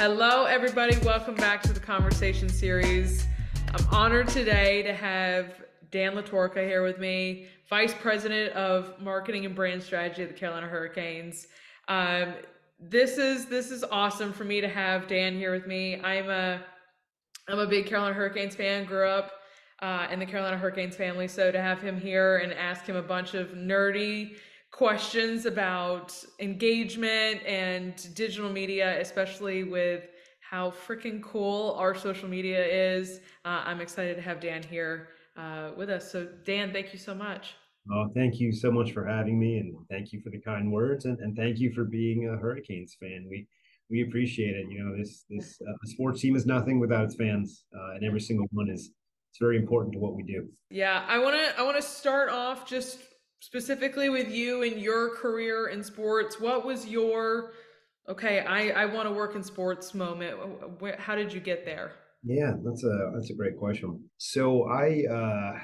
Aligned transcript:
Hello, 0.00 0.44
everybody. 0.44 0.96
Welcome 0.98 1.34
back 1.34 1.60
to 1.62 1.72
the 1.72 1.80
conversation 1.80 2.48
series. 2.48 3.26
I'm 3.74 3.84
honored 3.92 4.28
today 4.28 4.80
to 4.84 4.94
have 4.94 5.64
Dan 5.90 6.12
LaTorraca 6.12 6.64
here 6.64 6.84
with 6.84 7.00
me, 7.00 7.48
Vice 7.68 7.92
President 7.94 8.52
of 8.52 8.94
Marketing 9.02 9.44
and 9.44 9.56
Brand 9.56 9.82
Strategy 9.82 10.22
at 10.22 10.28
the 10.28 10.36
Carolina 10.36 10.68
Hurricanes. 10.68 11.48
Um, 11.88 12.34
this 12.78 13.18
is 13.18 13.46
this 13.46 13.72
is 13.72 13.82
awesome 13.90 14.32
for 14.32 14.44
me 14.44 14.60
to 14.60 14.68
have 14.68 15.08
Dan 15.08 15.34
here 15.34 15.50
with 15.50 15.66
me. 15.66 16.00
I'm 16.00 16.30
a 16.30 16.62
I'm 17.48 17.58
a 17.58 17.66
big 17.66 17.86
Carolina 17.86 18.14
Hurricanes 18.14 18.54
fan. 18.54 18.84
Grew 18.84 19.08
up 19.08 19.32
uh, 19.80 20.06
in 20.12 20.20
the 20.20 20.26
Carolina 20.26 20.56
Hurricanes 20.56 20.94
family, 20.94 21.26
so 21.26 21.50
to 21.50 21.60
have 21.60 21.82
him 21.82 22.00
here 22.00 22.36
and 22.36 22.52
ask 22.52 22.86
him 22.86 22.94
a 22.94 23.02
bunch 23.02 23.34
of 23.34 23.48
nerdy 23.48 24.36
questions 24.70 25.46
about 25.46 26.14
engagement 26.40 27.44
and 27.46 28.14
digital 28.14 28.50
media, 28.50 29.00
especially 29.00 29.64
with 29.64 30.08
how 30.40 30.70
freaking 30.70 31.22
cool 31.22 31.74
our 31.78 31.94
social 31.94 32.28
media 32.28 32.64
is. 32.64 33.20
Uh, 33.44 33.62
I'm 33.64 33.80
excited 33.80 34.16
to 34.16 34.22
have 34.22 34.40
Dan 34.40 34.62
here 34.62 35.08
uh, 35.36 35.70
with 35.76 35.90
us. 35.90 36.10
So, 36.10 36.28
Dan, 36.44 36.72
thank 36.72 36.92
you 36.92 36.98
so 36.98 37.14
much. 37.14 37.54
Oh, 37.90 38.08
thank 38.14 38.38
you 38.38 38.52
so 38.52 38.70
much 38.70 38.92
for 38.92 39.06
having 39.06 39.38
me, 39.38 39.58
and 39.58 39.74
thank 39.90 40.12
you 40.12 40.20
for 40.20 40.30
the 40.30 40.40
kind 40.40 40.70
words, 40.70 41.06
and, 41.06 41.18
and 41.20 41.34
thank 41.34 41.58
you 41.58 41.72
for 41.72 41.84
being 41.84 42.28
a 42.28 42.36
Hurricanes 42.36 42.96
fan. 43.00 43.26
We 43.30 43.46
we 43.88 44.02
appreciate 44.02 44.54
it. 44.54 44.66
You 44.70 44.84
know, 44.84 44.98
this 44.98 45.24
this 45.30 45.58
uh, 45.66 45.72
sports 45.84 46.20
team 46.20 46.36
is 46.36 46.44
nothing 46.44 46.80
without 46.80 47.04
its 47.04 47.14
fans, 47.14 47.64
uh, 47.74 47.94
and 47.94 48.04
every 48.04 48.20
single 48.20 48.46
one 48.50 48.68
is 48.68 48.90
it's 49.30 49.38
very 49.38 49.56
important 49.56 49.92
to 49.94 49.98
what 49.98 50.14
we 50.14 50.22
do. 50.22 50.48
Yeah, 50.70 51.04
I 51.08 51.18
want 51.18 51.36
to 51.36 51.58
I 51.58 51.62
want 51.62 51.76
to 51.76 51.82
start 51.82 52.28
off 52.30 52.68
just 52.68 52.98
specifically 53.40 54.08
with 54.08 54.30
you 54.30 54.62
and 54.62 54.80
your 54.80 55.14
career 55.16 55.68
in 55.68 55.82
sports, 55.82 56.40
what 56.40 56.64
was 56.64 56.86
your 56.86 57.52
okay? 58.08 58.40
I 58.40 58.70
I 58.70 58.84
want 58.86 59.08
to 59.08 59.14
work 59.14 59.34
in 59.34 59.42
sports 59.42 59.94
moment. 59.94 60.38
How 60.98 61.14
did 61.14 61.32
you 61.32 61.40
get 61.40 61.64
there? 61.64 61.92
Yeah, 62.24 62.52
that's 62.64 62.84
a 62.84 63.12
that's 63.14 63.30
a 63.30 63.34
great 63.34 63.56
question. 63.56 64.02
So 64.16 64.68
I 64.68 65.04
uh, 65.10 65.58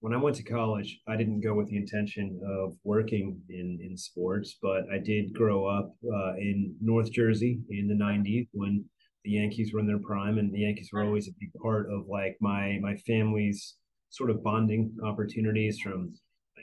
when 0.00 0.14
I 0.14 0.16
went 0.16 0.36
to 0.36 0.42
college, 0.42 1.00
I 1.08 1.16
didn't 1.16 1.40
go 1.40 1.54
with 1.54 1.68
the 1.68 1.76
intention 1.76 2.40
of 2.46 2.76
working 2.84 3.40
in 3.50 3.78
in 3.82 3.96
sports, 3.96 4.56
but 4.62 4.82
I 4.92 4.98
did 4.98 5.34
grow 5.34 5.66
up 5.66 5.94
uh, 6.04 6.34
in 6.36 6.74
North 6.80 7.12
Jersey 7.12 7.60
in 7.70 7.88
the 7.88 7.94
'90s 7.94 8.48
when 8.52 8.84
the 9.24 9.32
Yankees 9.32 9.72
were 9.72 9.80
in 9.80 9.86
their 9.86 9.98
prime, 9.98 10.38
and 10.38 10.52
the 10.52 10.60
Yankees 10.60 10.90
were 10.92 11.04
always 11.04 11.28
a 11.28 11.32
big 11.38 11.52
part 11.60 11.90
of 11.90 12.06
like 12.08 12.36
my 12.40 12.78
my 12.80 12.96
family's 13.06 13.74
sort 14.10 14.30
of 14.30 14.42
bonding 14.42 14.96
opportunities 15.04 15.78
from 15.80 16.14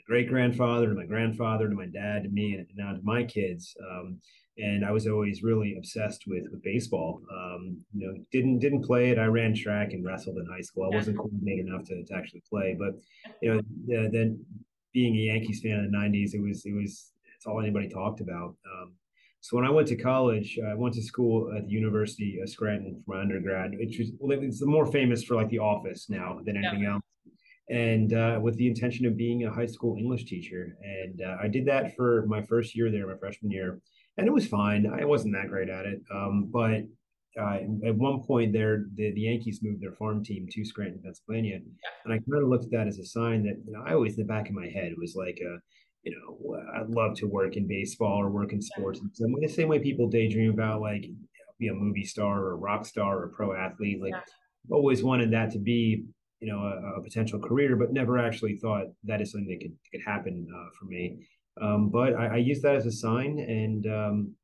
great 0.06 0.28
grandfather 0.28 0.88
to 0.88 0.94
my 0.94 1.06
grandfather 1.06 1.68
to 1.68 1.74
my 1.74 1.86
dad 1.86 2.24
to 2.24 2.28
me 2.28 2.54
and 2.54 2.66
now 2.76 2.92
to 2.92 3.00
my 3.02 3.24
kids. 3.24 3.76
Um, 3.90 4.20
and 4.58 4.86
I 4.86 4.90
was 4.90 5.06
always 5.06 5.42
really 5.42 5.76
obsessed 5.76 6.24
with 6.26 6.44
with 6.50 6.62
baseball. 6.62 7.20
Um, 7.30 7.78
you 7.94 8.06
know, 8.06 8.14
didn't 8.32 8.58
didn't 8.58 8.84
play 8.84 9.10
it. 9.10 9.18
I 9.18 9.26
ran 9.26 9.54
track 9.54 9.92
and 9.92 10.04
wrestled 10.04 10.38
in 10.38 10.46
high 10.46 10.62
school. 10.62 10.88
I 10.90 10.96
wasn't 10.96 11.18
coordinated 11.18 11.66
enough 11.66 11.84
to, 11.84 12.02
to 12.04 12.14
actually 12.14 12.42
play, 12.48 12.76
but 12.78 12.94
you 13.42 13.54
know, 13.54 14.08
then 14.08 14.44
being 14.92 15.14
a 15.14 15.18
Yankees 15.18 15.60
fan 15.60 15.72
in 15.72 15.90
the 15.90 15.96
'90s, 15.96 16.34
it 16.34 16.40
was 16.40 16.64
it 16.64 16.72
was 16.72 17.12
it's 17.36 17.46
all 17.46 17.60
anybody 17.60 17.88
talked 17.88 18.20
about. 18.20 18.56
Um, 18.64 18.92
so 19.40 19.56
when 19.56 19.66
I 19.66 19.70
went 19.70 19.88
to 19.88 19.96
college, 19.96 20.58
I 20.66 20.74
went 20.74 20.94
to 20.94 21.02
school 21.02 21.54
at 21.54 21.66
the 21.66 21.72
University 21.72 22.40
of 22.40 22.48
Scranton 22.48 23.00
for 23.04 23.14
my 23.14 23.20
undergrad, 23.20 23.76
which 23.78 23.98
was 23.98 24.10
well, 24.18 24.38
it's 24.40 24.64
more 24.64 24.86
famous 24.86 25.22
for 25.22 25.34
like 25.34 25.50
The 25.50 25.58
Office 25.58 26.08
now 26.08 26.40
than 26.44 26.56
anything 26.56 26.82
yeah. 26.82 26.94
else 26.94 27.02
and 27.68 28.12
uh, 28.12 28.38
with 28.40 28.56
the 28.56 28.68
intention 28.68 29.06
of 29.06 29.16
being 29.16 29.44
a 29.44 29.52
high 29.52 29.66
school 29.66 29.96
English 29.96 30.24
teacher. 30.24 30.76
And 30.82 31.20
uh, 31.22 31.36
I 31.42 31.48
did 31.48 31.66
that 31.66 31.96
for 31.96 32.24
my 32.26 32.42
first 32.42 32.76
year 32.76 32.90
there, 32.90 33.06
my 33.06 33.16
freshman 33.16 33.50
year, 33.50 33.80
and 34.16 34.26
it 34.26 34.32
was 34.32 34.46
fine. 34.46 34.86
I 34.86 35.04
wasn't 35.04 35.34
that 35.34 35.48
great 35.48 35.68
at 35.68 35.86
it, 35.86 36.00
um, 36.14 36.48
but 36.52 36.82
uh, 37.40 37.58
at 37.84 37.94
one 37.94 38.22
point 38.22 38.52
there, 38.52 38.86
the, 38.94 39.12
the 39.12 39.20
Yankees 39.22 39.60
moved 39.62 39.82
their 39.82 39.92
farm 39.92 40.24
team 40.24 40.46
to 40.50 40.64
Scranton, 40.64 41.02
Pennsylvania, 41.02 41.58
and 42.04 42.14
I 42.14 42.18
kind 42.18 42.42
of 42.42 42.48
looked 42.48 42.64
at 42.64 42.70
that 42.70 42.86
as 42.86 42.98
a 42.98 43.04
sign 43.04 43.42
that 43.44 43.56
you 43.66 43.72
know 43.72 43.82
I 43.86 43.92
always 43.92 44.16
in 44.16 44.26
the 44.26 44.32
back 44.32 44.48
of 44.48 44.54
my 44.54 44.68
head 44.68 44.94
was 44.98 45.14
like 45.14 45.38
a 45.42 45.58
you 46.06 46.14
know, 46.14 46.56
I'd 46.76 46.88
love 46.88 47.16
to 47.16 47.26
work 47.26 47.56
in 47.56 47.66
baseball 47.66 48.22
or 48.22 48.30
work 48.30 48.52
in 48.52 48.62
sports. 48.62 49.00
And 49.00 49.34
the 49.42 49.48
same 49.48 49.66
way 49.66 49.80
people 49.80 50.08
daydream 50.08 50.52
about 50.52 50.80
like 50.80 51.04
be 51.58 51.66
a 51.68 51.74
movie 51.74 52.04
star 52.04 52.42
or 52.42 52.52
a 52.52 52.56
rock 52.56 52.86
star 52.86 53.18
or 53.18 53.24
a 53.24 53.28
pro 53.30 53.56
athlete. 53.56 54.00
Like, 54.00 54.12
yeah. 54.12 54.20
always 54.70 55.02
wanted 55.02 55.32
that 55.32 55.50
to 55.52 55.58
be 55.58 56.04
you 56.40 56.52
know 56.52 56.58
a, 56.60 56.98
a, 56.98 57.02
potential 57.02 57.38
career, 57.38 57.76
but 57.76 57.92
never 57.92 58.18
actually 58.18 58.56
thought 58.56 58.86
that 59.04 59.20
is 59.20 59.32
something 59.32 59.48
that 59.48 59.60
could 59.60 59.76
could 59.90 60.02
happen 60.06 60.46
uh, 60.54 60.68
for 60.78 60.84
me. 60.86 61.26
Um, 61.60 61.88
but 61.88 62.14
I, 62.14 62.26
I 62.26 62.36
used 62.36 62.62
that 62.62 62.76
as 62.76 62.86
a 62.86 62.92
sign, 62.92 63.38
and 63.38 63.86
um, 63.86 64.34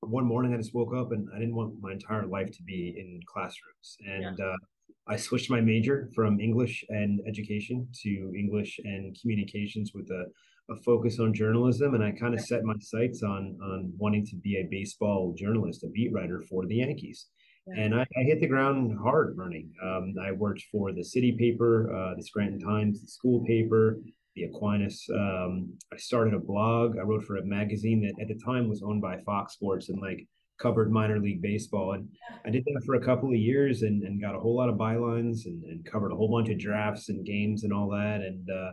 one 0.00 0.24
morning 0.24 0.54
I 0.54 0.56
just 0.56 0.74
woke 0.74 0.94
up 0.94 1.12
and 1.12 1.28
I 1.34 1.38
didn't 1.38 1.56
want 1.56 1.74
my 1.80 1.92
entire 1.92 2.26
life 2.26 2.50
to 2.52 2.62
be 2.62 2.94
in 2.96 3.20
classrooms, 3.26 3.96
and 4.06 4.38
yeah. 4.38 4.46
uh, 4.46 4.56
I 5.06 5.16
switched 5.16 5.50
my 5.50 5.60
major 5.60 6.08
from 6.14 6.40
English 6.40 6.84
and 6.88 7.20
education 7.26 7.88
to 8.02 8.32
English 8.38 8.78
and 8.84 9.16
communications 9.20 9.92
with 9.94 10.08
a, 10.10 10.24
a 10.72 10.76
focus 10.82 11.18
on 11.18 11.34
journalism, 11.34 11.94
and 11.94 12.04
I 12.04 12.12
kind 12.12 12.34
of 12.34 12.40
set 12.40 12.62
my 12.62 12.74
sights 12.80 13.22
on 13.22 13.58
on 13.62 13.92
wanting 13.98 14.24
to 14.26 14.36
be 14.36 14.56
a 14.58 14.68
baseball 14.70 15.34
journalist, 15.36 15.82
a 15.82 15.88
beat 15.88 16.12
writer 16.12 16.40
for 16.48 16.64
the 16.66 16.76
Yankees. 16.76 17.26
And 17.66 17.94
I, 17.94 18.02
I, 18.02 18.22
hit 18.22 18.40
the 18.40 18.46
ground 18.46 18.98
hard 18.98 19.38
running. 19.38 19.72
Um, 19.82 20.14
I 20.20 20.32
worked 20.32 20.64
for 20.70 20.92
the 20.92 21.02
city 21.02 21.32
paper, 21.32 21.90
uh, 21.94 22.14
the 22.14 22.22
Scranton 22.22 22.60
Times, 22.60 23.00
the 23.00 23.08
school 23.08 23.42
paper, 23.46 24.00
the 24.36 24.44
Aquinas. 24.44 25.06
Um, 25.14 25.72
I 25.92 25.96
started 25.96 26.34
a 26.34 26.38
blog. 26.38 26.98
I 26.98 27.02
wrote 27.02 27.24
for 27.24 27.36
a 27.36 27.44
magazine 27.44 28.02
that 28.02 28.20
at 28.22 28.28
the 28.28 28.38
time 28.44 28.68
was 28.68 28.82
owned 28.82 29.00
by 29.00 29.18
Fox 29.24 29.54
Sports 29.54 29.88
and 29.88 30.00
like 30.00 30.26
covered 30.60 30.92
minor 30.92 31.18
league 31.18 31.42
baseball. 31.42 31.92
And 31.92 32.08
I 32.44 32.50
did 32.50 32.64
that 32.64 32.82
for 32.84 32.96
a 32.96 33.04
couple 33.04 33.30
of 33.30 33.36
years 33.36 33.82
and, 33.82 34.02
and 34.02 34.20
got 34.20 34.34
a 34.34 34.40
whole 34.40 34.56
lot 34.56 34.68
of 34.68 34.76
bylines 34.76 35.46
and, 35.46 35.64
and 35.64 35.84
covered 35.84 36.12
a 36.12 36.16
whole 36.16 36.30
bunch 36.30 36.50
of 36.50 36.58
drafts 36.58 37.08
and 37.08 37.24
games 37.24 37.64
and 37.64 37.72
all 37.72 37.88
that. 37.90 38.20
And 38.20 38.48
uh, 38.50 38.72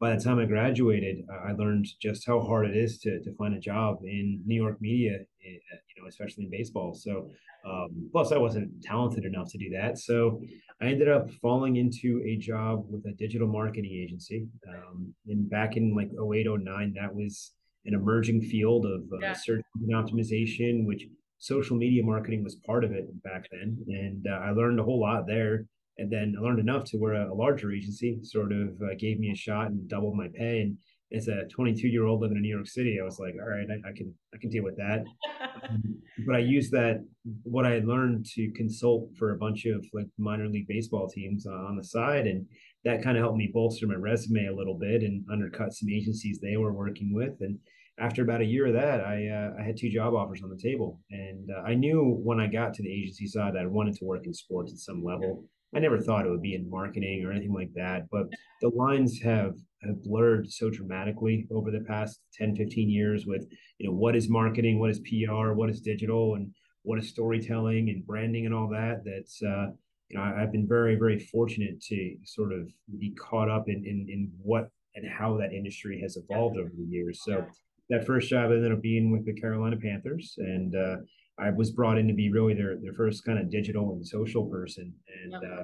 by 0.00 0.14
the 0.14 0.22
time 0.22 0.38
I 0.38 0.46
graduated, 0.46 1.24
I 1.46 1.52
learned 1.52 1.86
just 2.00 2.26
how 2.26 2.40
hard 2.40 2.66
it 2.66 2.76
is 2.76 2.98
to, 3.00 3.20
to 3.20 3.34
find 3.36 3.54
a 3.54 3.60
job 3.60 3.98
in 4.02 4.42
New 4.46 4.60
York 4.60 4.78
media, 4.80 5.18
you 5.42 6.02
know, 6.02 6.08
especially 6.08 6.44
in 6.44 6.50
baseball. 6.50 6.94
So 6.94 7.30
um, 7.64 8.08
plus, 8.12 8.32
I 8.32 8.38
wasn't 8.38 8.82
talented 8.82 9.24
enough 9.24 9.50
to 9.52 9.58
do 9.58 9.70
that. 9.70 9.98
So 9.98 10.42
I 10.80 10.86
ended 10.86 11.08
up 11.08 11.30
falling 11.42 11.76
into 11.76 12.22
a 12.26 12.36
job 12.36 12.84
with 12.88 13.04
a 13.06 13.12
digital 13.12 13.48
marketing 13.48 13.92
agency. 13.92 14.46
Um, 14.68 15.14
and 15.26 15.48
back 15.48 15.76
in 15.76 15.94
like 15.94 16.10
08, 16.12 16.46
09, 16.48 16.94
that 16.94 17.14
was 17.14 17.52
an 17.84 17.94
emerging 17.94 18.42
field 18.42 18.86
of 18.86 19.02
uh, 19.12 19.18
yeah. 19.20 19.32
search 19.32 19.62
engine 19.76 19.94
optimization, 19.94 20.86
which 20.86 21.06
social 21.38 21.76
media 21.76 22.02
marketing 22.02 22.44
was 22.44 22.56
part 22.66 22.84
of 22.84 22.92
it 22.92 23.06
back 23.22 23.46
then. 23.50 23.78
And 23.88 24.26
uh, 24.30 24.36
I 24.36 24.50
learned 24.50 24.80
a 24.80 24.84
whole 24.84 25.00
lot 25.00 25.26
there. 25.26 25.66
And 25.98 26.10
then 26.10 26.34
I 26.38 26.42
learned 26.42 26.60
enough 26.60 26.84
to 26.84 26.96
where 26.96 27.14
a, 27.14 27.30
a 27.30 27.34
larger 27.34 27.72
agency 27.72 28.20
sort 28.22 28.52
of 28.52 28.80
uh, 28.82 28.94
gave 28.98 29.18
me 29.18 29.30
a 29.32 29.36
shot 29.36 29.66
and 29.66 29.86
doubled 29.88 30.16
my 30.16 30.28
pay. 30.34 30.60
And 30.62 30.78
as 31.12 31.28
a 31.28 31.44
22 31.46 31.88
year 31.88 32.06
old 32.06 32.20
living 32.20 32.36
in 32.36 32.42
New 32.42 32.54
York 32.54 32.68
City, 32.68 32.98
I 33.00 33.04
was 33.04 33.18
like, 33.18 33.34
all 33.40 33.48
right, 33.48 33.66
I, 33.68 33.88
I 33.88 33.92
can 33.92 34.14
I 34.34 34.38
can 34.38 34.50
deal 34.50 34.64
with 34.64 34.76
that. 34.76 35.04
um, 35.68 35.82
but 36.26 36.36
I 36.36 36.40
used 36.40 36.70
that 36.72 37.04
what 37.42 37.66
I 37.66 37.72
had 37.72 37.86
learned 37.86 38.26
to 38.34 38.50
consult 38.52 39.08
for 39.18 39.32
a 39.32 39.38
bunch 39.38 39.66
of 39.66 39.84
like 39.92 40.06
minor 40.18 40.48
league 40.48 40.68
baseball 40.68 41.08
teams 41.08 41.46
uh, 41.46 41.50
on 41.50 41.76
the 41.76 41.84
side, 41.84 42.26
and 42.26 42.46
that 42.84 43.02
kind 43.02 43.16
of 43.16 43.22
helped 43.22 43.38
me 43.38 43.50
bolster 43.52 43.86
my 43.86 43.94
resume 43.94 44.46
a 44.46 44.54
little 44.54 44.78
bit 44.78 45.02
and 45.02 45.24
undercut 45.30 45.72
some 45.72 45.88
agencies 45.88 46.38
they 46.38 46.56
were 46.56 46.72
working 46.72 47.12
with. 47.12 47.34
And 47.40 47.58
after 47.98 48.22
about 48.22 48.40
a 48.40 48.46
year 48.46 48.66
of 48.66 48.74
that, 48.74 49.00
I 49.00 49.28
uh, 49.28 49.60
I 49.60 49.64
had 49.64 49.76
two 49.76 49.90
job 49.90 50.14
offers 50.14 50.42
on 50.42 50.50
the 50.50 50.56
table, 50.56 51.00
and 51.10 51.50
uh, 51.50 51.62
I 51.62 51.74
knew 51.74 52.20
when 52.22 52.40
I 52.40 52.46
got 52.46 52.72
to 52.74 52.82
the 52.82 52.92
agency 52.92 53.26
side 53.26 53.54
that 53.54 53.62
I 53.62 53.66
wanted 53.66 53.96
to 53.96 54.04
work 54.04 54.26
in 54.26 54.34
sports 54.34 54.72
at 54.72 54.78
some 54.78 55.04
level. 55.04 55.44
I 55.74 55.78
never 55.78 56.00
thought 56.00 56.26
it 56.26 56.30
would 56.30 56.42
be 56.42 56.56
in 56.56 56.68
marketing 56.68 57.24
or 57.24 57.30
anything 57.30 57.52
like 57.52 57.72
that, 57.74 58.08
but 58.10 58.26
the 58.60 58.70
lines 58.70 59.20
have 59.22 59.54
have 59.82 60.02
blurred 60.02 60.50
so 60.50 60.70
dramatically 60.70 61.46
over 61.50 61.70
the 61.70 61.84
past 61.88 62.20
10 62.34 62.56
15 62.56 62.88
years 62.88 63.26
with 63.26 63.46
you 63.78 63.86
know 63.88 63.94
what 63.94 64.16
is 64.16 64.28
marketing 64.28 64.78
what 64.78 64.90
is 64.90 65.00
pr 65.00 65.52
what 65.52 65.70
is 65.70 65.80
digital 65.80 66.34
and 66.34 66.50
what 66.82 66.98
is 66.98 67.08
storytelling 67.08 67.88
and 67.88 68.06
branding 68.06 68.46
and 68.46 68.54
all 68.54 68.68
that 68.68 69.02
that's 69.04 69.42
uh, 69.42 69.66
you 70.08 70.16
know 70.16 70.22
I, 70.22 70.40
have 70.40 70.52
been 70.52 70.68
very 70.68 70.96
very 70.96 71.18
fortunate 71.18 71.80
to 71.82 72.16
sort 72.24 72.52
of 72.52 72.68
be 72.98 73.14
caught 73.14 73.50
up 73.50 73.68
in, 73.68 73.84
in 73.86 74.06
in 74.08 74.30
what 74.42 74.68
and 74.94 75.08
how 75.08 75.36
that 75.38 75.52
industry 75.52 76.00
has 76.02 76.16
evolved 76.16 76.58
over 76.58 76.72
the 76.76 76.84
years. 76.84 77.20
So 77.24 77.46
that 77.90 78.06
first 78.06 78.28
job 78.28 78.50
ended 78.50 78.72
up 78.72 78.82
being 78.82 79.12
with 79.12 79.24
the 79.24 79.34
carolina 79.34 79.76
panthers 79.76 80.34
and 80.38 80.74
uh, 80.74 80.96
i 81.38 81.50
was 81.50 81.70
brought 81.70 81.98
in 81.98 82.08
to 82.08 82.14
be 82.14 82.30
really 82.30 82.54
their 82.54 82.76
their 82.82 82.92
first 82.92 83.24
kind 83.24 83.38
of 83.38 83.50
digital 83.50 83.92
and 83.92 84.06
social 84.06 84.46
person. 84.46 84.92
And 85.22 85.34
uh, 85.34 85.62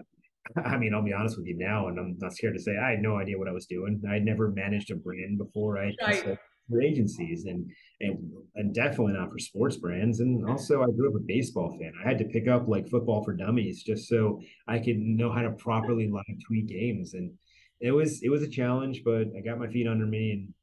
I 0.65 0.77
mean, 0.77 0.95
I'll 0.95 1.03
be 1.03 1.13
honest 1.13 1.37
with 1.37 1.47
you 1.47 1.57
now, 1.57 1.89
and 1.89 1.99
I'm 1.99 2.17
not 2.21 2.35
scared 2.35 2.55
to 2.55 2.63
say 2.63 2.77
I 2.77 2.91
had 2.91 3.03
no 3.03 3.19
idea 3.19 3.39
what 3.39 3.49
I 3.49 3.53
was 3.53 3.67
doing. 3.67 4.03
I 4.09 4.15
had 4.15 4.25
never 4.25 4.51
managed 4.51 4.91
a 4.91 4.97
brand 4.97 5.39
before. 5.39 5.79
I 5.79 5.93
right. 6.07 6.39
for 6.69 6.81
agencies 6.81 7.45
and, 7.45 7.71
and 8.01 8.33
and 8.57 8.75
definitely 8.75 9.13
not 9.13 9.31
for 9.31 9.39
sports 9.39 9.77
brands. 9.77 10.21
And 10.21 10.49
also, 10.49 10.83
I 10.83 10.87
grew 10.87 11.09
up 11.09 11.17
a 11.17 11.25
baseball 11.25 11.77
fan. 11.79 11.93
I 12.05 12.09
had 12.09 12.19
to 12.19 12.25
pick 12.25 12.49
up 12.49 12.69
like 12.69 12.89
football 12.89 13.25
for 13.25 13.35
dummies 13.35 13.83
just 13.83 14.09
so 14.09 14.41
I 14.67 14.79
could 14.79 14.99
know 14.99 15.33
how 15.33 15.43
to 15.43 15.51
properly 15.53 16.11
live 16.11 16.25
tweet 16.47 16.67
games. 16.67 17.15
And 17.15 17.33
it 17.81 17.93
was 17.93 18.23
it 18.23 18.31
was 18.31 18.43
a 18.43 18.49
challenge, 18.49 19.03
but 19.05 19.29
I 19.37 19.41
got 19.45 19.59
my 19.59 19.69
feet 19.69 19.87
under 19.87 20.07
me 20.07 20.33
and 20.33 20.55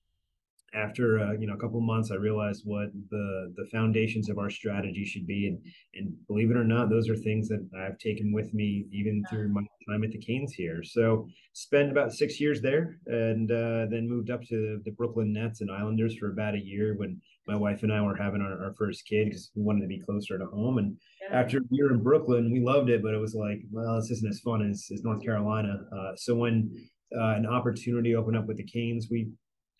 after 0.74 1.20
uh, 1.20 1.34
you 1.34 1.48
know 1.48 1.54
a 1.54 1.58
couple 1.58 1.78
of 1.78 1.86
months, 1.86 2.12
I 2.12 2.16
realized 2.16 2.64
what 2.66 2.88
the 3.10 3.54
the 3.56 3.66
foundations 3.72 4.30
of 4.30 4.38
our 4.38 4.50
strategy 4.50 5.06
should 5.06 5.28
be, 5.28 5.48
and 5.48 5.60
and 5.96 6.14
believe 6.28 6.52
it 6.52 6.58
or 6.58 6.64
not, 6.64 6.90
those 6.90 7.10
are 7.10 7.16
things 7.16 7.48
that 7.50 7.68
I've 7.78 7.98
taken 7.98 8.32
with 8.32 8.54
me 8.54 8.86
even 8.92 9.24
through 9.30 9.50
my 9.50 9.62
time 9.90 10.04
at 10.04 10.12
the 10.12 10.18
Canes 10.18 10.54
here. 10.54 10.84
So 10.84 11.28
spent 11.54 11.92
about 11.92 12.14
six 12.14 12.40
years 12.40 12.62
there, 12.62 12.98
and 13.06 13.52
uh, 13.52 13.86
then 13.90 14.10
moved 14.10 14.32
up 14.32 14.42
to 14.50 14.80
the 14.84 14.92
Brooklyn 14.92 15.34
Nets 15.34 15.62
and 15.62 15.72
Islanders 15.72 16.16
for 16.18 16.32
about 16.32 16.56
a 16.56 16.64
year 16.64 16.96
when 16.98 17.22
my 17.48 17.56
wife 17.56 17.84
and 17.84 17.92
I 17.92 18.02
were 18.02 18.16
having 18.16 18.42
our, 18.42 18.64
our 18.64 18.74
first 18.78 19.06
kid 19.06 19.26
because 19.26 19.52
we 19.56 19.64
wanted 19.64 19.82
to 19.82 19.88
be 19.88 20.00
closer 20.00 20.38
to 20.38 20.46
home. 20.46 20.78
And 20.78 20.98
yeah. 21.22 21.40
after 21.42 21.58
a 21.58 21.62
year 21.70 21.92
in 21.92 22.02
Brooklyn, 22.02 22.52
we 22.52 22.62
loved 22.62 22.90
it, 22.90 23.04
but 23.04 23.14
it 23.14 23.18
was 23.18 23.36
like, 23.36 23.60
well, 23.72 23.96
this 24.00 24.12
isn't 24.12 24.30
as 24.30 24.40
fun 24.40 24.68
as, 24.70 24.88
as 24.94 25.04
North 25.04 25.22
Carolina. 25.22 25.82
Uh, 25.92 26.12
so 26.16 26.36
when 26.36 26.72
uh, 27.16 27.36
an 27.36 27.46
opportunity 27.46 28.16
opened 28.16 28.38
up 28.38 28.48
with 28.48 28.58
the 28.58 28.64
Canes, 28.64 29.08
we 29.12 29.30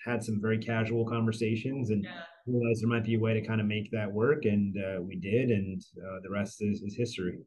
had 0.06 0.24
some 0.24 0.40
very 0.42 0.58
casual 0.58 1.06
conversations 1.06 1.90
and 1.90 2.04
yeah. 2.04 2.22
realized 2.46 2.82
there 2.82 2.90
might 2.90 3.06
be 3.06 3.16
a 3.16 3.20
way 3.20 3.34
to 3.34 3.46
kind 3.46 3.62
of 3.62 3.68
make 3.68 3.90
that 3.92 4.12
work. 4.12 4.46
And 4.46 4.76
uh, 4.78 5.02
we 5.02 5.16
did, 5.16 5.50
and 5.50 5.82
uh, 5.98 6.20
the 6.24 6.30
rest 6.30 6.58
is, 6.62 6.82
is 6.82 6.96
history. 6.96 7.40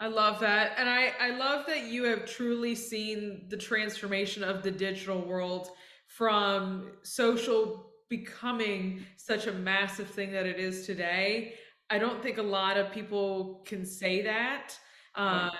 I 0.00 0.06
love 0.06 0.38
that. 0.40 0.72
And 0.78 0.88
I, 0.88 1.12
I 1.20 1.30
love 1.30 1.66
that 1.66 1.84
you 1.84 2.04
have 2.04 2.24
truly 2.24 2.74
seen 2.74 3.46
the 3.48 3.56
transformation 3.56 4.44
of 4.44 4.62
the 4.62 4.70
digital 4.70 5.20
world 5.26 5.70
from 6.06 6.92
social 7.02 7.90
becoming 8.08 9.04
such 9.16 9.48
a 9.48 9.52
massive 9.52 10.08
thing 10.08 10.32
that 10.32 10.46
it 10.46 10.58
is 10.58 10.86
today. 10.86 11.54
I 11.90 11.98
don't 11.98 12.22
think 12.22 12.38
a 12.38 12.42
lot 12.42 12.76
of 12.76 12.92
people 12.92 13.64
can 13.66 13.84
say 13.84 14.22
that. 14.22 14.78
Uh, 15.14 15.50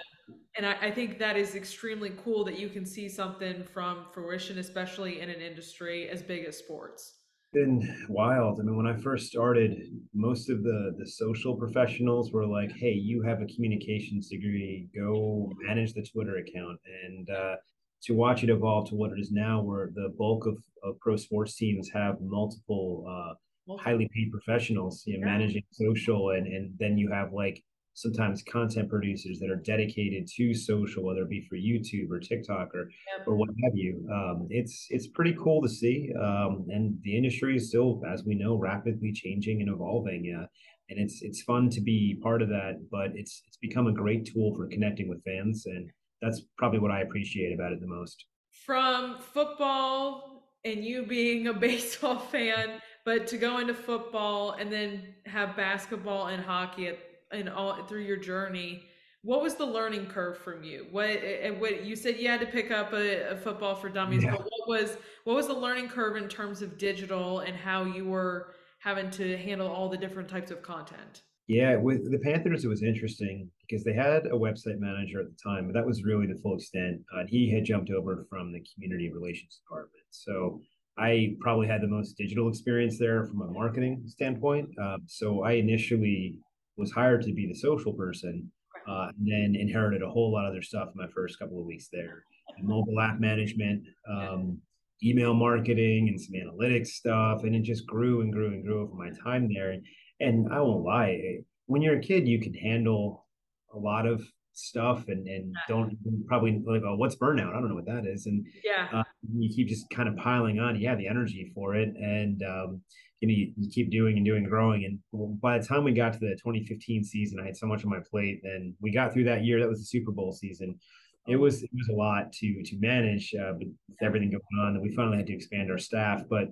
and 0.57 0.67
I, 0.67 0.77
I, 0.83 0.91
think 0.91 1.19
that 1.19 1.37
is 1.37 1.55
extremely 1.55 2.13
cool 2.25 2.45
that 2.45 2.59
you 2.59 2.69
can 2.69 2.85
see 2.85 3.09
something 3.09 3.63
from 3.63 4.07
fruition, 4.13 4.59
especially 4.59 5.21
in 5.21 5.31
an 5.31 5.41
industry 5.41 6.09
as 6.09 6.23
big 6.23 6.45
as 6.45 6.57
sports. 6.57 7.15
Been 7.53 8.07
wild. 8.09 8.61
I 8.61 8.65
mean, 8.65 8.77
when 8.77 8.87
I 8.87 8.97
first 8.97 9.29
started, 9.29 9.79
most 10.13 10.51
of 10.51 10.63
the 10.63 10.95
the 10.99 11.07
social 11.07 11.57
professionals 11.57 12.31
were 12.31 12.47
like, 12.47 12.71
"Hey, 12.73 12.93
you 12.93 13.23
have 13.23 13.41
a 13.41 13.47
communications 13.47 14.29
degree. 14.29 14.89
Go 14.95 15.51
manage 15.67 15.95
the 15.95 16.03
Twitter 16.03 16.37
account." 16.37 16.79
And 17.07 17.31
uh, 17.31 17.55
to 18.03 18.15
watch 18.15 18.45
it 18.45 18.51
evolve 18.51 18.91
to 18.91 18.97
what 18.97 19.13
it 19.13 19.19
is 19.19 19.33
now, 19.33 19.63
where 19.63 19.91
the 19.95 20.13
bulk 20.19 20.45
of, 20.47 20.59
of 20.83 20.99
pro 21.01 21.17
sports 21.17 21.57
teams 21.57 21.89
have 21.95 22.21
multiple, 22.21 23.07
uh, 23.09 23.77
highly 23.79 24.11
paid 24.15 24.31
professionals, 24.31 25.03
you 25.07 25.19
know, 25.19 25.27
managing 25.27 25.65
social, 25.71 26.31
and 26.31 26.47
and 26.47 26.75
then 26.79 26.99
you 26.99 27.11
have 27.11 27.33
like 27.33 27.65
sometimes 27.99 28.45
content 28.45 28.89
producers 28.89 29.41
that 29.41 29.51
are 29.51 29.57
dedicated 29.57 30.29
to 30.29 30.55
social, 30.55 31.05
whether 31.05 31.23
it 31.23 31.29
be 31.29 31.45
for 31.49 31.57
YouTube 31.57 32.11
or 32.13 32.21
TikTok 32.21 32.73
or 32.73 32.89
yep. 33.17 33.27
or 33.27 33.35
what 33.35 33.49
have 33.65 33.73
you. 33.75 34.07
Um, 34.13 34.47
it's 34.51 34.87
it's 34.91 35.09
pretty 35.09 35.37
cool 35.43 35.61
to 35.63 35.69
see, 35.69 36.13
um, 36.21 36.65
and 36.69 36.97
the 37.03 37.17
industry 37.17 37.57
is 37.57 37.69
still, 37.69 38.01
as 38.09 38.23
we 38.25 38.37
know, 38.37 38.55
rapidly 38.55 39.13
changing 39.13 39.63
and 39.63 39.71
evolving. 39.71 40.33
Uh, 40.41 40.47
and 40.91 41.01
it's 41.01 41.23
it's 41.23 41.43
fun 41.43 41.69
to 41.71 41.81
be 41.81 42.21
part 42.23 42.41
of 42.41 42.49
that, 42.49 42.77
but 42.91 43.09
it's 43.15 43.43
it's 43.49 43.57
become 43.57 43.89
a 43.89 43.93
great 43.93 44.31
tool 44.33 44.55
for 44.55 44.69
connecting 44.69 45.09
with 45.09 45.23
fans, 45.25 45.67
and 45.67 45.91
that's 46.23 46.43
probably 46.57 46.79
what 46.79 46.93
I 46.93 47.01
appreciate 47.01 47.53
about 47.53 47.73
it 47.73 47.81
the 47.81 47.89
most. 47.89 48.25
From 48.65 49.19
football 49.19 50.53
and 50.65 50.85
you 50.85 51.05
being 51.05 51.49
a 51.49 51.53
baseball 51.69 52.21
fan, 52.21 52.81
but 53.05 53.27
to 53.27 53.39
go 53.39 53.59
into 53.59 53.75
football 53.75 54.53
and 54.53 54.73
then 54.73 55.03
have 55.27 55.57
basketball 55.57 56.29
and 56.29 56.45
hockey 56.45 56.87
at 56.87 56.99
and 57.33 57.49
all 57.49 57.85
through 57.85 58.03
your 58.03 58.17
journey 58.17 58.83
what 59.23 59.43
was 59.43 59.55
the 59.55 59.67
learning 59.67 60.07
curve 60.07 60.39
from 60.39 60.63
you 60.63 60.87
what 60.91 61.09
and 61.09 61.61
what 61.61 61.85
you 61.85 61.97
said 61.97 62.17
you 62.19 62.29
had 62.29 62.41
to 62.41 62.47
pick 62.47 62.71
up 62.71 62.93
a, 62.93 63.31
a 63.31 63.37
football 63.37 63.75
for 63.75 63.89
dummies 63.89 64.23
yeah. 64.23 64.31
but 64.31 64.41
what 64.41 64.69
was 64.69 64.97
what 65.25 65.35
was 65.35 65.47
the 65.47 65.55
learning 65.55 65.89
curve 65.89 66.17
in 66.17 66.29
terms 66.29 66.63
of 66.63 66.79
digital 66.79 67.41
and 67.41 67.57
how 67.57 67.85
you 67.85 68.05
were 68.05 68.55
having 68.81 69.11
to 69.11 69.37
handle 69.39 69.69
all 69.69 69.89
the 69.89 69.97
different 69.97 70.29
types 70.29 70.51
of 70.51 70.63
content 70.63 71.23
yeah 71.49 71.77
with 71.77 72.11
the 72.11 72.19
panthers 72.19 72.65
it 72.65 72.69
was 72.69 72.83
interesting 72.83 73.51
because 73.69 73.85
they 73.85 73.93
had 73.93 74.27
a 74.27 74.31
website 74.31 74.79
manager 74.79 75.21
at 75.21 75.27
the 75.27 75.37
time 75.43 75.67
but 75.67 75.75
that 75.75 75.87
was 75.87 76.05
really 76.05 76.27
the 76.27 76.41
full 76.41 76.55
extent 76.55 77.01
uh, 77.17 77.25
he 77.27 77.51
had 77.53 77.65
jumped 77.65 77.91
over 77.91 78.25
from 78.31 78.53
the 78.53 78.65
community 78.73 79.11
relations 79.13 79.61
department 79.65 80.05
so 80.11 80.61
I 81.01 81.37
probably 81.39 81.69
had 81.69 81.81
the 81.81 81.87
most 81.87 82.17
digital 82.17 82.49
experience 82.49 82.99
there 82.99 83.25
from 83.25 83.41
a 83.43 83.47
marketing 83.47 84.03
standpoint. 84.07 84.69
Um, 84.83 85.03
so 85.07 85.45
I 85.45 85.53
initially 85.53 86.41
was 86.79 86.91
hired 86.93 87.23
to 87.23 87.33
be 87.33 87.47
the 87.47 87.55
social 87.55 87.93
person, 87.93 88.51
uh, 88.89 89.09
and 89.19 89.27
then 89.27 89.61
inherited 89.61 90.03
a 90.03 90.09
whole 90.09 90.33
lot 90.33 90.47
of 90.47 90.53
other 90.53 90.63
stuff 90.63 90.89
in 90.95 91.01
my 91.01 91.09
first 91.15 91.39
couple 91.39 91.61
of 91.61 91.67
weeks 91.67 91.89
there. 91.93 92.25
Mobile 92.63 93.01
app 93.01 93.21
management, 93.21 93.85
um, 94.11 94.59
email 95.05 95.35
marketing, 95.35 96.09
and 96.09 96.21
some 96.21 96.35
analytics 96.35 96.89
stuff, 96.89 97.45
and 97.45 97.55
it 97.55 97.63
just 97.63 97.87
grew 97.87 98.23
and 98.23 98.33
grew 98.33 98.49
and 98.49 98.65
grew 98.65 98.83
over 98.83 98.95
my 98.95 99.11
time 99.23 99.53
there. 99.53 99.73
And, 99.73 99.85
and 100.21 100.53
I 100.53 100.61
won't 100.61 100.85
lie, 100.85 101.41
when 101.67 101.83
you're 101.83 101.99
a 101.99 102.01
kid, 102.01 102.27
you 102.27 102.41
can 102.41 102.55
handle 102.55 103.27
a 103.75 103.79
lot 103.79 104.07
of 104.07 104.27
stuff 104.55 105.05
and 105.07 105.29
and 105.29 105.55
don't 105.69 105.97
probably 106.27 106.61
like 106.67 106.83
oh 106.85 106.97
what's 106.97 107.17
burnout? 107.17 107.51
I 107.51 107.61
don't 107.61 107.69
know 107.69 107.77
what 107.77 107.87
that 107.87 108.07
is. 108.07 108.27
And 108.27 108.45
yeah. 108.65 108.89
uh, 108.93 109.05
you 109.37 109.49
keep 109.55 109.69
just 109.69 109.89
kind 109.91 110.09
of 110.09 110.17
piling 110.17 110.59
on 110.59 110.81
yeah 110.81 110.97
the 110.97 111.07
energy 111.07 111.53
for 111.55 111.77
it. 111.77 111.91
And 111.97 112.43
um 112.43 112.83
you 113.21 113.29
know 113.29 113.35
you, 113.35 113.53
you, 113.57 113.71
keep 113.71 113.91
doing 113.91 114.17
and 114.17 114.25
doing 114.25 114.45
and 114.45 114.51
growing. 114.51 114.85
And 114.85 115.41
by 115.41 115.59
the 115.59 115.67
time 115.67 115.85
we 115.85 115.93
got 115.93 116.13
to 116.13 116.19
the 116.19 116.37
2015 116.43 117.05
season 117.05 117.41
i 117.41 117.47
had 117.47 117.57
so 117.57 117.67
much 117.67 117.85
on 117.85 117.91
my 117.91 118.01
plate. 118.11 118.41
And 118.45 118.75
we 118.81 118.93
got 118.93 119.13
through 119.13 119.25
that 119.25 119.45
year 119.45 119.61
that 119.61 119.69
was 119.69 119.81
the 119.81 119.87
super 119.87 120.13
bowl 120.13 120.33
season. 120.33 120.79
It 121.27 121.37
was 121.37 121.63
it 121.63 121.71
was 121.73 121.89
a 121.91 121.97
lot 121.97 122.33
to 122.33 122.63
to 122.63 122.79
manage 122.79 123.35
uh, 123.35 123.53
with 123.59 123.69
everything 124.01 124.31
going 124.31 124.67
on. 124.67 124.75
And 124.75 124.83
we 124.83 124.95
finally 124.95 125.19
had 125.19 125.27
to 125.27 125.35
expand 125.35 125.71
our 125.71 125.79
staff. 125.79 126.23
But 126.29 126.49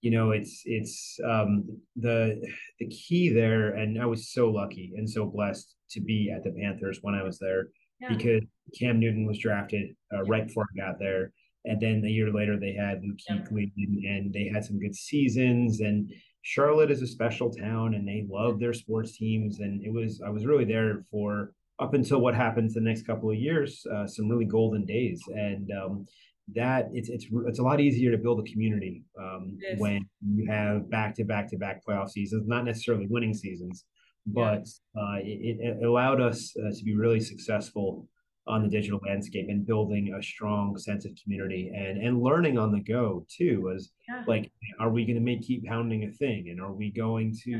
you 0.00 0.10
know 0.10 0.30
it's 0.30 0.62
it's 0.64 1.18
um 1.24 1.64
the 1.96 2.40
the 2.78 2.88
key 2.88 3.28
there 3.28 3.74
and 3.74 4.00
i 4.00 4.06
was 4.06 4.32
so 4.32 4.50
lucky 4.50 4.92
and 4.96 5.08
so 5.08 5.26
blessed 5.26 5.74
to 5.90 6.00
be 6.00 6.32
at 6.34 6.42
the 6.42 6.50
panthers 6.52 7.00
when 7.02 7.14
i 7.14 7.22
was 7.22 7.38
there 7.38 7.68
yeah. 8.00 8.08
because 8.08 8.42
cam 8.78 8.98
newton 8.98 9.26
was 9.26 9.38
drafted 9.38 9.94
uh, 10.14 10.22
right 10.24 10.46
before 10.46 10.64
i 10.74 10.86
got 10.86 10.98
there 10.98 11.32
and 11.64 11.80
then 11.80 12.02
a 12.04 12.08
year 12.08 12.32
later, 12.32 12.58
they 12.58 12.72
had 12.72 13.02
Luke 13.02 13.18
Kuechly, 13.28 13.70
yeah. 13.76 14.12
and 14.12 14.32
they 14.32 14.50
had 14.52 14.64
some 14.64 14.78
good 14.78 14.94
seasons. 14.94 15.80
And 15.80 16.10
Charlotte 16.42 16.90
is 16.90 17.02
a 17.02 17.06
special 17.06 17.50
town, 17.50 17.94
and 17.94 18.06
they 18.06 18.26
love 18.28 18.58
their 18.58 18.72
sports 18.72 19.16
teams. 19.16 19.60
And 19.60 19.82
it 19.84 19.92
was 19.92 20.22
I 20.24 20.30
was 20.30 20.46
really 20.46 20.64
there 20.64 21.04
for 21.10 21.52
up 21.78 21.94
until 21.94 22.20
what 22.20 22.34
happens 22.34 22.74
the 22.74 22.80
next 22.80 23.06
couple 23.06 23.30
of 23.30 23.36
years, 23.36 23.84
uh, 23.94 24.06
some 24.06 24.28
really 24.28 24.44
golden 24.44 24.84
days. 24.84 25.22
And 25.28 25.70
um, 25.72 26.06
that 26.54 26.88
it's 26.92 27.08
it's 27.08 27.26
it's 27.46 27.58
a 27.58 27.62
lot 27.62 27.80
easier 27.80 28.10
to 28.10 28.18
build 28.18 28.40
a 28.40 28.50
community 28.50 29.04
um, 29.20 29.58
when 29.78 30.08
you 30.26 30.50
have 30.50 30.90
back 30.90 31.14
to 31.16 31.24
back 31.24 31.48
to 31.50 31.56
back 31.56 31.82
playoff 31.86 32.10
seasons, 32.10 32.46
not 32.46 32.64
necessarily 32.64 33.06
winning 33.08 33.34
seasons, 33.34 33.84
but 34.26 34.66
yeah. 34.96 35.02
uh, 35.02 35.16
it, 35.18 35.58
it, 35.60 35.84
allowed 35.84 36.20
us 36.20 36.54
uh, 36.58 36.70
to 36.70 36.84
be 36.84 36.94
really 36.94 37.20
successful 37.20 38.08
on 38.46 38.62
the 38.62 38.68
digital 38.68 39.00
landscape 39.06 39.46
and 39.48 39.66
building 39.66 40.14
a 40.18 40.22
strong 40.22 40.76
sense 40.78 41.04
of 41.04 41.12
community 41.22 41.70
and 41.74 42.02
and 42.02 42.22
learning 42.22 42.58
on 42.58 42.72
the 42.72 42.80
go 42.80 43.24
too 43.28 43.60
was 43.62 43.92
yeah. 44.08 44.24
like 44.26 44.50
are 44.78 44.90
we 44.90 45.04
going 45.04 45.16
to 45.16 45.22
make 45.22 45.42
keep 45.42 45.64
pounding 45.66 46.04
a 46.04 46.10
thing 46.10 46.48
and 46.48 46.60
are 46.60 46.72
we 46.72 46.90
going 46.90 47.34
to 47.44 47.50
yeah. 47.50 47.58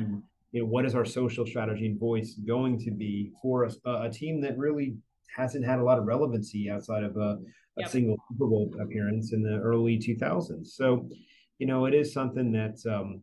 you 0.52 0.60
know 0.60 0.66
what 0.66 0.86
is 0.86 0.94
our 0.94 1.04
social 1.04 1.46
strategy 1.46 1.86
and 1.86 2.00
voice 2.00 2.34
going 2.46 2.78
to 2.78 2.90
be 2.90 3.30
for 3.42 3.64
a, 3.64 3.90
a 4.02 4.10
team 4.10 4.40
that 4.40 4.56
really 4.56 4.96
hasn't 5.36 5.64
had 5.64 5.78
a 5.78 5.84
lot 5.84 5.98
of 5.98 6.06
relevancy 6.06 6.68
outside 6.70 7.04
of 7.04 7.16
a, 7.16 7.20
a 7.20 7.38
yep. 7.82 7.88
single 7.88 8.16
Super 8.30 8.46
Bowl 8.46 8.74
appearance 8.80 9.32
in 9.32 9.42
the 9.42 9.58
early 9.58 9.98
2000s 9.98 10.66
so 10.68 11.06
you 11.58 11.66
know 11.66 11.84
it 11.84 11.94
is 11.94 12.12
something 12.12 12.52
that 12.52 12.78
um, 12.90 13.20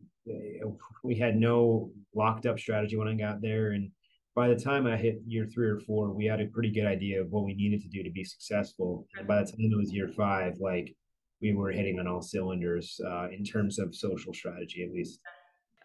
we 1.02 1.16
had 1.16 1.36
no 1.36 1.90
locked 2.14 2.46
up 2.46 2.58
strategy 2.58 2.96
when 2.96 3.08
I 3.08 3.14
got 3.14 3.40
there 3.40 3.72
and 3.72 3.90
by 4.38 4.46
the 4.46 4.54
time 4.54 4.86
I 4.86 4.96
hit 4.96 5.20
year 5.26 5.46
three 5.52 5.68
or 5.68 5.80
four, 5.80 6.12
we 6.12 6.24
had 6.24 6.40
a 6.40 6.46
pretty 6.46 6.70
good 6.70 6.86
idea 6.86 7.20
of 7.20 7.32
what 7.32 7.44
we 7.44 7.54
needed 7.54 7.82
to 7.82 7.88
do 7.88 8.04
to 8.04 8.10
be 8.10 8.22
successful. 8.22 9.04
And 9.18 9.26
by 9.26 9.42
the 9.42 9.50
time 9.50 9.56
it 9.58 9.76
was 9.76 9.92
year 9.92 10.06
five, 10.06 10.58
like 10.60 10.94
we 11.42 11.54
were 11.54 11.72
hitting 11.72 11.98
on 11.98 12.06
all 12.06 12.22
cylinders 12.22 13.00
uh, 13.04 13.30
in 13.36 13.42
terms 13.42 13.80
of 13.80 13.96
social 13.96 14.32
strategy, 14.32 14.84
at 14.84 14.92
least. 14.92 15.18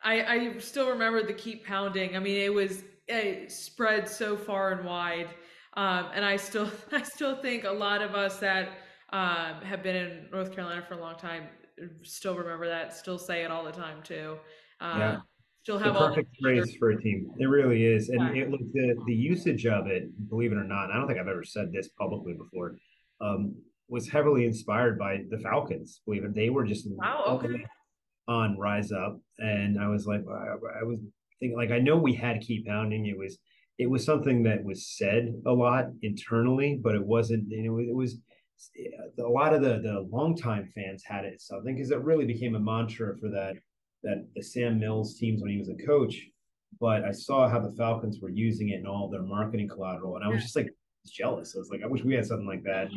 I, 0.04 0.24
I 0.24 0.58
still 0.60 0.88
remember 0.88 1.26
the 1.26 1.34
keep 1.34 1.66
pounding. 1.66 2.16
I 2.16 2.20
mean, 2.20 2.38
it 2.38 2.54
was 2.54 2.84
it 3.08 3.52
spread 3.52 4.08
so 4.08 4.38
far 4.38 4.74
and 4.74 4.86
wide, 4.86 5.30
um, 5.76 6.10
and 6.14 6.24
I 6.24 6.36
still 6.36 6.70
I 6.92 7.02
still 7.02 7.36
think 7.36 7.64
a 7.64 7.72
lot 7.72 8.04
of 8.04 8.14
us 8.14 8.38
that 8.38 8.70
um, 9.12 9.62
have 9.64 9.82
been 9.82 9.96
in 9.96 10.28
North 10.32 10.54
Carolina 10.54 10.84
for 10.88 10.94
a 10.94 11.02
long 11.02 11.16
time 11.16 11.46
still 12.04 12.38
remember 12.38 12.68
that, 12.68 12.94
still 12.96 13.18
say 13.18 13.44
it 13.44 13.50
all 13.50 13.64
the 13.64 13.72
time 13.72 14.04
too. 14.04 14.38
Um, 14.80 15.00
yeah 15.00 15.18
still 15.63 15.79
have 15.79 15.93
the 15.93 16.00
perfect 16.00 16.36
phrase 16.41 16.75
for 16.77 16.91
a 16.91 17.01
team. 17.01 17.32
It 17.39 17.46
really 17.46 17.86
is, 17.86 18.10
and 18.10 18.36
yeah. 18.36 18.43
it 18.43 18.51
look 18.51 18.60
the 18.74 18.96
the 19.08 19.13
usage 19.13 19.65
of 19.65 19.88
it. 19.88 20.03
Believe 20.29 20.51
it 20.51 20.58
or 20.58 20.65
not, 20.65 20.91
I 20.91 20.96
don't 20.96 21.08
think 21.08 21.20
I've 21.20 21.27
ever 21.27 21.43
said 21.43 21.72
this 21.72 21.88
publicly 22.00 22.34
before. 22.34 22.75
Um, 23.22 23.55
was 23.88 24.10
heavily 24.10 24.46
inspired 24.46 25.00
by 25.00 25.22
the 25.29 25.38
Falcons. 25.38 26.01
Believe 26.05 26.25
it, 26.25 26.36
they 26.36 26.50
were 26.50 26.65
just 26.65 26.88
wow, 26.89 27.24
okay. 27.27 27.63
on 28.27 28.58
Rise 28.58 28.91
Up, 28.91 29.20
and 29.39 29.79
I 29.79 29.88
was 29.88 30.05
like, 30.05 30.22
I, 30.29 30.82
I 30.82 30.84
was 30.84 31.00
thinking, 31.39 31.58
like, 31.58 31.72
I 31.72 31.79
know 31.79 31.98
we 31.98 32.13
had 32.13 32.41
keep 32.41 32.67
pounding. 32.67 33.05
It 33.05 33.17
was 33.17 33.38
it 33.79 33.89
was 33.89 34.03
something 34.03 34.43
that 34.43 34.63
was 34.63 34.86
said 34.98 35.34
a 35.46 35.51
lot 35.51 35.86
internally, 36.01 36.79
but 36.84 36.93
it 36.93 37.05
wasn't. 37.05 37.50
You 37.50 37.72
know, 37.72 37.79
it 37.79 37.96
was 37.96 38.17
a 39.17 39.29
lot 39.29 39.53
of 39.53 39.62
the 39.62 39.79
the 39.79 40.05
longtime 40.12 40.70
fans 40.75 41.03
had 41.05 41.24
it 41.24 41.41
something 41.41 41.74
because 41.74 41.91
it 41.91 42.01
really 42.01 42.25
became 42.25 42.55
a 42.55 42.60
mantra 42.60 43.17
for 43.17 43.29
that 43.29 43.55
that 44.04 44.28
the 44.36 44.44
Sam 44.44 44.80
Mills 44.80 45.18
teams 45.18 45.42
when 45.42 45.52
he 45.52 45.58
was 45.58 45.70
a 45.70 45.86
coach. 45.86 46.22
But 46.80 47.04
I 47.04 47.12
saw 47.12 47.48
how 47.48 47.60
the 47.60 47.74
Falcons 47.78 48.20
were 48.22 48.30
using 48.32 48.70
it 48.70 48.80
in 48.80 48.88
all 48.88 49.10
their 49.10 49.22
marketing 49.22 49.70
collateral, 49.70 50.16
and 50.16 50.26
I 50.26 50.28
was 50.28 50.42
just 50.42 50.56
like 50.56 50.70
jealous. 51.08 51.56
I 51.56 51.60
was 51.60 51.70
like, 51.70 51.82
I 51.84 51.88
wish 51.88 52.04
we 52.04 52.16
had 52.16 52.26
something 52.26 52.48
like 52.48 52.64
that. 52.64 52.90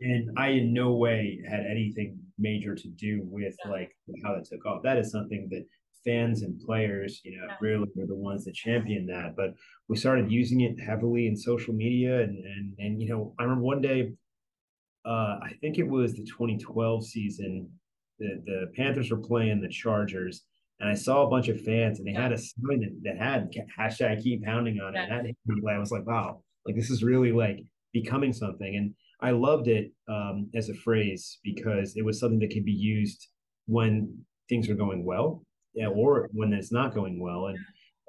And 0.00 0.30
I 0.36 0.48
in 0.48 0.72
no 0.72 0.94
way 0.94 1.40
had 1.48 1.60
anything 1.60 2.18
major 2.38 2.74
to 2.74 2.88
do 2.88 3.20
with 3.24 3.54
like 3.68 3.92
how 4.24 4.34
that 4.34 4.44
took 4.44 4.66
off. 4.66 4.82
That 4.82 4.98
is 4.98 5.12
something 5.12 5.48
that 5.50 5.64
fans 6.04 6.42
and 6.42 6.60
players, 6.60 7.20
you 7.24 7.38
know, 7.38 7.46
really 7.60 7.86
were 7.94 8.06
the 8.06 8.14
ones 8.14 8.44
that 8.44 8.54
championed 8.54 9.08
that. 9.08 9.34
But 9.36 9.54
we 9.88 9.96
started 9.96 10.30
using 10.30 10.62
it 10.62 10.76
heavily 10.80 11.26
in 11.26 11.36
social 11.36 11.74
media, 11.74 12.22
and 12.22 12.44
and 12.44 12.72
and 12.78 13.00
you 13.00 13.08
know, 13.08 13.34
I 13.38 13.44
remember 13.44 13.64
one 13.64 13.80
day, 13.80 14.12
uh, 15.04 15.38
I 15.42 15.52
think 15.60 15.78
it 15.78 15.88
was 15.88 16.14
the 16.14 16.24
2012 16.24 17.06
season. 17.06 17.70
The, 18.22 18.42
the 18.46 18.66
Panthers 18.76 19.10
were 19.10 19.20
playing 19.20 19.60
the 19.60 19.68
Chargers, 19.68 20.44
and 20.80 20.88
I 20.88 20.94
saw 20.94 21.26
a 21.26 21.30
bunch 21.30 21.48
of 21.48 21.60
fans, 21.60 21.98
and 21.98 22.06
they 22.06 22.12
had 22.12 22.32
a 22.32 22.38
sign 22.38 22.80
that, 22.80 23.00
that 23.04 23.18
had 23.18 23.50
hashtag 23.78 24.22
keep 24.22 24.44
pounding 24.44 24.80
on 24.80 24.96
it. 24.96 25.08
And 25.10 25.34
that 25.46 25.74
I 25.74 25.78
was 25.78 25.90
like, 25.90 26.06
wow, 26.06 26.42
like 26.66 26.76
this 26.76 26.90
is 26.90 27.02
really 27.02 27.32
like 27.32 27.58
becoming 27.92 28.32
something. 28.32 28.76
And 28.76 28.94
I 29.20 29.32
loved 29.32 29.68
it 29.68 29.92
um, 30.08 30.50
as 30.54 30.68
a 30.68 30.74
phrase 30.74 31.38
because 31.44 31.94
it 31.96 32.04
was 32.04 32.18
something 32.18 32.40
that 32.40 32.52
could 32.52 32.64
be 32.64 32.72
used 32.72 33.28
when 33.66 34.24
things 34.48 34.68
are 34.68 34.74
going 34.74 35.04
well 35.04 35.44
yeah, 35.74 35.88
or 35.88 36.28
when 36.32 36.52
it's 36.52 36.72
not 36.72 36.94
going 36.94 37.20
well. 37.20 37.46
And 37.46 37.58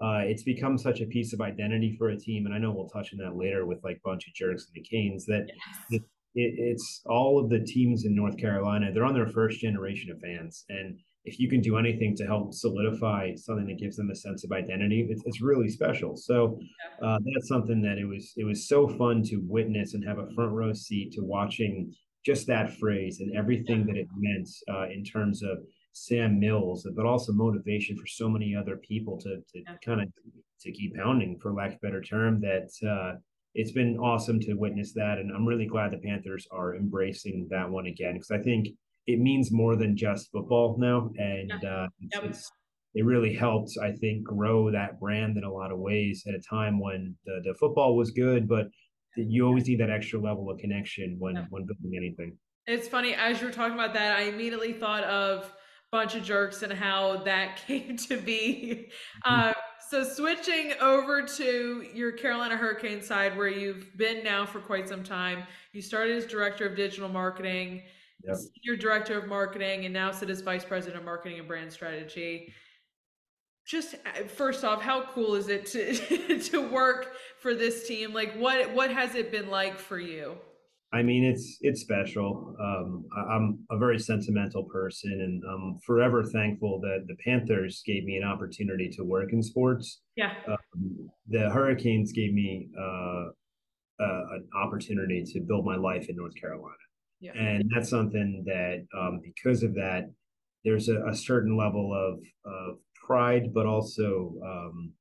uh, 0.01 0.25
it's 0.25 0.43
become 0.43 0.77
such 0.77 1.01
a 1.01 1.05
piece 1.05 1.33
of 1.33 1.41
identity 1.41 1.95
for 1.97 2.09
a 2.09 2.17
team. 2.17 2.45
And 2.45 2.53
I 2.53 2.57
know 2.57 2.71
we'll 2.71 2.89
touch 2.89 3.13
on 3.13 3.19
that 3.19 3.37
later 3.37 3.65
with 3.65 3.83
like 3.83 3.97
a 3.97 4.07
bunch 4.07 4.27
of 4.27 4.33
jerks 4.33 4.67
and 4.67 4.75
the 4.75 4.87
Canes 4.87 5.25
that 5.27 5.47
yes. 5.89 6.01
It, 6.35 6.41
it, 6.41 6.53
it's 6.57 7.01
all 7.05 7.39
of 7.39 7.49
the 7.49 7.59
teams 7.59 8.05
in 8.05 8.15
North 8.15 8.37
Carolina. 8.37 8.91
They're 8.91 9.05
on 9.05 9.13
their 9.13 9.27
first 9.27 9.59
generation 9.59 10.11
of 10.11 10.19
fans, 10.19 10.65
and 10.69 10.97
if 11.25 11.39
you 11.39 11.49
can 11.49 11.61
do 11.61 11.77
anything 11.77 12.15
to 12.17 12.25
help 12.25 12.53
solidify 12.53 13.33
something 13.35 13.67
that 13.67 13.79
gives 13.79 13.95
them 13.95 14.09
a 14.09 14.15
sense 14.15 14.43
of 14.43 14.51
identity, 14.51 15.07
it's, 15.09 15.23
it's 15.25 15.41
really 15.41 15.69
special. 15.69 16.17
So 16.17 16.59
uh, 17.01 17.17
that's 17.33 17.47
something 17.47 17.81
that 17.81 17.97
it 17.97 18.05
was 18.05 18.33
it 18.35 18.43
was 18.43 18.67
so 18.67 18.87
fun 18.87 19.23
to 19.23 19.37
witness 19.47 19.93
and 19.93 20.03
have 20.05 20.19
a 20.19 20.29
front 20.35 20.51
row 20.51 20.73
seat 20.73 21.13
to 21.13 21.21
watching 21.21 21.93
just 22.25 22.47
that 22.47 22.77
phrase 22.77 23.19
and 23.19 23.35
everything 23.35 23.85
that 23.85 23.97
it 23.97 24.07
meant 24.17 24.49
uh, 24.69 24.89
in 24.89 25.03
terms 25.03 25.43
of 25.43 25.59
Sam 25.93 26.39
Mills, 26.39 26.87
but 26.95 27.05
also 27.05 27.31
motivation 27.31 27.95
for 27.97 28.07
so 28.07 28.27
many 28.27 28.55
other 28.55 28.77
people 28.77 29.17
to 29.21 29.41
to 29.53 29.63
kind 29.85 30.01
of 30.01 30.09
to 30.61 30.71
keep 30.71 30.95
pounding, 30.95 31.39
for 31.41 31.53
lack 31.53 31.71
of 31.71 31.75
a 31.75 31.79
better 31.79 32.01
term. 32.01 32.41
That 32.41 32.69
uh, 32.85 33.19
it's 33.55 33.71
been 33.71 33.97
awesome 33.97 34.39
to 34.41 34.53
witness 34.53 34.93
that, 34.93 35.17
and 35.19 35.31
I'm 35.31 35.45
really 35.45 35.65
glad 35.65 35.91
the 35.91 35.97
Panthers 35.97 36.47
are 36.51 36.75
embracing 36.75 37.47
that 37.51 37.69
one 37.69 37.85
again 37.85 38.13
because 38.13 38.31
I 38.31 38.39
think 38.39 38.67
it 39.07 39.19
means 39.19 39.51
more 39.51 39.75
than 39.75 39.95
just 39.95 40.31
football 40.31 40.75
now, 40.79 41.11
and 41.17 41.51
uh, 41.51 41.87
it's, 41.99 42.15
yep. 42.15 42.23
it's, 42.23 42.51
it 42.95 43.05
really 43.05 43.33
helped, 43.33 43.71
I 43.81 43.91
think, 43.91 44.23
grow 44.23 44.71
that 44.71 44.99
brand 44.99 45.37
in 45.37 45.43
a 45.43 45.51
lot 45.51 45.71
of 45.71 45.79
ways 45.79 46.23
at 46.27 46.35
a 46.35 46.39
time 46.39 46.79
when 46.79 47.15
the, 47.25 47.41
the 47.43 47.53
football 47.55 47.95
was 47.95 48.11
good, 48.11 48.47
but 48.47 48.67
you 49.15 49.45
always 49.45 49.67
need 49.67 49.79
that 49.79 49.89
extra 49.89 50.19
level 50.19 50.49
of 50.49 50.57
connection 50.57 51.17
when 51.19 51.35
when 51.49 51.65
building 51.65 51.93
anything. 51.95 52.37
It's 52.65 52.87
funny 52.87 53.13
as 53.13 53.41
you 53.41 53.47
were 53.47 53.53
talking 53.53 53.73
about 53.73 53.93
that, 53.93 54.17
I 54.17 54.23
immediately 54.23 54.73
thought 54.73 55.03
of 55.03 55.51
bunch 55.91 56.15
of 56.15 56.23
jerks 56.23 56.63
and 56.63 56.73
how 56.73 57.17
that 57.17 57.61
came 57.67 57.95
to 57.95 58.17
be. 58.17 58.89
Uh, 59.23 59.53
so 59.93 60.03
switching 60.03 60.73
over 60.81 61.21
to 61.21 61.85
your 61.93 62.11
Carolina 62.13 62.57
Hurricane 62.57 62.99
side, 62.99 63.37
where 63.37 63.47
you've 63.47 63.95
been 63.95 64.23
now 64.23 64.43
for 64.43 64.59
quite 64.59 64.89
some 64.89 65.03
time, 65.03 65.43
you 65.71 65.83
started 65.83 66.17
as 66.17 66.25
director 66.25 66.65
of 66.65 66.75
digital 66.75 67.07
marketing 67.07 67.83
yep. 68.25 68.35
senior 68.35 68.75
director 68.75 69.19
of 69.19 69.27
marketing, 69.27 69.85
and 69.85 69.93
now 69.93 70.09
sit 70.09 70.31
as 70.31 70.41
vice 70.41 70.65
president 70.65 70.97
of 70.97 71.05
marketing 71.05 71.37
and 71.37 71.47
brand 71.47 71.71
strategy. 71.71 72.51
Just 73.67 73.93
uh, 73.93 74.23
first 74.23 74.63
off, 74.63 74.81
how 74.81 75.03
cool 75.13 75.35
is 75.35 75.47
it 75.47 75.67
to 75.67 76.39
to 76.49 76.67
work 76.67 77.13
for 77.39 77.53
this 77.53 77.87
team? 77.87 78.13
Like, 78.13 78.33
what 78.33 78.73
what 78.73 78.89
has 78.89 79.13
it 79.13 79.31
been 79.31 79.51
like 79.51 79.77
for 79.77 79.99
you? 79.99 80.37
I 80.93 81.01
mean, 81.01 81.23
it's 81.23 81.57
it's 81.61 81.81
special. 81.81 82.55
Um, 82.61 83.05
I'm 83.31 83.59
a 83.71 83.77
very 83.77 83.97
sentimental 83.97 84.63
person, 84.65 85.11
and 85.11 85.43
I'm 85.51 85.79
forever 85.79 86.23
thankful 86.23 86.79
that 86.81 87.05
the 87.07 87.15
Panthers 87.25 87.81
gave 87.85 88.03
me 88.03 88.17
an 88.17 88.23
opportunity 88.23 88.89
to 88.97 89.03
work 89.03 89.33
in 89.33 89.41
sports. 89.41 90.01
Yeah. 90.15 90.33
Um, 90.47 91.09
the 91.27 91.49
Hurricanes 91.49 92.11
gave 92.11 92.33
me 92.33 92.69
uh, 92.79 93.25
uh, 93.99 94.23
an 94.31 94.47
opportunity 94.55 95.23
to 95.23 95.39
build 95.39 95.65
my 95.65 95.75
life 95.75 96.09
in 96.09 96.15
North 96.15 96.35
Carolina. 96.39 96.75
Yeah. 97.19 97.31
And 97.37 97.69
that's 97.73 97.89
something 97.89 98.43
that, 98.45 98.85
um, 98.97 99.21
because 99.23 99.63
of 99.63 99.73
that, 99.75 100.11
there's 100.65 100.89
a, 100.89 101.05
a, 101.07 101.15
certain 101.15 101.57
level 101.57 101.93
of, 101.93 102.19
of 102.51 102.79
pride, 103.05 103.53
but 103.53 103.65
also 103.65 104.33
um, 104.45 104.91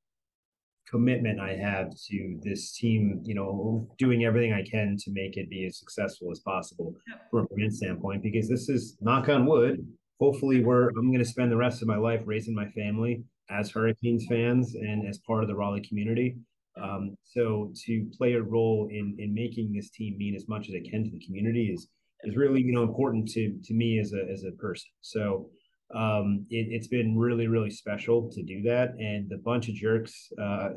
commitment 0.93 1.39
I 1.39 1.55
have 1.55 1.89
to 2.09 2.39
this 2.43 2.73
team, 2.73 3.21
you 3.25 3.33
know, 3.33 3.87
doing 3.97 4.25
everything 4.25 4.53
I 4.53 4.63
can 4.63 4.95
to 4.99 5.11
make 5.11 5.37
it 5.37 5.49
be 5.49 5.65
as 5.65 5.79
successful 5.79 6.29
as 6.31 6.39
possible 6.39 6.93
from 7.31 7.39
a 7.39 7.55
brand 7.55 7.73
standpoint, 7.73 8.21
because 8.21 8.47
this 8.47 8.69
is 8.69 8.95
knock 9.01 9.27
on 9.27 9.47
wood. 9.47 9.85
Hopefully, 10.19 10.63
we're 10.63 10.89
I'm 10.89 11.07
going 11.07 11.17
to 11.17 11.33
spend 11.35 11.51
the 11.51 11.57
rest 11.57 11.81
of 11.81 11.87
my 11.87 11.97
life 11.97 12.21
raising 12.25 12.53
my 12.53 12.69
family 12.69 13.23
as 13.49 13.71
Hurricanes 13.71 14.27
fans 14.29 14.75
and 14.75 15.07
as 15.09 15.17
part 15.27 15.41
of 15.43 15.49
the 15.49 15.55
Raleigh 15.55 15.87
community. 15.89 16.37
Um, 16.81 17.15
so 17.23 17.71
to 17.85 18.07
play 18.17 18.33
a 18.33 18.41
role 18.41 18.87
in 18.91 19.15
in 19.17 19.33
making 19.33 19.73
this 19.73 19.89
team 19.89 20.15
mean 20.17 20.35
as 20.35 20.47
much 20.47 20.69
as 20.69 20.75
it 20.75 20.89
can 20.89 21.03
to 21.03 21.09
the 21.09 21.25
community 21.25 21.71
is 21.73 21.87
is 22.23 22.35
really 22.35 22.61
you 22.61 22.73
know 22.73 22.83
important 22.83 23.27
to 23.29 23.57
to 23.63 23.73
me 23.73 23.99
as 23.99 24.13
a 24.13 24.21
as 24.31 24.43
a 24.43 24.51
person. 24.51 24.89
So 25.01 25.49
um, 25.95 26.45
it, 26.49 26.75
has 26.77 26.87
been 26.87 27.17
really 27.17 27.47
really 27.47 27.69
special 27.69 28.29
to 28.31 28.43
do 28.43 28.61
that, 28.63 28.93
and 28.99 29.29
the 29.29 29.37
bunch 29.37 29.69
of 29.69 29.75
jerks 29.75 30.29
uh, 30.41 30.69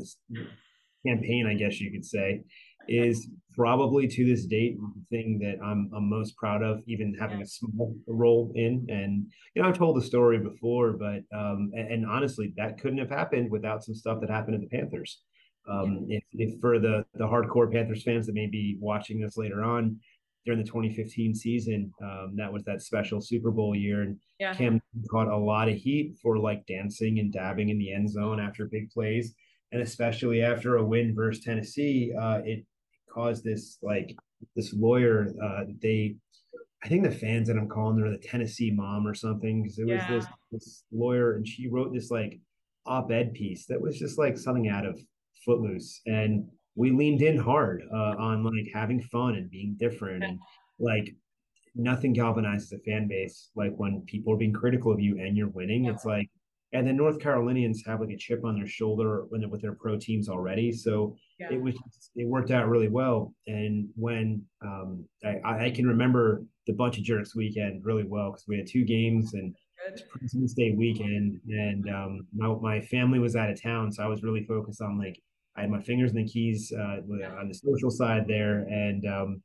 campaign, 1.07 1.47
I 1.47 1.55
guess 1.55 1.81
you 1.81 1.91
could 1.91 2.05
say, 2.05 2.43
is 2.89 3.29
probably 3.55 4.07
to 4.07 4.25
this 4.25 4.45
date 4.45 4.77
the 4.79 5.17
thing 5.17 5.39
that 5.41 5.65
I'm 5.65 5.91
I'm 5.95 6.09
most 6.09 6.37
proud 6.37 6.63
of, 6.63 6.81
even 6.87 7.15
having 7.19 7.43
a 7.43 7.47
small 7.47 7.97
role 8.07 8.53
in. 8.55 8.87
And 8.89 9.27
you 9.55 9.63
know, 9.63 9.69
I've 9.69 9.79
told 9.79 9.97
the 9.97 10.03
story 10.03 10.39
before, 10.39 10.93
but 10.93 11.23
um, 11.37 11.71
and, 11.75 11.93
and 11.93 12.07
honestly, 12.07 12.53
that 12.57 12.79
couldn't 12.81 12.99
have 12.99 13.11
happened 13.11 13.51
without 13.51 13.85
some 13.85 13.95
stuff 13.95 14.21
that 14.21 14.31
happened 14.31 14.55
at 14.55 14.61
the 14.61 14.77
Panthers. 14.77 15.23
Um, 15.69 16.07
if, 16.09 16.23
if 16.33 16.61
for 16.61 16.79
the 16.79 17.05
the 17.15 17.27
hardcore 17.27 17.73
Panthers 17.73 18.05
fans 18.05 18.27
that 18.27 18.35
may 18.35 18.47
be 18.47 18.77
watching 18.81 19.21
this 19.21 19.37
later 19.37 19.65
on, 19.65 19.99
during 20.47 20.61
the 20.61 20.67
2015 20.67 21.35
season. 21.35 21.93
Um, 22.03 22.35
that 22.37 22.50
was 22.50 22.62
that 22.65 22.81
special 22.81 23.21
Super 23.21 23.50
Bowl 23.50 23.75
year, 23.75 24.03
and 24.03 24.19
yeah. 24.38 24.55
Cam 24.55 24.81
caught 25.11 25.29
a 25.29 25.37
lot 25.37 25.69
of 25.69 25.75
heat 25.75 26.17
for 26.23 26.38
like 26.38 26.65
dancing 26.67 27.19
and 27.19 27.33
dabbing 27.33 27.69
in 27.69 27.79
the 27.79 27.93
end 27.93 28.09
zone 28.09 28.41
after 28.41 28.67
big 28.67 28.88
plays, 28.91 29.35
and 29.73 29.83
especially 29.83 30.43
after 30.43 30.76
a 30.76 30.85
win 30.85 31.15
versus 31.15 31.45
Tennessee, 31.45 32.15
uh, 32.19 32.41
it 32.45 32.65
caused 33.12 33.45
this 33.45 33.79
like 33.83 34.17
this 34.55 34.73
lawyer. 34.73 35.26
Uh, 35.43 35.65
they, 35.83 36.17
I 36.83 36.88
think 36.88 37.03
the 37.03 37.11
fans 37.11 37.49
that 37.49 37.59
I'm 37.59 37.69
calling 37.69 37.99
her 37.99 38.11
the 38.11 38.19
Tennessee 38.19 38.71
mom 38.71 39.07
or 39.07 39.15
something 39.15 39.62
because 39.62 39.79
it 39.79 39.87
was 39.87 40.03
yeah. 40.03 40.11
this 40.11 40.26
this 40.53 40.85
lawyer, 40.93 41.35
and 41.35 41.47
she 41.47 41.69
wrote 41.69 41.93
this 41.93 42.11
like 42.11 42.41
op-ed 42.87 43.35
piece 43.35 43.67
that 43.67 43.81
was 43.81 43.99
just 43.99 44.17
like 44.17 44.38
something 44.38 44.69
out 44.69 44.87
of 44.87 45.00
Footloose, 45.45 46.00
and 46.07 46.49
we 46.76 46.90
leaned 46.90 47.23
in 47.23 47.38
hard 47.38 47.83
uh, 47.92 48.14
on 48.18 48.45
like 48.45 48.71
having 48.73 49.00
fun 49.00 49.35
and 49.35 49.50
being 49.50 49.75
different 49.78 50.23
and 50.23 50.38
like 50.78 51.14
nothing 51.75 52.14
galvanizes 52.14 52.73
a 52.73 52.78
fan 52.78 53.09
base 53.09 53.50
like 53.56 53.73
when 53.76 54.02
people 54.06 54.33
are 54.33 54.37
being 54.37 54.52
critical 54.52 54.92
of 54.92 55.00
you 55.00 55.18
and 55.18 55.37
you're 55.37 55.49
winning. 55.49 55.85
Yeah. 55.85 55.92
It's 55.92 56.04
like, 56.04 56.28
and 56.73 56.87
then 56.87 56.97
North 56.97 57.18
Carolinians 57.18 57.83
have 57.87 58.00
like 58.00 58.11
a 58.11 58.16
chip 58.16 58.45
on 58.45 58.56
their 58.56 58.66
shoulder 58.66 59.25
when 59.30 59.49
with 59.50 59.62
their 59.62 59.75
pro 59.75 59.99
teams 59.99 60.28
already. 60.28 60.73
So 60.73 61.16
yeah. 61.38 61.49
it 61.50 61.61
was 61.61 61.75
it 62.14 62.28
worked 62.28 62.50
out 62.50 62.68
really 62.68 62.88
well. 62.88 63.33
And 63.47 63.88
when 63.95 64.42
um, 64.62 65.06
I, 65.25 65.66
I 65.66 65.71
can 65.71 65.87
remember 65.87 66.45
the 66.66 66.75
bunch 66.75 66.99
of 66.99 67.04
jerks 67.04 67.35
weekend 67.35 67.85
really 67.85 68.04
well 68.04 68.33
because 68.33 68.45
we 68.49 68.59
had 68.59 68.66
two 68.66 68.85
games 68.85 69.33
and 69.35 69.54
President's 70.11 70.54
Day 70.54 70.73
weekend, 70.73 71.40
and 71.49 71.88
um, 71.88 72.26
my 72.35 72.49
my 72.61 72.80
family 72.80 73.18
was 73.18 73.37
out 73.37 73.50
of 73.50 73.61
town, 73.61 73.92
so 73.92 74.02
I 74.02 74.09
was 74.09 74.23
really 74.23 74.45
focused 74.45 74.80
on 74.80 74.99
like 74.99 75.21
I 75.57 75.63
had 75.63 75.71
my 75.71 75.81
fingers 75.81 76.11
in 76.11 76.17
the 76.17 76.29
keys 76.29 76.73
uh, 76.77 77.01
on 77.39 77.49
the 77.49 77.55
social 77.55 77.91
side 77.91 78.27
there, 78.29 78.61
and 78.61 79.07
um, 79.07 79.43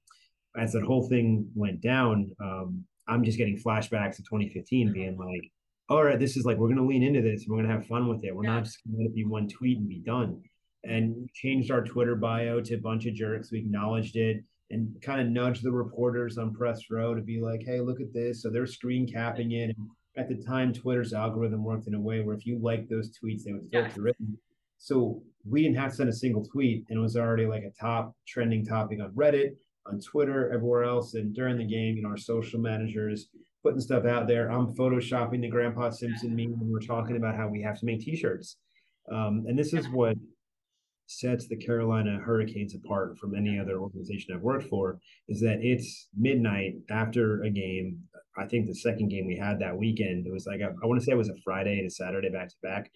as 0.58 0.74
that 0.74 0.84
whole 0.84 1.08
thing 1.08 1.50
went 1.56 1.82
down, 1.82 2.32
um, 2.42 2.84
I'm 3.08 3.24
just 3.24 3.38
getting 3.38 3.58
flashbacks 3.58 4.20
of 4.20 4.26
2015, 4.26 4.92
being 4.92 5.18
like, 5.18 5.50
"All 5.90 6.04
right, 6.04 6.20
this 6.20 6.36
is 6.36 6.46
like 6.46 6.58
we're 6.58 6.70
gonna 6.70 6.86
lean 6.86 7.04
into 7.04 7.22
this. 7.22 7.46
We're 7.48 7.58
gonna 7.58 7.74
have 7.74 7.88
fun 7.88 8.08
with 8.08 8.24
it. 8.24 8.36
We're 8.36 8.44
yeah. 8.44 8.56
not 8.56 8.66
just 8.66 8.80
gonna 8.86 9.10
be 9.10 9.26
one 9.26 9.48
tweet 9.48 9.78
and 9.78 9.88
be 9.88 10.00
done." 10.00 10.42
And 10.84 11.30
changed 11.34 11.72
our 11.72 11.84
Twitter 11.84 12.16
bio 12.16 12.60
to 12.60 12.76
a 12.76 12.80
bunch 12.80 13.06
of 13.06 13.14
jerks. 13.14 13.52
We 13.52 13.60
acknowledged 13.60 14.16
it 14.16 14.44
and 14.72 15.00
kind 15.02 15.22
of 15.22 15.28
nudged 15.28 15.64
the 15.64 15.72
reporters 15.72 16.38
on 16.38 16.54
press 16.54 16.90
row 16.90 17.16
to 17.16 17.22
be 17.22 17.40
like, 17.40 17.64
"Hey, 17.64 17.80
look 17.80 18.02
at 18.02 18.14
this." 18.14 18.42
So 18.42 18.50
they're 18.50 18.68
screen 18.68 19.08
capping 19.08 19.52
it. 19.52 19.76
And 19.78 19.90
at 20.18 20.28
the 20.28 20.44
time, 20.44 20.74
Twitter's 20.74 21.14
algorithm 21.14 21.64
worked 21.64 21.88
in 21.88 21.94
a 21.94 22.02
way 22.02 22.22
where 22.22 22.36
if 22.36 22.46
you 22.46 22.60
liked 22.60 22.90
those 22.90 23.18
tweets, 23.18 23.44
they 23.44 23.54
would 23.54 23.70
filter 23.72 24.10
it. 24.10 24.18
So 24.84 25.22
we 25.48 25.62
didn't 25.62 25.78
have 25.78 25.92
to 25.92 25.96
send 25.96 26.10
a 26.10 26.14
single 26.14 26.44
tweet, 26.44 26.86
and 26.90 26.98
it 26.98 27.02
was 27.02 27.16
already 27.16 27.46
like 27.46 27.64
a 27.64 27.72
top 27.80 28.16
trending 28.28 28.66
topic 28.66 29.00
on 29.00 29.12
Reddit. 29.12 29.52
on 29.88 30.00
Twitter, 30.00 30.52
everywhere 30.54 30.84
else, 30.84 31.16
and 31.16 31.34
during 31.34 31.58
the 31.58 31.66
game, 31.66 31.96
you 31.96 32.04
know, 32.04 32.10
our 32.10 32.18
social 32.18 32.60
managers 32.60 33.28
putting 33.64 33.80
stuff 33.80 34.06
out 34.06 34.28
there. 34.28 34.52
I'm 34.52 34.74
photoshopping 34.76 35.42
the 35.42 35.50
Grandpa 35.50 35.90
Simpson 35.90 36.36
meme 36.36 36.60
when 36.60 36.72
we're 36.72 36.80
talking 36.80 37.18
about 37.18 37.36
how 37.36 37.48
we 37.48 37.62
have 37.62 37.80
to 37.80 37.86
make 37.86 38.02
T-shirts, 38.02 38.58
um, 39.12 39.46
and 39.48 39.58
this 39.58 39.74
is 39.74 39.88
what 39.90 40.18
sets 41.08 41.48
the 41.48 41.58
Carolina 41.58 42.20
Hurricanes 42.24 42.74
apart 42.74 43.18
from 43.18 43.36
any 43.36 43.60
other 43.60 43.80
organization 43.80 44.34
I've 44.34 44.42
worked 44.42 44.70
for 44.70 44.98
is 45.28 45.42
that 45.42 45.60
it's 45.62 46.08
midnight 46.18 46.76
after 46.90 47.44
a 47.44 47.50
game. 47.50 48.00
I 48.38 48.46
think 48.46 48.68
the 48.68 48.76
second 48.76 49.10
game 49.10 49.28
we 49.28 49.36
had 49.36 49.60
that 49.60 49.78
weekend, 49.78 50.26
it 50.26 50.32
was 50.32 50.46
like, 50.48 50.62
I, 50.62 50.68
I 50.68 50.86
want 50.86 51.02
to 51.02 51.06
say 51.06 51.12
it 51.12 51.18
was 51.18 51.28
a 51.28 51.36
Friday 51.44 51.80
and 51.80 51.88
a 51.88 51.90
Saturday 51.90 52.30
back 52.30 52.48
to 52.48 52.56
back. 52.64 52.90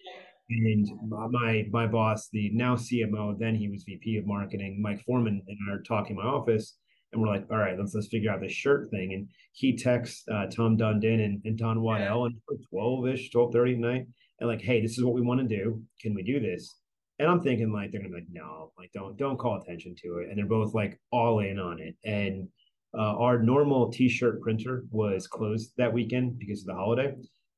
And 0.48 0.88
my 1.08 1.66
my 1.70 1.86
boss, 1.86 2.28
the 2.32 2.50
now 2.52 2.76
CMO, 2.76 3.36
then 3.38 3.54
he 3.56 3.68
was 3.68 3.82
VP 3.82 4.18
of 4.18 4.26
marketing, 4.26 4.80
Mike 4.80 5.02
Forman, 5.04 5.42
and 5.46 5.58
I 5.68 5.74
are 5.74 5.82
talking 5.82 6.16
in 6.16 6.22
my 6.22 6.28
office, 6.28 6.76
and 7.12 7.20
we're 7.20 7.28
like, 7.28 7.46
all 7.50 7.58
right, 7.58 7.76
let's 7.78 7.94
let's 7.94 8.06
figure 8.06 8.30
out 8.30 8.40
this 8.40 8.52
shirt 8.52 8.88
thing. 8.90 9.12
And 9.12 9.28
he 9.52 9.76
texts 9.76 10.22
uh, 10.32 10.46
Tom 10.46 10.76
Dundon 10.76 11.24
and, 11.24 11.40
and 11.44 11.58
Don 11.58 11.80
Waddell 11.80 12.26
and 12.26 12.36
12-ish, 12.72 13.30
12 13.30 13.52
30 13.52 13.72
at 13.72 13.78
night, 13.78 14.06
and 14.38 14.48
like, 14.48 14.62
hey, 14.62 14.80
this 14.80 14.96
is 14.96 15.04
what 15.04 15.14
we 15.14 15.20
want 15.20 15.40
to 15.40 15.56
do. 15.56 15.82
Can 16.00 16.14
we 16.14 16.22
do 16.22 16.38
this? 16.38 16.76
And 17.18 17.28
I'm 17.28 17.42
thinking 17.42 17.72
like 17.72 17.90
they're 17.90 18.00
gonna 18.00 18.10
be 18.10 18.20
like, 18.20 18.28
no, 18.30 18.72
like 18.78 18.92
don't 18.92 19.16
don't 19.16 19.38
call 19.38 19.60
attention 19.60 19.96
to 20.02 20.18
it. 20.18 20.28
And 20.28 20.38
they're 20.38 20.46
both 20.46 20.74
like 20.74 21.00
all 21.10 21.40
in 21.40 21.58
on 21.58 21.80
it. 21.80 21.96
And 22.04 22.48
uh, 22.96 23.16
our 23.18 23.42
normal 23.42 23.90
T-shirt 23.90 24.40
printer 24.40 24.84
was 24.90 25.26
closed 25.26 25.72
that 25.76 25.92
weekend 25.92 26.38
because 26.38 26.60
of 26.60 26.66
the 26.66 26.74
holiday. 26.74 27.14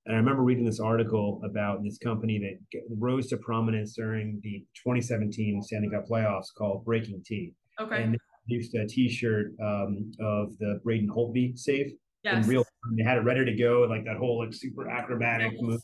And 0.09 0.17
I 0.17 0.21
remember 0.21 0.43
reading 0.43 0.65
this 0.65 0.81
article 0.81 1.38
about 1.45 1.85
this 1.85 1.99
company 1.99 2.38
that 2.38 2.81
rose 2.99 3.27
to 3.29 3.37
prominence 3.37 3.95
during 3.95 4.41
the 4.43 4.65
2017 4.75 5.62
Stanley 5.62 5.91
Cup 5.91 6.07
playoffs 6.09 6.47
called 6.57 6.83
BreakingT. 6.87 7.53
Okay. 7.79 8.03
And 8.03 8.15
they 8.15 8.19
produced 8.47 8.75
a 8.75 8.87
T-shirt 8.87 9.53
um, 9.62 10.11
of 10.19 10.57
the 10.61 10.81
Braden 10.83 11.11
Holtby 11.11 11.59
save 11.59 11.93
yes. 12.23 12.45
in 12.45 12.51
real 12.51 12.65
time. 12.65 12.97
They 12.97 13.03
had 13.03 13.19
it 13.19 13.23
ready 13.23 13.45
to 13.45 13.55
go, 13.55 13.87
like 13.89 14.05
that 14.05 14.17
whole 14.17 14.39
like 14.39 14.53
super 14.53 14.89
acrobatic 14.89 15.53
yes. 15.53 15.63
move. 15.63 15.81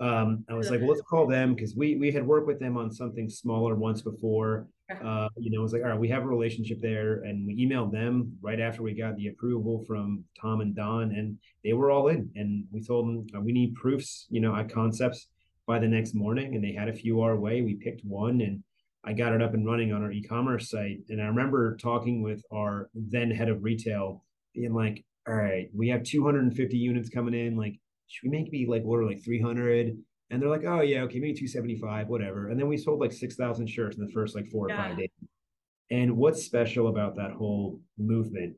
Um, 0.00 0.44
I 0.48 0.54
was 0.54 0.70
like, 0.70 0.80
well, 0.80 0.90
let's 0.90 1.02
call 1.02 1.26
them 1.26 1.54
because 1.54 1.74
we 1.76 1.96
we 1.96 2.10
had 2.12 2.26
worked 2.26 2.46
with 2.46 2.60
them 2.60 2.76
on 2.76 2.90
something 2.92 3.28
smaller 3.28 3.74
once 3.74 4.02
before. 4.02 4.68
Uh, 4.90 5.28
you 5.36 5.50
know, 5.50 5.60
it 5.60 5.62
was 5.62 5.74
like, 5.74 5.82
all 5.82 5.90
right, 5.90 5.98
we 5.98 6.08
have 6.08 6.22
a 6.22 6.26
relationship 6.26 6.80
there, 6.80 7.22
and 7.22 7.46
we 7.46 7.54
emailed 7.56 7.92
them 7.92 8.32
right 8.40 8.58
after 8.58 8.82
we 8.82 8.94
got 8.94 9.16
the 9.16 9.28
approval 9.28 9.84
from 9.86 10.24
Tom 10.40 10.62
and 10.62 10.74
Don, 10.74 11.12
and 11.12 11.36
they 11.62 11.74
were 11.74 11.90
all 11.90 12.08
in. 12.08 12.30
And 12.36 12.64
we 12.72 12.82
told 12.82 13.06
them 13.06 13.26
uh, 13.36 13.40
we 13.40 13.52
need 13.52 13.74
proofs, 13.74 14.26
you 14.30 14.40
know, 14.40 14.56
at 14.56 14.72
concepts 14.72 15.28
by 15.66 15.78
the 15.78 15.86
next 15.86 16.14
morning, 16.14 16.54
and 16.54 16.64
they 16.64 16.72
had 16.72 16.88
a 16.88 16.94
few 16.94 17.20
our 17.20 17.36
way. 17.36 17.60
We 17.60 17.74
picked 17.74 18.02
one, 18.04 18.40
and 18.40 18.62
I 19.04 19.12
got 19.12 19.32
it 19.32 19.42
up 19.42 19.52
and 19.52 19.66
running 19.66 19.92
on 19.92 20.02
our 20.02 20.10
e-commerce 20.10 20.70
site. 20.70 21.00
And 21.10 21.20
I 21.20 21.26
remember 21.26 21.76
talking 21.76 22.22
with 22.22 22.42
our 22.50 22.88
then 22.94 23.30
head 23.30 23.50
of 23.50 23.62
retail, 23.62 24.24
being 24.54 24.72
like, 24.72 25.04
all 25.28 25.34
right, 25.34 25.68
we 25.76 25.88
have 25.88 26.02
250 26.02 26.76
units 26.76 27.10
coming 27.10 27.34
in. 27.34 27.56
Like, 27.56 27.78
should 28.06 28.30
we 28.30 28.38
maybe 28.38 28.66
like 28.68 28.82
order 28.84 29.04
like 29.04 29.22
300? 29.22 29.96
And 30.30 30.42
they're 30.42 30.48
like, 30.48 30.64
oh 30.66 30.80
yeah, 30.80 31.02
okay, 31.02 31.18
maybe 31.18 31.34
275, 31.34 32.08
whatever. 32.08 32.48
And 32.48 32.58
then 32.58 32.68
we 32.68 32.76
sold 32.76 33.00
like 33.00 33.12
6,000 33.12 33.66
shirts 33.66 33.96
in 33.98 34.04
the 34.04 34.12
first 34.12 34.34
like 34.34 34.46
four 34.48 34.68
yeah. 34.68 34.74
or 34.74 34.88
five 34.88 34.98
days. 34.98 35.10
And 35.90 36.16
what's 36.16 36.44
special 36.44 36.88
about 36.88 37.16
that 37.16 37.32
whole 37.32 37.80
movement 37.98 38.56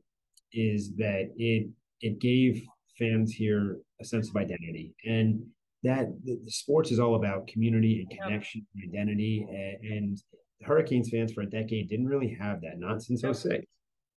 is 0.53 0.95
that 0.97 1.31
it 1.37 1.69
it 2.01 2.19
gave 2.19 2.61
fans 2.99 3.31
here 3.31 3.77
a 4.01 4.05
sense 4.05 4.29
of 4.29 4.35
identity 4.35 4.93
and 5.05 5.41
that 5.83 6.07
the, 6.23 6.39
the 6.43 6.51
sports 6.51 6.91
is 6.91 6.99
all 6.99 7.15
about 7.15 7.47
community 7.47 8.05
and 8.09 8.19
connection 8.19 8.65
yep. 8.75 8.83
and 8.83 8.93
identity 8.93 9.47
and, 9.49 9.93
and 9.93 10.17
hurricanes 10.63 11.09
fans 11.09 11.31
for 11.31 11.41
a 11.41 11.49
decade 11.49 11.87
didn't 11.87 12.07
really 12.07 12.35
have 12.39 12.59
that 12.61 12.79
not 12.79 13.01
since 13.01 13.23
yep. 13.23 13.35
06 13.35 13.65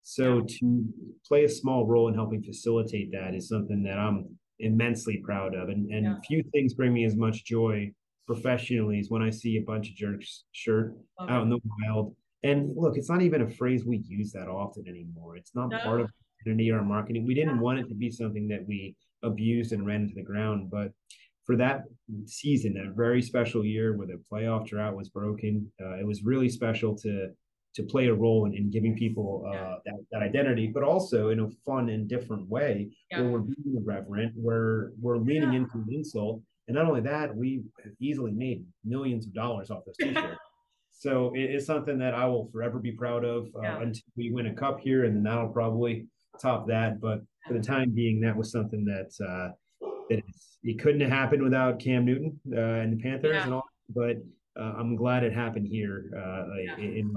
so 0.03 0.41
to 0.41 0.85
play 1.27 1.43
a 1.43 1.49
small 1.49 1.85
role 1.85 2.07
in 2.07 2.15
helping 2.15 2.41
facilitate 2.41 3.11
that 3.11 3.35
is 3.35 3.47
something 3.47 3.83
that 3.83 3.97
I'm 3.97 4.37
immensely 4.59 5.21
proud 5.23 5.55
of. 5.55 5.69
And 5.69 5.91
and 5.91 6.05
yeah. 6.05 6.15
few 6.27 6.43
things 6.51 6.73
bring 6.73 6.93
me 6.93 7.05
as 7.05 7.15
much 7.15 7.45
joy 7.45 7.91
professionally 8.27 8.99
as 8.99 9.09
when 9.09 9.21
I 9.21 9.29
see 9.29 9.57
a 9.57 9.61
bunch 9.61 9.89
of 9.89 9.95
jerks 9.95 10.45
shirt 10.51 10.95
okay. 11.21 11.33
out 11.33 11.43
in 11.43 11.49
the 11.49 11.59
wild. 11.83 12.15
And 12.43 12.75
look, 12.75 12.97
it's 12.97 13.09
not 13.09 13.21
even 13.21 13.41
a 13.41 13.49
phrase 13.49 13.85
we 13.85 14.03
use 14.07 14.31
that 14.31 14.47
often 14.47 14.87
anymore. 14.87 15.37
It's 15.37 15.53
not 15.53 15.69
no. 15.69 15.79
part 15.79 16.01
of 16.01 16.09
identity 16.41 16.71
or 16.71 16.81
marketing. 16.83 17.25
We 17.25 17.35
didn't 17.35 17.55
yeah. 17.55 17.61
want 17.61 17.79
it 17.79 17.87
to 17.89 17.95
be 17.95 18.09
something 18.09 18.47
that 18.47 18.65
we 18.67 18.95
abused 19.23 19.73
and 19.73 19.85
ran 19.85 20.01
into 20.01 20.15
the 20.15 20.23
ground. 20.23 20.71
But 20.71 20.91
for 21.45 21.55
that 21.57 21.83
season, 22.25 22.73
that 22.75 22.95
very 22.95 23.21
special 23.21 23.63
year 23.63 23.95
where 23.95 24.07
the 24.07 24.21
playoff 24.31 24.67
drought 24.67 24.95
was 24.95 25.09
broken, 25.09 25.71
uh, 25.79 25.97
it 25.99 26.05
was 26.05 26.23
really 26.23 26.49
special 26.49 26.95
to 26.99 27.29
to 27.73 27.83
play 27.83 28.07
a 28.07 28.13
role 28.13 28.45
in, 28.45 28.53
in 28.53 28.69
giving 28.69 28.95
people 28.95 29.45
uh, 29.47 29.75
that, 29.85 29.95
that 30.11 30.21
identity, 30.21 30.67
but 30.67 30.83
also 30.83 31.29
in 31.29 31.39
a 31.39 31.49
fun 31.65 31.89
and 31.89 32.07
different 32.07 32.47
way 32.49 32.89
yeah. 33.09 33.21
where 33.21 33.31
we're 33.31 33.39
being 33.39 33.77
irreverent, 33.77 34.33
where 34.35 34.91
we're 34.99 35.17
leaning 35.17 35.53
yeah. 35.53 35.59
into 35.59 35.75
an 35.75 35.87
insult. 35.89 36.41
And 36.67 36.75
not 36.75 36.85
only 36.85 37.01
that, 37.01 37.35
we 37.35 37.63
have 37.83 37.93
easily 37.99 38.31
made 38.31 38.65
millions 38.83 39.25
of 39.25 39.33
dollars 39.33 39.71
off 39.71 39.83
this 39.85 39.95
t-shirt. 40.01 40.37
so 40.91 41.33
it 41.33 41.49
is 41.55 41.65
something 41.65 41.97
that 41.99 42.13
I 42.13 42.25
will 42.25 42.49
forever 42.51 42.79
be 42.79 42.91
proud 42.91 43.23
of 43.23 43.47
uh, 43.55 43.61
yeah. 43.61 43.81
until 43.81 44.03
we 44.17 44.31
win 44.31 44.47
a 44.47 44.53
cup 44.53 44.79
here, 44.79 45.05
and 45.05 45.15
then 45.15 45.23
that'll 45.23 45.49
probably 45.49 46.07
top 46.41 46.67
that. 46.67 46.99
But 46.99 47.21
for 47.47 47.53
the 47.53 47.61
time 47.61 47.91
being, 47.91 48.19
that 48.21 48.35
was 48.35 48.51
something 48.51 48.85
that 48.85 49.11
uh, 49.25 49.51
that 50.09 50.21
it 50.63 50.79
couldn't 50.79 51.01
have 51.01 51.09
happened 51.09 51.41
without 51.41 51.79
Cam 51.79 52.05
Newton 52.05 52.39
uh, 52.53 52.59
and 52.59 52.93
the 52.93 53.01
Panthers 53.01 53.43
and 53.43 53.53
all. 53.53 53.63
But 53.89 54.17
uh, 54.59 54.73
I'm 54.77 54.95
glad 54.95 55.23
it 55.23 55.33
happened 55.33 55.67
here 55.67 56.11
uh, 56.15 56.77
in, 56.77 56.97
in 56.97 57.13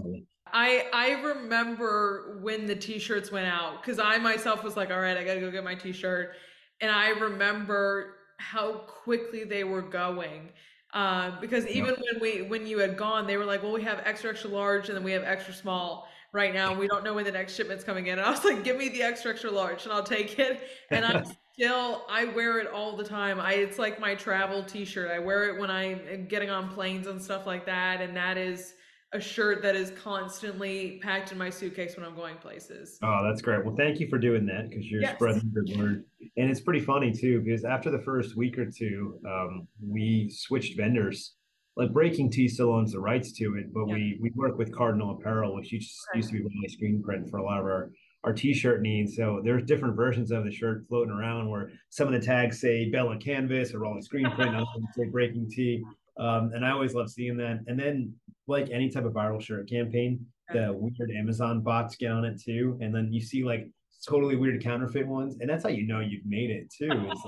I 0.53 0.87
I 0.93 1.11
remember 1.23 2.39
when 2.43 2.67
the 2.67 2.77
t-shirts 2.77 3.33
went 3.33 3.47
out 3.47 3.83
because 3.83 3.99
I 3.99 4.19
myself 4.19 4.63
was 4.63 4.77
like, 4.77 4.91
all 4.91 5.01
right, 5.01 5.17
I 5.17 5.25
gotta 5.25 5.41
go 5.41 5.51
get 5.51 5.65
my 5.65 5.75
t-shirt, 5.75 6.33
and 6.81 6.91
I 6.91 7.11
remember 7.11 8.17
how 8.39 8.73
quickly 8.87 9.45
they 9.45 9.65
were 9.65 9.83
going. 9.83 10.51
Uh, 10.93 11.41
because 11.41 11.67
even 11.67 11.95
when 11.95 12.21
we 12.21 12.43
when 12.43 12.67
you 12.67 12.79
had 12.79 12.97
gone, 12.97 13.27
they 13.27 13.37
were 13.37 13.45
like, 13.45 13.63
well, 13.63 13.73
we 13.73 13.83
have 13.83 14.01
extra 14.05 14.31
extra 14.31 14.51
large, 14.51 14.89
and 14.89 14.97
then 14.97 15.05
we 15.05 15.13
have 15.13 15.25
extra 15.25 15.53
small 15.55 16.09
right 16.33 16.55
now. 16.55 16.75
We 16.75 16.87
don't 16.89 17.05
know 17.05 17.15
when 17.15 17.25
the 17.25 17.33
next 17.33 17.55
shipment's 17.55 17.85
coming 17.85 18.07
in. 18.07 18.19
And 18.19 18.27
I 18.27 18.31
was 18.31 18.45
like, 18.45 18.63
give 18.65 18.77
me 18.77 18.89
the 18.89 19.03
extra 19.03 19.33
extra 19.33 19.51
large, 19.51 19.85
and 19.85 19.93
I'll 19.93 20.05
take 20.05 20.39
it. 20.39 20.63
And 20.91 21.05
I'm 21.05 21.25
still 21.55 22.05
I 22.09 22.27
wear 22.27 22.59
it 22.61 22.69
all 22.69 22.97
the 22.97 23.05
time. 23.05 23.41
I 23.41 23.55
it's 23.55 23.79
like 23.79 23.99
my 23.99 24.15
travel 24.15 24.63
t-shirt. 24.63 25.11
I 25.11 25.19
wear 25.19 25.49
it 25.49 25.59
when 25.61 25.71
I'm 25.71 26.27
getting 26.29 26.51
on 26.51 26.69
planes 26.69 27.07
and 27.09 27.21
stuff 27.21 27.47
like 27.47 27.67
that, 27.67 28.01
and 28.01 28.17
that 28.17 28.37
is 28.37 28.75
a 29.15 29.21
shirt 29.21 29.63
that 29.63 29.77
is 29.77 29.93
constantly 29.93 30.99
packed 31.01 31.31
in 31.31 31.39
my 31.39 31.49
suitcase 31.49 31.97
when 31.97 32.05
I'm 32.05 32.17
going 32.17 32.37
places. 32.37 32.99
Oh, 33.03 33.23
that's 33.25 33.41
great. 33.41 33.65
Well, 33.65 33.77
thank 33.77 34.01
you 34.01 34.09
for 34.09 34.19
doing 34.19 34.45
that 34.47 34.69
because 34.69 34.91
you're 34.91 35.03
yes. 35.03 35.15
spreading 35.15 35.53
the 35.55 35.79
word. 35.79 36.05
And 36.37 36.51
it's 36.51 36.61
pretty 36.61 36.81
funny 36.81 37.13
too, 37.13 37.41
because 37.41 37.65
after 37.65 37.91
the 37.91 38.01
first 38.01 38.37
week 38.37 38.59
or 38.59 38.69
two, 38.69 39.21
um, 39.27 39.69
we 39.81 40.31
switched 40.35 40.77
vendors. 40.77 41.35
Like 41.77 41.91
BreakingT 41.91 42.51
still 42.51 42.73
owns 42.73 42.93
the 42.93 43.01
rights 43.01 43.33
to 43.39 43.57
it, 43.57 43.73
but 43.73 43.87
yeah. 43.87 43.95
we 43.95 44.19
we 44.21 44.31
work 44.35 44.59
with 44.59 44.75
Cardinal 44.75 45.17
Apparel, 45.17 45.55
which 45.55 45.73
used, 45.73 45.93
used 46.15 46.31
to 46.31 46.35
be 46.35 46.43
my 46.43 46.69
screen 46.69 47.03
print 47.03 47.29
for 47.31 47.39
a 47.39 47.45
lot 47.45 47.59
of 47.59 47.65
our 47.65 47.91
our 48.25 48.33
t-shirt 48.33 48.81
needs. 48.81 49.17
So 49.17 49.41
there's 49.45 49.65
different 49.65 49.97
versions 49.97 50.31
of 50.31 50.45
the 50.45 50.51
shirt 50.51 50.87
floating 50.89 51.13
around 51.13 51.51
where 51.51 51.71
some 51.91 52.13
of 52.13 52.19
the 52.19 52.25
tags 52.25 52.61
say 52.61 52.91
Bella 52.91 53.19
Canvas 53.19 53.75
or 53.75 53.81
Rolling 53.81 54.03
Screen 54.03 54.31
Print, 54.31 54.55
others 54.55 54.67
say 54.97 55.05
BreakingT. 55.05 55.83
Um, 56.19 56.53
and 56.55 56.65
I 56.65 56.71
always 56.71 56.95
love 56.95 57.11
seeing 57.11 57.37
that. 57.39 57.65
And 57.67 57.79
then, 57.79 58.15
like 58.47 58.71
any 58.71 58.91
type 58.91 59.05
of 59.05 59.13
viral 59.13 59.41
shirt 59.41 59.69
campaign, 59.69 60.25
the 60.53 60.73
weird 60.73 61.11
Amazon 61.11 61.61
bots 61.61 61.97
get 61.97 62.13
on 62.13 62.25
it 62.25 62.41
too. 62.43 62.79
And 62.81 62.95
then 62.95 63.13
you 63.13 63.21
see 63.21 63.45
like 63.45 63.69
totally 64.07 64.37
weird 64.37 64.63
counterfeit 64.63 65.07
ones, 65.07 65.37
and 65.41 65.49
that's 65.49 65.63
how 65.63 65.71
you 65.71 65.87
know 65.87 66.01
you've 66.01 66.27
made 66.27 66.51
it 66.51 66.73
too. 66.73 66.89
Like, 67.09 67.19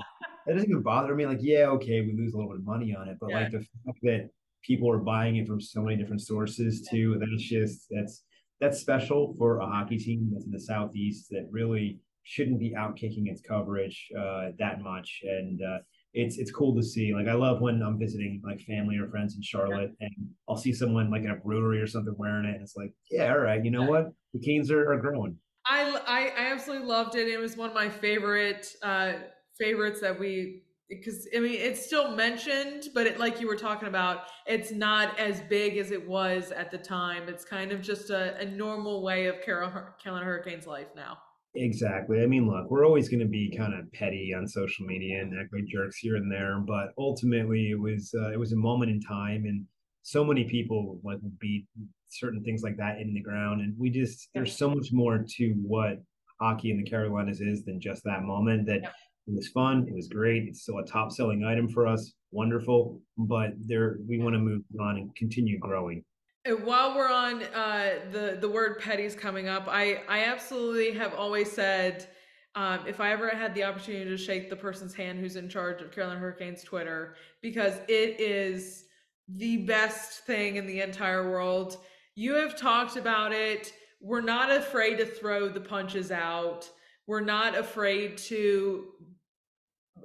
that 0.45 0.53
doesn't 0.53 0.69
even 0.69 0.81
bother 0.81 1.13
me. 1.13 1.25
Like, 1.25 1.39
yeah, 1.41 1.65
okay, 1.65 1.99
we 1.99 2.13
lose 2.15 2.33
a 2.33 2.37
little 2.37 2.49
bit 2.49 2.59
of 2.59 2.65
money 2.65 2.95
on 2.95 3.09
it, 3.09 3.17
but 3.19 3.31
yeah. 3.31 3.41
like 3.41 3.51
the 3.51 3.57
fact 3.57 3.99
that 4.03 4.29
people 4.63 4.89
are 4.89 4.97
buying 4.97 5.35
it 5.35 5.45
from 5.45 5.59
so 5.59 5.81
many 5.81 5.97
different 5.97 6.21
sources 6.21 6.87
too, 6.89 7.17
that's 7.19 7.43
just 7.43 7.87
that's 7.89 8.23
that's 8.61 8.79
special 8.79 9.35
for 9.37 9.59
a 9.59 9.65
hockey 9.65 9.97
team 9.97 10.29
that's 10.31 10.45
in 10.45 10.51
the 10.51 10.59
southeast 10.59 11.27
that 11.31 11.47
really 11.51 11.99
shouldn't 12.23 12.59
be 12.59 12.73
out 12.75 12.95
kicking 12.95 13.27
its 13.27 13.41
coverage 13.41 14.07
uh, 14.17 14.51
that 14.57 14.81
much. 14.81 15.21
And 15.23 15.61
uh, 15.61 15.79
it's 16.17 16.39
it's 16.39 16.51
cool 16.51 16.75
to 16.75 16.81
see. 16.81 17.13
Like 17.13 17.27
I 17.27 17.33
love 17.33 17.61
when 17.61 17.81
I'm 17.83 17.99
visiting 17.99 18.41
like 18.43 18.59
family 18.61 18.97
or 18.97 19.07
friends 19.07 19.35
in 19.35 19.41
Charlotte, 19.43 19.91
and 19.99 20.11
I'll 20.49 20.57
see 20.57 20.73
someone 20.73 21.11
like 21.11 21.21
in 21.21 21.29
a 21.29 21.35
brewery 21.35 21.79
or 21.79 21.85
something 21.85 22.15
wearing 22.17 22.45
it, 22.45 22.55
and 22.55 22.63
it's 22.63 22.75
like, 22.75 22.91
yeah, 23.11 23.31
all 23.31 23.39
right, 23.39 23.63
you 23.63 23.69
know 23.69 23.83
what? 23.83 24.07
The 24.33 24.39
Canes 24.39 24.71
are, 24.71 24.91
are 24.91 24.97
growing. 24.97 25.37
I, 25.67 25.83
I 26.07 26.31
I 26.35 26.51
absolutely 26.51 26.87
loved 26.87 27.15
it. 27.15 27.27
It 27.27 27.37
was 27.37 27.55
one 27.55 27.69
of 27.69 27.75
my 27.75 27.89
favorite 27.89 28.75
uh 28.81 29.13
favorites 29.59 30.01
that 30.01 30.19
we 30.19 30.63
because 30.89 31.27
I 31.35 31.39
mean 31.39 31.53
it's 31.53 31.85
still 31.85 32.15
mentioned, 32.15 32.85
but 32.95 33.05
it 33.05 33.19
like 33.19 33.39
you 33.39 33.47
were 33.47 33.55
talking 33.55 33.87
about, 33.87 34.21
it's 34.47 34.71
not 34.71 35.19
as 35.19 35.41
big 35.41 35.77
as 35.77 35.91
it 35.91 36.07
was 36.07 36.51
at 36.51 36.71
the 36.71 36.79
time. 36.79 37.29
It's 37.29 37.45
kind 37.45 37.71
of 37.71 37.81
just 37.81 38.09
a, 38.09 38.39
a 38.39 38.45
normal 38.45 39.03
way 39.03 39.27
of 39.27 39.35
Carol 39.45 39.71
Carolina 40.01 40.25
Hurricanes 40.25 40.65
life 40.65 40.87
now. 40.95 41.19
Exactly. 41.59 42.21
I 42.21 42.27
mean, 42.27 42.47
look, 42.47 42.69
we're 42.69 42.85
always 42.85 43.09
going 43.09 43.19
to 43.21 43.25
be 43.25 43.55
kind 43.55 43.73
of 43.73 43.91
petty 43.91 44.31
on 44.37 44.47
social 44.47 44.85
media 44.85 45.21
and 45.21 45.33
act 45.39 45.51
like 45.51 45.65
jerks 45.65 45.97
here 45.97 46.15
and 46.15 46.31
there, 46.31 46.59
but 46.59 46.93
ultimately, 46.99 47.71
it 47.71 47.79
was 47.79 48.13
uh, 48.15 48.31
it 48.31 48.37
was 48.39 48.51
a 48.51 48.57
moment 48.57 48.91
in 48.91 49.01
time, 49.01 49.45
and 49.45 49.65
so 50.03 50.23
many 50.23 50.43
people 50.43 50.99
like 51.03 51.17
beat 51.39 51.65
certain 52.09 52.43
things 52.43 52.61
like 52.61 52.77
that 52.77 52.99
in 52.99 53.13
the 53.13 53.21
ground. 53.21 53.61
And 53.61 53.73
we 53.77 53.89
just 53.89 54.29
there's 54.35 54.55
so 54.55 54.69
much 54.69 54.89
more 54.91 55.25
to 55.27 55.53
what 55.63 55.97
hockey 56.39 56.69
in 56.69 56.77
the 56.77 56.89
Carolinas 56.89 57.41
is 57.41 57.65
than 57.65 57.81
just 57.81 58.03
that 58.03 58.21
moment. 58.21 58.67
That 58.67 58.83
yep. 58.83 58.93
it 59.27 59.35
was 59.35 59.47
fun, 59.47 59.87
it 59.87 59.95
was 59.95 60.07
great. 60.07 60.43
It's 60.47 60.61
still 60.61 60.77
a 60.77 60.85
top 60.85 61.11
selling 61.11 61.43
item 61.43 61.67
for 61.69 61.87
us. 61.87 62.13
Wonderful, 62.31 63.01
but 63.17 63.51
there 63.65 63.97
we 64.07 64.19
want 64.19 64.35
to 64.35 64.39
move 64.39 64.61
on 64.79 64.97
and 64.97 65.15
continue 65.15 65.57
growing. 65.57 66.03
While 66.53 66.95
we're 66.95 67.11
on 67.11 67.43
uh, 67.43 67.99
the 68.11 68.37
the 68.39 68.47
word 68.49 68.79
petty's 68.79 69.15
coming 69.15 69.47
up, 69.47 69.67
I 69.67 70.01
I 70.07 70.25
absolutely 70.25 70.97
have 70.97 71.13
always 71.13 71.51
said 71.51 72.07
um, 72.55 72.79
if 72.87 73.01
I 73.01 73.11
ever 73.11 73.29
had 73.29 73.53
the 73.53 73.65
opportunity 73.65 74.09
to 74.09 74.17
shake 74.17 74.49
the 74.49 74.55
person's 74.55 74.93
hand 74.93 75.19
who's 75.19 75.35
in 75.35 75.49
charge 75.49 75.81
of 75.81 75.91
Carolina 75.91 76.19
Hurricanes 76.19 76.63
Twitter, 76.63 77.15
because 77.41 77.73
it 77.89 78.19
is 78.19 78.85
the 79.27 79.57
best 79.57 80.25
thing 80.25 80.55
in 80.55 80.65
the 80.65 80.81
entire 80.81 81.29
world. 81.29 81.77
You 82.15 82.35
have 82.35 82.55
talked 82.55 82.95
about 82.95 83.33
it. 83.33 83.73
We're 83.99 84.21
not 84.21 84.49
afraid 84.49 84.97
to 84.99 85.05
throw 85.05 85.49
the 85.49 85.59
punches 85.59 86.11
out. 86.11 86.69
We're 87.07 87.19
not 87.21 87.57
afraid 87.57 88.17
to 88.19 88.85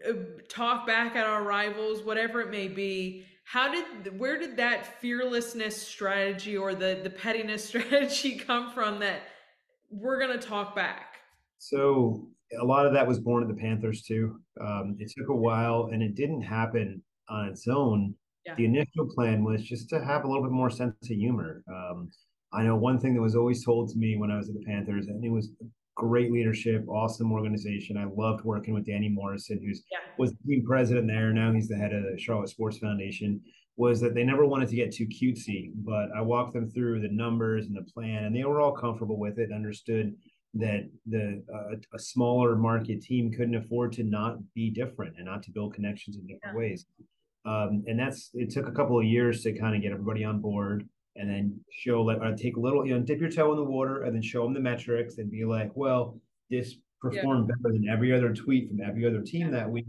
uh, 0.08 0.12
talk 0.48 0.86
back 0.86 1.14
at 1.14 1.26
our 1.26 1.42
rivals, 1.42 2.02
whatever 2.02 2.40
it 2.40 2.50
may 2.50 2.68
be. 2.68 3.26
How 3.44 3.70
did 3.70 4.18
where 4.18 4.38
did 4.38 4.56
that 4.56 5.00
fearlessness 5.00 5.76
strategy 5.76 6.56
or 6.56 6.74
the 6.74 7.00
the 7.02 7.10
pettiness 7.10 7.64
strategy 7.68 8.36
come 8.36 8.70
from 8.70 9.00
that 9.00 9.22
we're 9.90 10.18
going 10.18 10.38
to 10.38 10.46
talk 10.46 10.74
back? 10.74 11.16
So 11.58 12.28
a 12.60 12.64
lot 12.64 12.86
of 12.86 12.92
that 12.94 13.06
was 13.06 13.18
born 13.18 13.42
at 13.42 13.48
the 13.48 13.60
Panthers 13.60 14.02
too. 14.02 14.40
Um, 14.60 14.96
it 14.98 15.12
took 15.16 15.28
a 15.28 15.36
while, 15.36 15.90
and 15.92 16.02
it 16.02 16.14
didn't 16.14 16.42
happen 16.42 17.02
on 17.28 17.48
its 17.48 17.68
own. 17.68 18.14
Yeah. 18.44 18.54
The 18.56 18.64
initial 18.64 19.06
plan 19.14 19.44
was 19.44 19.62
just 19.62 19.88
to 19.90 20.04
have 20.04 20.24
a 20.24 20.26
little 20.26 20.42
bit 20.42 20.50
more 20.50 20.70
sense 20.70 20.94
of 21.02 21.08
humor. 21.08 21.62
Um, 21.68 22.10
I 22.52 22.64
know 22.64 22.76
one 22.76 22.98
thing 22.98 23.14
that 23.14 23.20
was 23.20 23.36
always 23.36 23.64
told 23.64 23.90
to 23.90 23.98
me 23.98 24.16
when 24.16 24.30
I 24.30 24.36
was 24.36 24.48
at 24.48 24.54
the 24.54 24.64
Panthers, 24.66 25.06
and 25.06 25.24
it 25.24 25.30
was 25.30 25.50
great 25.94 26.32
leadership, 26.32 26.84
awesome 26.88 27.32
organization. 27.32 27.96
I 27.96 28.04
loved 28.04 28.44
working 28.44 28.74
with 28.74 28.86
Danny 28.86 29.08
Morrison, 29.08 29.60
who's 29.64 29.84
yeah. 29.90 29.98
was 30.18 30.32
the 30.32 30.38
team 30.46 30.64
president 30.64 31.06
there. 31.06 31.32
Now 31.32 31.52
he's 31.52 31.68
the 31.68 31.76
head 31.76 31.92
of 31.92 32.02
the 32.02 32.18
Charlotte 32.18 32.48
Sports 32.48 32.78
Foundation. 32.78 33.40
Was 33.76 34.00
that 34.00 34.14
they 34.14 34.24
never 34.24 34.44
wanted 34.44 34.68
to 34.68 34.76
get 34.76 34.92
too 34.92 35.06
cutesy, 35.06 35.72
but 35.74 36.08
I 36.14 36.20
walked 36.20 36.52
them 36.52 36.70
through 36.70 37.00
the 37.00 37.08
numbers 37.08 37.66
and 37.66 37.76
the 37.76 37.90
plan, 37.90 38.24
and 38.24 38.36
they 38.36 38.44
were 38.44 38.60
all 38.60 38.72
comfortable 38.72 39.18
with 39.18 39.38
it. 39.38 39.50
Understood 39.52 40.14
that 40.54 40.90
the 41.06 41.42
uh, 41.52 41.76
a 41.94 41.98
smaller 41.98 42.54
market 42.54 43.00
team 43.00 43.32
couldn't 43.32 43.54
afford 43.54 43.92
to 43.94 44.04
not 44.04 44.36
be 44.54 44.70
different 44.70 45.16
and 45.16 45.24
not 45.24 45.42
to 45.44 45.50
build 45.50 45.74
connections 45.74 46.16
in 46.16 46.26
different 46.26 46.54
yeah. 46.54 46.58
ways. 46.58 46.86
Um, 47.44 47.82
and 47.86 47.98
that's 47.98 48.30
it 48.34 48.50
took 48.50 48.68
a 48.68 48.72
couple 48.72 48.98
of 48.98 49.04
years 49.04 49.42
to 49.42 49.58
kind 49.58 49.74
of 49.74 49.82
get 49.82 49.92
everybody 49.92 50.22
on 50.22 50.40
board 50.40 50.88
and 51.16 51.28
then 51.28 51.60
show 51.70 52.02
like 52.02 52.18
uh, 52.22 52.32
take 52.36 52.56
a 52.56 52.60
little 52.60 52.86
you 52.86 52.94
know 52.94 53.04
dip 53.04 53.20
your 53.20 53.30
toe 53.30 53.50
in 53.52 53.56
the 53.56 53.64
water 53.64 54.02
and 54.02 54.14
then 54.14 54.22
show 54.22 54.42
them 54.42 54.54
the 54.54 54.60
metrics 54.60 55.18
and 55.18 55.30
be 55.30 55.44
like 55.44 55.70
well 55.74 56.18
this 56.50 56.76
performed 57.00 57.48
yeah. 57.48 57.54
better 57.62 57.74
than 57.74 57.88
every 57.88 58.14
other 58.14 58.32
tweet 58.32 58.68
from 58.68 58.80
every 58.80 59.06
other 59.06 59.22
team 59.22 59.50
that 59.50 59.68
week 59.68 59.84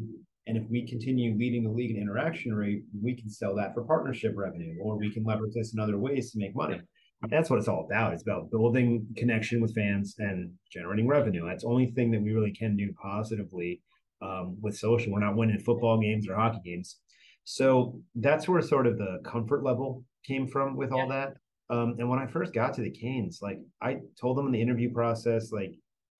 and 0.47 0.57
if 0.57 0.63
we 0.69 0.85
continue 0.87 1.37
leading 1.37 1.63
the 1.63 1.69
league 1.69 1.91
in 1.91 2.01
interaction 2.01 2.53
rate 2.53 2.83
we 3.01 3.15
can 3.15 3.29
sell 3.29 3.55
that 3.55 3.73
for 3.73 3.83
partnership 3.83 4.33
revenue 4.35 4.75
or 4.81 4.97
we 4.97 5.11
can 5.11 5.23
leverage 5.23 5.53
this 5.53 5.73
in 5.73 5.79
other 5.79 5.97
ways 5.97 6.31
to 6.31 6.39
make 6.39 6.55
money 6.55 6.81
that's 7.29 7.49
what 7.49 7.59
it's 7.59 7.67
all 7.67 7.85
about. 7.89 8.13
It's 8.13 8.23
about 8.23 8.51
building 8.51 9.07
connection 9.15 9.61
with 9.61 9.73
fans 9.73 10.15
and 10.19 10.51
generating 10.71 11.07
revenue. 11.07 11.45
That's 11.47 11.63
the 11.63 11.69
only 11.69 11.87
thing 11.91 12.11
that 12.11 12.21
we 12.21 12.33
really 12.33 12.53
can 12.53 12.75
do 12.75 12.93
positively 13.01 13.81
um, 14.21 14.57
with 14.61 14.77
social. 14.77 15.11
We're 15.11 15.19
not 15.19 15.35
winning 15.35 15.59
football 15.59 15.99
games 15.99 16.27
or 16.27 16.35
hockey 16.35 16.59
games. 16.63 16.97
So 17.45 18.01
that's 18.15 18.47
where 18.47 18.61
sort 18.61 18.87
of 18.87 18.97
the 18.97 19.19
comfort 19.23 19.63
level 19.63 20.03
came 20.25 20.47
from 20.47 20.75
with 20.75 20.91
all 20.91 21.07
that. 21.09 21.35
Um, 21.69 21.95
and 21.97 22.09
when 22.09 22.19
I 22.19 22.27
first 22.27 22.53
got 22.53 22.73
to 22.75 22.81
the 22.81 22.91
Canes, 22.91 23.39
like 23.41 23.59
I 23.81 23.99
told 24.19 24.37
them 24.37 24.45
in 24.45 24.51
the 24.51 24.61
interview 24.61 24.91
process, 24.91 25.51
like 25.51 25.73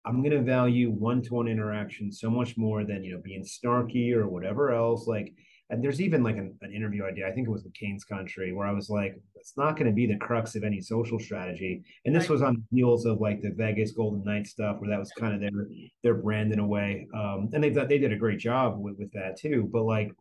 I'm 0.05 0.21
going 0.21 0.31
to 0.31 0.41
value 0.41 0.89
one-to-one 0.89 1.47
interaction 1.47 2.11
so 2.11 2.29
much 2.29 2.57
more 2.57 2.83
than 2.83 3.03
you 3.03 3.13
know 3.13 3.21
being 3.23 3.43
snarky 3.43 4.13
or 4.13 4.27
whatever 4.27 4.71
else. 4.71 5.07
Like 5.07 5.33
and 5.73 5.83
there's 5.83 6.01
even 6.01 6.23
like 6.23 6.37
an, 6.37 6.55
an 6.61 6.71
interview 6.71 7.03
idea. 7.03 7.27
I 7.27 7.31
think 7.31 7.47
it 7.47 7.51
was 7.51 7.63
the 7.63 7.71
Canes 7.71 8.03
Country 8.03 8.53
where 8.53 8.67
I 8.67 8.71
was 8.71 8.89
like, 8.89 9.19
it's 9.35 9.57
not 9.57 9.75
going 9.75 9.87
to 9.87 9.91
be 9.91 10.05
the 10.05 10.17
crux 10.17 10.55
of 10.55 10.63
any 10.63 10.79
social 10.79 11.19
strategy. 11.19 11.83
And 12.05 12.15
this 12.15 12.23
right. 12.23 12.31
was 12.31 12.41
on 12.43 12.55
the 12.55 12.77
heels 12.77 13.05
of 13.05 13.19
like 13.19 13.41
the 13.41 13.51
Vegas 13.51 13.91
Golden 13.91 14.23
Knights 14.23 14.51
stuff, 14.51 14.77
where 14.79 14.89
that 14.91 14.99
was 14.99 15.11
kind 15.17 15.33
of 15.33 15.41
their 15.41 15.67
their 16.03 16.13
brand 16.13 16.51
in 16.53 16.59
a 16.59 16.67
way. 16.67 17.07
Um, 17.15 17.49
and 17.53 17.63
they 17.63 17.69
they 17.69 17.97
did 17.97 18.13
a 18.13 18.17
great 18.17 18.39
job 18.39 18.77
with, 18.77 18.97
with 18.99 19.11
that 19.13 19.37
too. 19.39 19.67
But 19.71 19.83
like, 19.83 20.11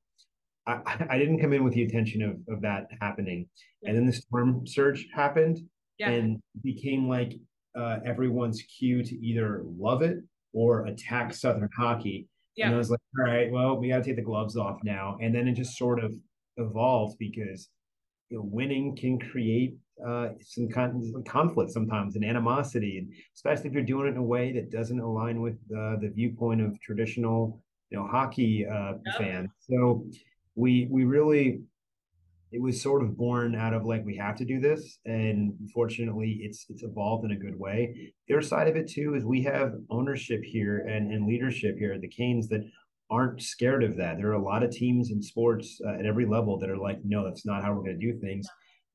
I, 0.67 1.07
I 1.11 1.19
didn't 1.19 1.41
come 1.41 1.53
in 1.53 1.65
with 1.65 1.75
the 1.75 1.83
intention 1.83 2.23
of 2.23 2.55
of 2.55 2.63
that 2.63 2.89
happening. 3.01 3.49
And 3.85 3.97
then 3.97 4.07
the 4.07 4.13
storm 4.13 4.67
surge 4.67 5.09
happened, 5.15 5.61
yeah. 5.99 6.11
and 6.11 6.41
became 6.63 7.09
like 7.09 7.35
uh, 7.77 7.99
everyone's 8.05 8.63
cue 8.63 9.03
to 9.03 9.15
either 9.25 9.63
love 9.65 10.03
it 10.03 10.19
or 10.53 10.87
attack 10.87 11.35
Southern 11.35 11.69
hockey. 11.77 12.29
Yeah. 12.57 12.67
And 12.67 12.75
I 12.75 12.79
was 12.79 12.91
like, 12.91 13.01
all 13.19 13.25
right, 13.25 13.51
well, 13.51 13.79
we 13.79 13.89
got 13.89 13.99
to 13.99 14.05
take 14.05 14.17
the 14.17 14.23
gloves 14.23 14.57
off 14.57 14.79
now. 14.85 15.17
And 15.23 15.35
then 15.35 15.49
it 15.49 15.55
just 15.55 15.79
sort 15.79 16.05
of 16.05 16.13
evolved 16.59 17.17
because 17.19 17.71
you 18.29 18.37
know, 18.39 18.45
winning 18.45 18.95
can 18.95 19.19
create 19.19 19.77
uh, 20.07 20.31
some 20.41 20.69
con- 20.69 21.25
conflict 21.27 21.71
sometimes 21.71 22.17
and 22.17 22.25
animosity, 22.25 22.99
and 22.99 23.13
especially 23.35 23.69
if 23.69 23.73
you're 23.73 23.83
doing 23.83 24.07
it 24.07 24.11
in 24.11 24.17
a 24.17 24.23
way 24.23 24.53
that 24.53 24.71
doesn't 24.71 25.01
align 25.01 25.41
with 25.41 25.55
uh, 25.77 25.97
the 26.01 26.11
viewpoint 26.15 26.61
of 26.61 26.79
traditional, 26.81 27.63
you 27.91 27.99
know, 27.99 28.07
hockey 28.07 28.67
uh, 28.67 28.95
yep. 29.07 29.17
fans. 29.19 29.51
So 29.71 30.07
we 30.55 30.89
we 30.91 31.05
really 31.05 31.61
it 32.51 32.61
was 32.61 32.83
sort 32.83 33.03
of 33.03 33.17
born 33.17 33.55
out 33.55 33.73
of 33.73 33.87
like 33.87 34.05
we 34.05 34.17
have 34.17 34.37
to 34.37 34.45
do 34.45 34.61
this 34.61 34.99
and 35.07 35.55
fortunately 35.73 36.41
it's 36.43 36.67
it's 36.69 36.83
evolved 36.83 37.25
in 37.25 37.33
a 37.33 37.37
good 37.37 37.59
way. 37.59 38.13
The 38.29 38.35
other 38.35 38.43
side 38.43 38.69
of 38.69 38.77
it 38.77 38.89
too 38.89 39.15
is 39.15 39.25
we 39.25 39.43
have 39.45 39.73
ownership 39.91 40.43
here 40.45 40.87
and, 40.87 41.11
and 41.13 41.27
leadership 41.27 41.77
here 41.79 41.95
at 41.95 42.03
the 42.03 42.09
canes 42.09 42.49
that 42.49 42.63
aren't 43.11 43.43
scared 43.43 43.85
of 43.85 43.97
that. 43.97 44.17
There 44.17 44.29
are 44.29 44.35
a 44.35 44.43
lot 44.43 44.63
of 44.63 44.71
teams 44.71 45.11
in 45.11 45.23
sports 45.23 45.81
uh, 45.87 45.99
at 45.99 46.07
every 46.07 46.27
level 46.27 46.59
that 46.59 46.71
are 46.71 46.79
like 46.79 46.99
no 47.05 47.25
that's 47.25 47.47
not 47.47 47.63
how 47.63 47.73
we're 47.73 47.85
going 47.85 47.99
to 47.99 48.13
do 48.13 48.19
things. 48.19 48.47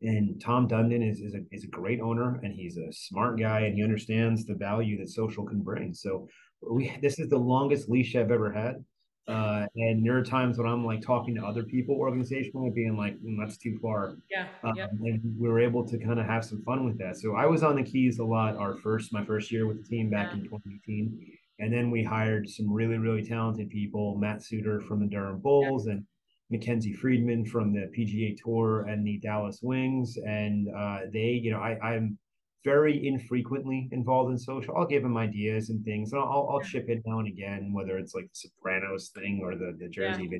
And 0.03 0.39
tom 0.39 0.67
dundon 0.67 1.09
is, 1.09 1.21
is, 1.21 1.33
a, 1.33 1.39
is 1.51 1.63
a 1.63 1.67
great 1.67 1.99
owner 1.99 2.39
and 2.43 2.53
he's 2.53 2.77
a 2.77 2.91
smart 2.91 3.39
guy 3.39 3.61
and 3.61 3.75
he 3.75 3.83
understands 3.83 4.45
the 4.45 4.53
value 4.53 4.99
that 4.99 5.09
social 5.09 5.43
can 5.43 5.61
bring. 5.63 5.95
So 5.95 6.27
we 6.61 6.95
this 7.01 7.19
is 7.19 7.29
the 7.29 7.37
longest 7.37 7.89
leash 7.89 8.15
i've 8.15 8.31
ever 8.31 8.51
had 8.51 8.83
uh, 9.27 9.65
and 9.75 10.05
there 10.05 10.17
are 10.17 10.23
times 10.23 10.57
when 10.57 10.67
I'm 10.67 10.85
like 10.85 11.01
talking 11.01 11.35
to 11.35 11.43
other 11.43 11.63
people 11.63 11.97
organizationally, 11.97 12.73
being 12.73 12.95
like, 12.95 13.15
mm, 13.21 13.35
"That's 13.37 13.57
too 13.57 13.77
far." 13.81 14.15
Yeah. 14.29 14.47
Um. 14.63 14.77
And 14.77 15.21
we 15.37 15.49
were 15.49 15.59
able 15.59 15.85
to 15.87 15.97
kind 15.97 16.19
of 16.19 16.25
have 16.25 16.45
some 16.45 16.63
fun 16.63 16.85
with 16.85 16.97
that. 16.99 17.17
So 17.17 17.35
I 17.35 17.45
was 17.45 17.61
on 17.63 17.75
the 17.75 17.83
keys 17.83 18.19
a 18.19 18.25
lot. 18.25 18.55
Our 18.55 18.77
first, 18.77 19.11
my 19.11 19.25
first 19.25 19.51
year 19.51 19.67
with 19.67 19.83
the 19.83 19.87
team 19.87 20.09
back 20.09 20.27
yeah. 20.31 20.39
in 20.39 20.43
2018, 20.43 21.27
and 21.59 21.73
then 21.73 21.91
we 21.91 22.03
hired 22.03 22.47
some 22.49 22.71
really, 22.71 22.97
really 22.97 23.23
talented 23.23 23.69
people: 23.69 24.17
Matt 24.17 24.43
Suter 24.43 24.79
from 24.79 25.01
the 25.01 25.07
Durham 25.07 25.39
Bulls 25.39 25.87
yeah. 25.87 25.93
and 25.93 26.05
Mackenzie 26.49 26.93
Friedman 26.93 27.45
from 27.45 27.73
the 27.73 27.91
PGA 27.97 28.37
Tour 28.41 28.83
and 28.83 29.05
the 29.05 29.19
Dallas 29.19 29.59
Wings. 29.61 30.17
And 30.25 30.67
uh, 30.75 30.99
they, 31.11 31.39
you 31.43 31.51
know, 31.51 31.59
I, 31.59 31.77
I'm 31.81 32.17
very 32.67 33.07
infrequently 33.07 33.87
involved 33.93 34.29
in 34.29 34.37
social. 34.37 34.75
I'll 34.75 34.93
give 34.95 35.05
him 35.05 35.15
ideas 35.15 35.69
and 35.69 35.79
things, 35.85 36.11
and 36.11 36.19
I'll, 36.21 36.49
I'll 36.51 36.59
chip 36.59 36.89
in 36.89 37.01
now 37.05 37.19
and 37.19 37.27
again, 37.29 37.71
whether 37.71 37.97
it's 37.97 38.13
like 38.13 38.25
the 38.25 38.35
Sopranos 38.43 39.07
thing 39.15 39.39
or 39.41 39.55
the, 39.55 39.69
the 39.79 39.87
Jersey 39.87 40.27
yeah. 40.29 40.39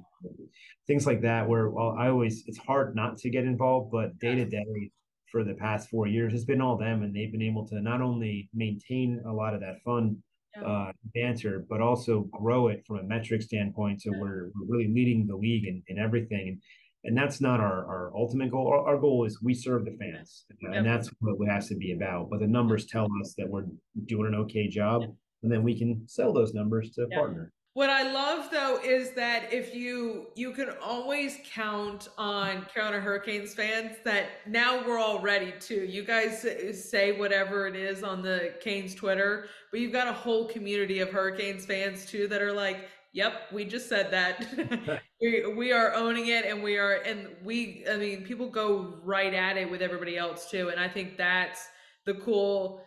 things 0.87 1.05
like 1.07 1.21
that. 1.21 1.47
Where 1.47 1.69
well, 1.69 1.95
I 1.97 2.09
always 2.09 2.43
it's 2.45 2.57
hard 2.57 2.97
not 2.97 3.17
to 3.19 3.29
get 3.29 3.45
involved, 3.45 3.93
but 3.93 4.19
day 4.19 4.35
to 4.35 4.43
day 4.43 4.91
for 5.31 5.45
the 5.45 5.53
past 5.53 5.89
four 5.89 6.05
years 6.05 6.33
it's 6.33 6.43
been 6.43 6.59
all 6.59 6.77
them, 6.77 7.03
and 7.03 7.15
they've 7.15 7.31
been 7.31 7.49
able 7.51 7.65
to 7.69 7.79
not 7.79 8.01
only 8.01 8.49
maintain 8.53 9.21
a 9.25 9.31
lot 9.31 9.53
of 9.53 9.61
that 9.61 9.81
fun 9.85 10.17
uh, 10.65 10.91
banter, 11.13 11.65
but 11.69 11.79
also 11.79 12.21
grow 12.31 12.67
it 12.67 12.83
from 12.85 12.97
a 12.97 13.03
metric 13.03 13.41
standpoint. 13.41 14.01
So 14.01 14.11
we're, 14.11 14.49
we're 14.55 14.67
really 14.67 14.91
leading 14.93 15.27
the 15.27 15.35
league 15.35 15.65
in, 15.65 15.83
in 15.87 15.97
everything. 15.99 16.47
And 16.49 16.61
and 17.07 17.17
that's 17.17 17.41
not 17.41 17.59
our, 17.59 17.85
our 17.85 18.11
ultimate 18.15 18.51
goal. 18.51 18.67
Our, 18.67 18.85
our 18.89 18.97
goal 18.97 19.25
is 19.25 19.41
we 19.41 19.53
serve 19.53 19.85
the 19.85 19.97
fans, 19.99 20.45
and 20.61 20.85
that's 20.85 21.09
what 21.19 21.37
it 21.39 21.51
has 21.51 21.67
to 21.69 21.75
be 21.75 21.93
about. 21.93 22.29
But 22.29 22.41
the 22.41 22.47
numbers 22.47 22.85
tell 22.85 23.07
us 23.21 23.33
that 23.37 23.49
we're 23.49 23.65
doing 24.05 24.27
an 24.27 24.35
okay 24.41 24.67
job, 24.67 25.03
and 25.41 25.51
then 25.51 25.63
we 25.63 25.77
can 25.77 26.03
sell 26.07 26.33
those 26.33 26.53
numbers 26.53 26.91
to 26.91 27.03
a 27.03 27.09
partner. 27.09 27.53
What 27.77 27.91
I 27.91 28.11
love 28.11 28.49
though 28.51 28.79
is 28.83 29.11
that 29.11 29.53
if 29.53 29.75
you 29.75 30.29
you 30.33 30.51
can 30.51 30.71
always 30.83 31.37
count 31.45 32.09
on 32.17 32.65
Carolina 32.73 32.99
Hurricanes 32.99 33.53
fans 33.53 33.97
that 34.03 34.29
now 34.47 34.83
we're 34.83 34.97
all 34.97 35.21
ready 35.21 35.53
to. 35.59 35.87
You 35.87 36.03
guys 36.03 36.41
say 36.73 37.11
whatever 37.11 37.67
it 37.67 37.75
is 37.75 38.01
on 38.01 38.23
the 38.23 38.55
Canes 38.61 38.95
Twitter, 38.95 39.45
but 39.69 39.79
you've 39.79 39.93
got 39.93 40.07
a 40.07 40.13
whole 40.13 40.47
community 40.47 41.01
of 41.01 41.11
Hurricanes 41.11 41.67
fans 41.67 42.03
too 42.07 42.27
that 42.29 42.41
are 42.41 42.51
like, 42.51 42.89
Yep, 43.17 43.51
we 43.51 43.65
just 43.65 43.89
said 43.89 44.11
that. 44.11 45.01
we, 45.21 45.43
we 45.55 45.71
are 45.71 45.91
owning 45.95 46.27
it 46.27 46.45
and 46.45 46.61
we 46.61 46.77
are 46.77 46.97
and 46.97 47.27
we 47.43 47.83
I 47.89 47.97
mean 47.97 48.23
people 48.23 48.47
go 48.47 48.99
right 49.03 49.33
at 49.33 49.57
it 49.57 49.71
with 49.71 49.81
everybody 49.81 50.19
else 50.19 50.51
too 50.51 50.69
and 50.69 50.79
I 50.79 50.87
think 50.87 51.17
that's 51.17 51.67
the 52.05 52.13
cool 52.13 52.83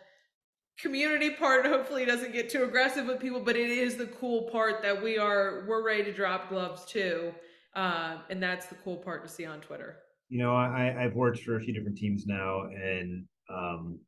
community 0.79 1.31
part 1.31 1.65
hopefully 1.65 2.05
doesn't 2.05 2.31
get 2.31 2.49
too 2.49 2.63
aggressive 2.63 3.07
with 3.07 3.19
people 3.19 3.41
but 3.41 3.57
it 3.57 3.69
is 3.69 3.97
the 3.97 4.05
cool 4.05 4.43
part 4.43 4.81
that 4.83 5.03
we 5.03 5.17
are 5.17 5.65
we're 5.67 5.83
ready 5.85 6.05
to 6.05 6.13
drop 6.13 6.47
gloves 6.47 6.85
too 6.85 7.33
uh, 7.75 8.19
and 8.29 8.41
that's 8.41 8.67
the 8.67 8.75
cool 8.75 8.97
part 8.97 9.23
to 9.23 9.29
see 9.29 9.45
on 9.45 9.59
Twitter. 9.59 9.97
You 10.29 10.39
know, 10.39 10.55
I 10.55 10.95
I've 10.97 11.13
worked 11.13 11.39
for 11.39 11.57
a 11.57 11.59
few 11.59 11.73
different 11.73 11.97
teams 11.97 12.25
now 12.25 12.61
and 12.73 13.25
um, 13.49 13.99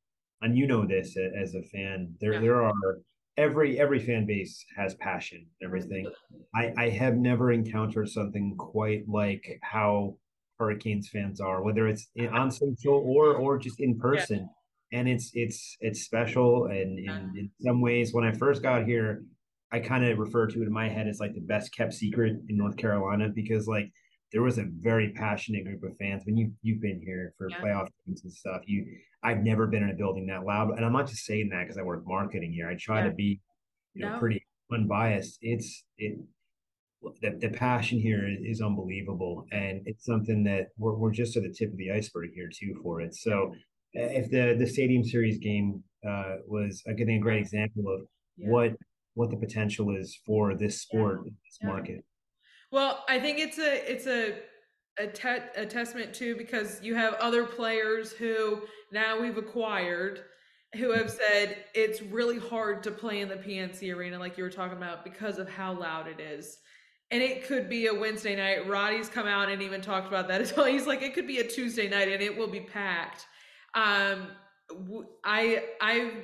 and 0.42 0.58
you 0.58 0.68
know 0.68 0.86
this 0.86 1.18
as 1.42 1.56
a 1.56 1.64
fan, 1.64 2.16
there 2.22 2.34
Yeah. 2.34 2.40
there 2.40 2.64
are 2.64 3.00
every 3.38 3.80
every 3.80 4.00
fan 4.00 4.26
base 4.26 4.64
has 4.76 4.96
passion 4.96 5.46
and 5.62 5.68
everything. 5.68 6.06
Mm-hmm. 6.06 6.60
I 6.78 6.86
I 6.86 6.90
have 6.90 7.16
never 7.16 7.52
encountered 7.52 8.10
something 8.10 8.56
quite 8.58 9.08
like 9.08 9.60
how 9.62 10.18
Hurricanes 10.60 11.10
fans 11.10 11.42
are, 11.42 11.64
whether 11.64 11.88
it's 11.88 12.08
in, 12.16 12.28
on 12.30 12.52
social 12.62 12.96
or 12.96 13.36
or 13.36 13.58
just 13.58 13.80
in 13.80 14.00
person. 14.00 14.50
And 14.92 15.10
it's 15.10 15.32
it's 15.34 15.76
it's 15.80 16.02
special. 16.02 16.66
And 16.68 17.00
in, 17.00 17.06
Yeah. 17.06 17.20
in 17.36 17.52
some 17.60 17.82
ways, 17.82 18.14
when 18.14 18.24
I 18.24 18.32
first 18.32 18.62
got 18.62 18.86
here, 18.86 19.24
I 19.72 19.80
kind 19.80 20.06
of 20.06 20.20
refer 20.20 20.46
to 20.48 20.62
it 20.62 20.68
in 20.68 20.74
my 20.74 20.88
head 20.88 21.08
as 21.08 21.20
like 21.20 21.34
the 21.34 21.42
best 21.42 21.76
kept 21.76 21.94
secret 21.94 22.34
in 22.48 22.58
North 22.58 22.78
Carolina 22.78 23.30
because 23.34 23.68
like 23.68 23.92
there 24.34 24.42
was 24.42 24.58
a 24.58 24.66
very 24.82 25.14
passionate 25.14 25.64
group 25.64 25.84
of 25.84 25.96
fans. 25.98 26.24
When 26.26 26.36
you 26.36 26.52
you've 26.64 26.82
been 26.82 27.00
here 27.02 27.34
for 27.38 27.50
Yeah. 27.50 27.62
playoff 27.62 27.88
games 28.06 28.24
and 28.24 28.34
stuff, 28.34 28.62
you 28.66 28.86
I've 29.24 29.44
never 29.44 29.68
been 29.68 29.84
in 29.84 29.92
a 29.92 29.96
building 29.96 30.26
that 30.28 30.44
loud. 30.44 30.72
And 30.76 30.84
I'm 30.86 30.92
not 30.92 31.08
just 31.08 31.24
saying 31.26 31.50
that 31.50 31.62
because 31.64 31.78
I 31.78 31.84
work 31.84 32.04
marketing 32.06 32.52
here. 32.52 32.68
I 32.68 32.76
try 32.76 33.00
Yeah. 33.04 33.10
to 33.10 33.14
be, 33.16 33.40
you 33.94 34.02
know, 34.06 34.14
No. 34.14 34.20
pretty 34.20 34.44
unbiased. 34.72 35.38
It's 35.42 35.86
it 35.98 36.20
the, 37.22 37.32
the 37.40 37.50
passion 37.50 38.00
here 38.00 38.26
is, 38.26 38.62
unbelievable 38.62 39.46
and 39.52 39.82
it's 39.86 40.06
something 40.06 40.42
that 40.46 40.70
we're, 40.78 40.96
we're 40.96 41.12
just 41.12 41.36
at 41.36 41.44
the 41.44 41.50
tip 41.52 41.70
of 41.70 41.78
the 41.78 41.92
iceberg 41.92 42.30
here 42.34 42.50
too 42.50 42.80
for 42.82 43.02
it 43.02 43.14
so 43.14 43.54
uh, 44.00 44.08
if 44.20 44.32
the 44.32 44.56
the 44.58 44.66
stadium 44.66 45.04
series 45.04 45.38
game 45.38 45.84
uh 46.08 46.36
was 46.48 46.82
I 46.88 46.94
think 46.94 47.10
a 47.10 47.20
great 47.20 47.42
example 47.42 47.84
of 47.94 48.08
Yeah. 48.38 48.48
what 48.52 48.72
what 49.16 49.32
the 49.32 49.36
potential 49.36 49.94
is 49.98 50.18
for 50.26 50.56
this 50.56 50.82
sport 50.82 51.28
in 51.28 51.36
this 51.46 51.60
market 51.62 52.06
Well, 52.74 53.06
I 53.08 53.20
think 53.20 53.38
it's 53.38 53.60
a 53.60 53.92
it's 53.92 54.08
a 54.08 54.40
a, 54.98 55.06
te- 55.06 55.48
a 55.56 55.64
testament 55.64 56.12
too 56.12 56.36
because 56.36 56.82
you 56.82 56.96
have 56.96 57.14
other 57.16 57.46
players 57.46 58.12
who 58.14 58.62
now 58.92 59.22
we've 59.22 59.38
acquired 59.38 60.22
who 60.76 60.92
have 60.92 61.12
said 61.12 61.66
it's 61.76 62.02
really 62.02 62.40
hard 62.40 62.82
to 62.82 62.90
play 62.92 63.22
in 63.22 63.30
the 63.30 63.36
PNC 63.36 63.96
arena 63.96 64.18
like 64.18 64.40
you 64.40 64.44
were 64.44 64.50
talking 64.50 64.76
about 64.76 65.04
because 65.04 65.38
of 65.38 65.48
how 65.48 65.80
loud 65.80 66.08
it 66.08 66.20
is. 66.20 66.58
And 67.12 67.22
it 67.22 67.46
could 67.46 67.70
be 67.70 67.86
a 67.86 67.94
Wednesday 67.94 68.36
night. 68.36 68.68
Roddy's 68.68 69.08
come 69.08 69.28
out 69.28 69.52
and 69.52 69.62
even 69.62 69.82
talked 69.82 70.08
about 70.08 70.28
that 70.30 70.42
as 70.42 70.58
well. 70.58 70.66
He's 70.78 70.88
like, 70.88 71.04
it 71.04 71.14
could 71.14 71.28
be 71.28 71.38
a 71.38 71.48
Tuesday 71.48 71.88
night 71.88 72.08
and 72.08 72.24
it 72.24 72.36
will 72.36 72.48
be 72.48 72.62
packed. 72.62 73.28
Um, 73.76 74.30
I 75.24 75.64
I 75.80 76.24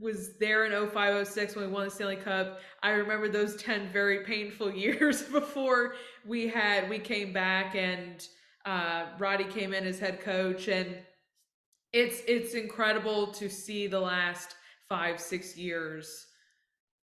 was 0.00 0.36
there 0.38 0.64
in 0.64 0.72
0506 0.72 1.54
when 1.54 1.66
we 1.66 1.72
won 1.72 1.84
the 1.84 1.90
Stanley 1.90 2.16
Cup. 2.16 2.60
I 2.82 2.90
remember 2.90 3.28
those 3.28 3.56
10 3.56 3.90
very 3.92 4.24
painful 4.24 4.72
years 4.74 5.22
before 5.22 5.94
we 6.26 6.48
had 6.48 6.88
we 6.88 6.98
came 6.98 7.32
back 7.32 7.74
and 7.74 8.26
uh 8.64 9.06
Roddy 9.18 9.44
came 9.44 9.74
in 9.74 9.86
as 9.86 9.98
head 9.98 10.20
coach. 10.20 10.68
And 10.68 10.96
it's 11.92 12.22
it's 12.26 12.54
incredible 12.54 13.28
to 13.32 13.48
see 13.48 13.86
the 13.86 14.00
last 14.00 14.54
5 14.88 15.20
6 15.20 15.56
years 15.56 16.26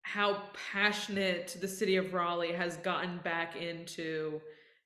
how 0.06 0.43
passionate 0.71 1.58
the 1.62 1.67
city 1.67 1.95
of 1.95 2.13
Raleigh 2.13 2.51
has 2.51 2.75
gotten 2.77 3.19
back 3.23 3.56
into 3.56 4.41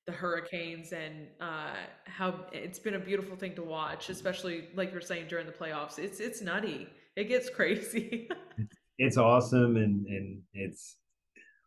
the 0.05 0.11
hurricanes 0.13 0.93
and 0.93 1.27
uh 1.41 1.73
how 2.05 2.45
it's 2.53 2.79
been 2.79 2.93
a 2.93 2.99
beautiful 2.99 3.35
thing 3.35 3.53
to 3.55 3.63
watch 3.63 4.09
especially 4.09 4.69
like 4.75 4.91
you're 4.93 5.01
saying 5.01 5.25
during 5.27 5.45
the 5.45 5.51
playoffs. 5.51 5.99
It's 5.99 6.21
it's 6.21 6.41
nutty 6.41 6.87
it 7.17 7.25
gets 7.27 7.49
crazy 7.49 8.29
it's 8.97 9.17
awesome 9.17 9.75
and 9.75 10.05
and 10.07 10.41
it's 10.53 10.95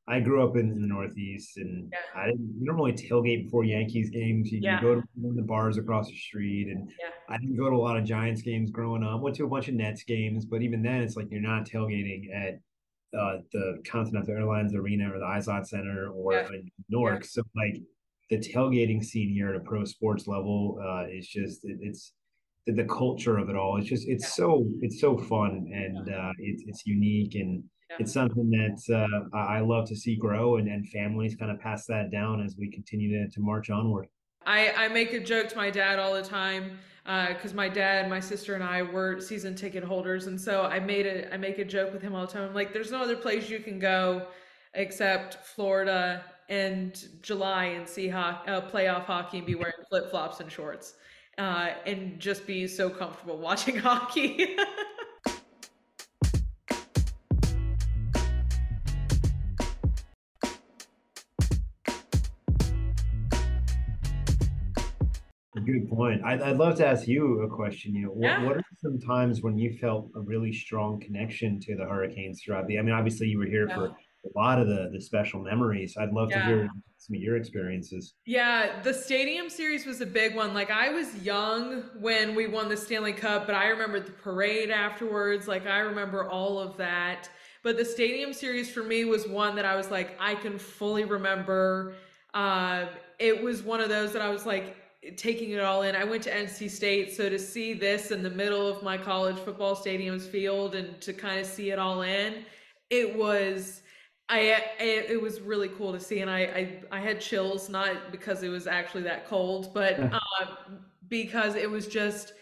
I 0.08 0.18
grew 0.18 0.42
up 0.44 0.56
in, 0.56 0.70
in 0.72 0.80
the 0.80 0.88
Northeast 0.88 1.56
and 1.58 1.88
Yeah. 1.92 2.20
I 2.20 2.26
didn't 2.30 2.54
you 2.58 2.66
don't 2.66 2.74
really 2.76 2.94
tailgate 2.94 3.44
before 3.44 3.62
Yankees 3.62 4.10
games. 4.10 4.50
You, 4.50 4.58
Yeah. 4.60 4.80
go 4.80 4.96
to 4.96 5.02
one 5.14 5.30
of 5.30 5.36
the 5.36 5.42
bars 5.42 5.76
across 5.78 6.08
the 6.08 6.16
street 6.16 6.66
and 6.68 6.90
Yeah. 6.98 7.10
I 7.28 7.36
didn't 7.38 7.56
go 7.56 7.70
to 7.70 7.76
a 7.76 7.84
lot 7.88 7.96
of 7.96 8.04
Giants 8.04 8.42
games 8.42 8.72
growing 8.72 9.04
up. 9.04 9.20
Went 9.20 9.36
to 9.36 9.44
a 9.44 9.48
bunch 9.48 9.68
of 9.68 9.74
Nets 9.74 10.02
games, 10.02 10.46
but 10.46 10.62
even 10.62 10.82
then 10.82 11.02
it's 11.02 11.14
like 11.16 11.28
you're 11.30 11.40
not 11.40 11.64
tailgating 11.64 12.22
at 12.34 12.54
uh, 13.16 13.36
the 13.52 13.80
Continental 13.86 14.34
Airlines 14.34 14.74
Arena 14.74 15.12
or 15.14 15.18
the 15.20 15.26
Izod 15.26 15.64
Center 15.66 16.08
or 16.08 16.32
Yeah. 16.32 16.48
in 16.54 16.68
Newark. 16.88 17.24
So 17.24 17.42
like 17.54 17.80
the 18.30 18.38
tailgating 18.38 19.04
scene 19.04 19.28
here 19.28 19.50
at 19.50 19.56
a 19.56 19.60
pro 19.60 19.84
sports 19.84 20.26
level 20.26 20.80
uh, 20.84 21.06
is 21.08 21.28
just 21.28 21.64
it, 21.64 21.78
it's 21.82 22.14
the, 22.66 22.73
the 22.73 22.85
culture 22.85 23.38
of 23.38 23.49
it 23.49 23.57
all. 23.57 23.77
It's 23.79 23.88
just 23.88 24.09
it's 24.09 24.25
Yeah. 24.25 24.44
so 24.44 24.66
it's 24.83 25.01
so 25.01 25.16
fun 25.16 25.70
and 25.73 26.12
uh, 26.12 26.33
it's 26.38 26.62
it's 26.66 26.87
unique 26.87 27.35
and 27.35 27.64
Yeah. 27.90 27.96
it's 28.01 28.12
something 28.12 28.51
that 28.51 28.81
uh, 29.33 29.37
I 29.37 29.61
love 29.61 29.88
to 29.88 29.96
see 29.96 30.16
grow 30.16 30.57
and, 30.57 30.68
and 30.68 30.88
families 30.88 31.35
kind 31.37 31.51
of 31.51 31.59
pass 31.61 31.87
that 31.87 32.11
down 32.11 32.42
as 32.44 32.57
we 32.59 32.70
continue 32.70 33.11
to, 33.25 33.31
to 33.31 33.40
march 33.40 33.70
onward. 33.70 34.07
I, 34.46 34.70
I 34.73 34.88
make 34.88 35.12
a 35.12 35.20
joke 35.20 35.49
to 35.49 35.57
my 35.57 35.70
dad 35.70 35.99
all 35.99 36.14
the 36.14 36.23
time 36.23 36.79
because 37.05 37.53
my 37.55 37.68
dad, 37.68 38.09
my 38.09 38.20
sister, 38.20 38.55
and 38.55 38.62
I 38.62 38.83
were 38.83 39.20
season 39.20 39.55
ticket 39.57 39.83
holders, 39.83 40.27
and 40.29 40.40
so 40.40 40.62
I 40.62 40.79
made 40.79 41.07
a 41.07 41.33
I 41.35 41.37
make 41.37 41.59
a 41.59 41.64
joke 41.64 41.92
with 41.92 42.03
him 42.03 42.14
all 42.14 42.25
the 42.27 42.33
time. 42.33 42.42
I'm 42.49 42.55
like, 42.55 42.73
"There's 42.73 42.90
no 42.92 43.03
other 43.03 43.16
place 43.16 43.51
you 43.51 43.59
can 43.59 43.79
go 43.81 44.29
except 44.75 45.35
Florida 45.44 46.25
in 46.49 46.92
July 47.23 47.64
and 47.77 47.88
see 47.88 48.09
ho- 48.09 48.38
uh, 48.46 48.61
playoff 48.70 49.05
hockey 49.05 49.38
and 49.38 49.46
be 49.46 49.55
wearing 49.57 49.75
flip 49.88 50.11
flops 50.11 50.38
and 50.40 50.51
shorts, 50.53 50.94
uh, 51.40 51.70
and 51.87 52.20
just 52.20 52.46
be 52.46 52.68
so 52.68 52.90
comfortable 52.90 53.38
watching 53.38 53.76
hockey." 53.88 54.57
Good 65.66 65.88
point. 65.90 66.22
I'd, 66.24 66.40
I'd 66.42 66.57
love 66.57 66.76
to 66.76 66.87
ask 66.87 67.07
you 67.07 67.40
a 67.42 67.48
question. 67.48 67.94
You 67.94 68.03
know, 68.03 68.09
what, 68.12 68.26
Yeah. 68.26 68.44
what 68.44 68.57
are 68.57 68.62
some 68.83 68.98
times 68.98 69.42
when 69.42 69.59
you 69.59 69.76
felt 69.79 70.11
a 70.16 70.20
really 70.20 70.53
strong 70.53 71.00
connection 71.00 71.61
to 71.61 71.76
the 71.76 71.85
Hurricanes 71.85 72.42
throughout 72.42 72.66
the? 72.66 72.79
I 72.79 72.83
mean, 72.83 72.94
obviously 72.94 73.29
you 73.29 73.38
were 73.38 73.46
here 73.46 73.66
Yeah. 73.68 73.74
for 73.74 73.96
a 74.24 74.38
lot 74.38 74.59
of 74.59 74.66
the 74.66 74.90
the 74.92 75.00
special 75.00 75.40
memories. 75.40 75.96
I'd 75.98 76.12
love 76.12 76.30
to 76.30 76.40
hear 76.42 76.68
some 76.98 77.16
of 77.16 77.22
your 77.22 77.37
experiences. 77.37 78.14
Yeah, 78.26 78.83
the 78.83 78.92
stadium 78.92 79.48
series 79.48 79.87
was 79.87 80.00
a 80.00 80.06
big 80.06 80.37
one. 80.37 80.52
Like 80.52 80.70
I 80.70 80.90
was 80.90 81.14
young 81.22 81.85
when 81.98 82.35
we 82.35 82.46
won 82.46 82.68
the 82.68 82.76
Stanley 82.76 83.12
Cup, 83.12 83.46
but 83.46 83.54
I 83.54 83.68
remember 83.68 84.00
the 84.00 84.12
parade 84.12 84.70
afterwards. 84.70 85.48
Like 85.48 85.66
I 85.66 85.78
remember 85.78 86.28
all 86.28 86.59
of 86.59 86.76
that. 86.76 87.30
But 87.62 87.76
the 87.76 87.85
stadium 87.85 88.33
series 88.33 88.70
for 88.70 88.83
me 88.83 89.04
was 89.04 89.26
one 89.26 89.54
that 89.56 89.64
I 89.64 89.76
was 89.76 89.90
like, 89.90 90.16
I 90.18 90.35
can 90.35 90.59
fully 90.59 91.04
remember. 91.04 91.94
Um, 92.33 92.88
it 93.18 93.42
was 93.42 93.62
one 93.62 93.80
of 93.80 93.88
those 93.88 94.12
that 94.12 94.22
I 94.22 94.30
was 94.30 94.46
like 94.46 94.76
taking 95.16 95.50
it 95.50 95.61
all 95.61 95.83
in. 95.83 95.94
I 95.96 96.04
went 96.04 96.22
to 96.24 96.30
NC 96.30 96.70
State, 96.70 97.14
so 97.14 97.28
to 97.28 97.38
see 97.38 97.74
this 97.74 98.11
in 98.11 98.22
the 98.22 98.30
middle 98.30 98.66
of 98.66 98.83
my 98.83 98.96
college 98.98 99.38
football 99.38 99.74
stadium's 99.74 100.26
field 100.26 100.74
and 100.74 101.00
to 101.00 101.12
kind 101.12 101.40
of 101.40 101.46
see 101.46 101.70
it 101.70 101.78
all 101.78 102.02
in, 102.02 102.44
it 102.90 103.16
was 103.16 103.83
I, 104.30 104.62
I 104.78 104.82
it 104.84 105.20
was 105.20 105.40
really 105.40 105.68
cool 105.68 105.92
to 105.92 106.00
see, 106.00 106.20
and 106.20 106.30
I, 106.30 106.38
I 106.40 106.98
I 106.98 107.00
had 107.00 107.20
chills 107.20 107.68
not 107.68 108.12
because 108.12 108.42
it 108.42 108.48
was 108.48 108.66
actually 108.66 109.02
that 109.02 109.26
cold, 109.26 109.74
but 109.74 109.98
uh, 109.98 110.46
because 111.08 111.56
it 111.56 111.68
was 111.68 111.88
just 111.88 112.32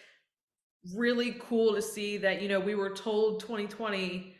really 0.95 1.37
cool 1.41 1.75
to 1.75 1.83
see 1.83 2.17
that 2.19 2.41
you 2.43 2.49
know 2.49 2.61
we 2.61 2.75
were 2.75 2.91
told 2.91 3.41
2020 3.41 4.35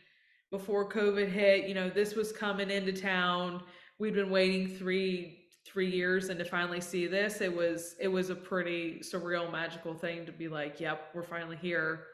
before 0.51 0.89
COVID 0.89 1.29
hit, 1.29 1.67
you 1.67 1.75
know 1.75 1.89
this 1.89 2.15
was 2.15 2.33
coming 2.33 2.71
into 2.71 2.93
town. 2.93 3.63
We'd 3.99 4.15
been 4.15 4.31
waiting 4.31 4.69
three 4.69 5.47
three 5.67 5.91
years, 5.91 6.29
and 6.29 6.39
to 6.39 6.45
finally 6.45 6.81
see 6.81 7.07
this, 7.07 7.41
it 7.41 7.55
was 7.55 7.97
it 8.01 8.09
was 8.09 8.31
a 8.31 8.35
pretty 8.35 9.01
surreal, 9.01 9.51
magical 9.51 9.95
thing 9.95 10.27
to 10.27 10.33
be 10.33 10.49
like, 10.49 10.81
yep, 10.81 11.11
we're 11.15 11.23
finally 11.23 11.57
here. 11.57 12.05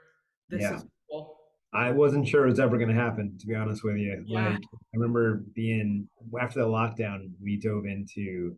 This 0.48 0.62
Yeah. 0.62 0.76
is 0.76 0.84
cool. 1.10 1.40
I 1.74 1.90
wasn't 1.90 2.26
sure 2.26 2.46
it 2.46 2.50
was 2.50 2.60
ever 2.60 2.76
going 2.78 2.88
to 2.88 2.94
happen, 2.94 3.36
to 3.40 3.46
be 3.46 3.54
honest 3.54 3.82
with 3.82 3.96
you. 3.96 4.22
Yeah. 4.26 4.50
Like, 4.50 4.60
I 4.62 4.96
remember 4.96 5.42
being 5.54 6.08
after 6.40 6.60
the 6.60 6.66
lockdown, 6.66 7.30
we 7.42 7.58
dove 7.58 7.84
into. 7.84 8.56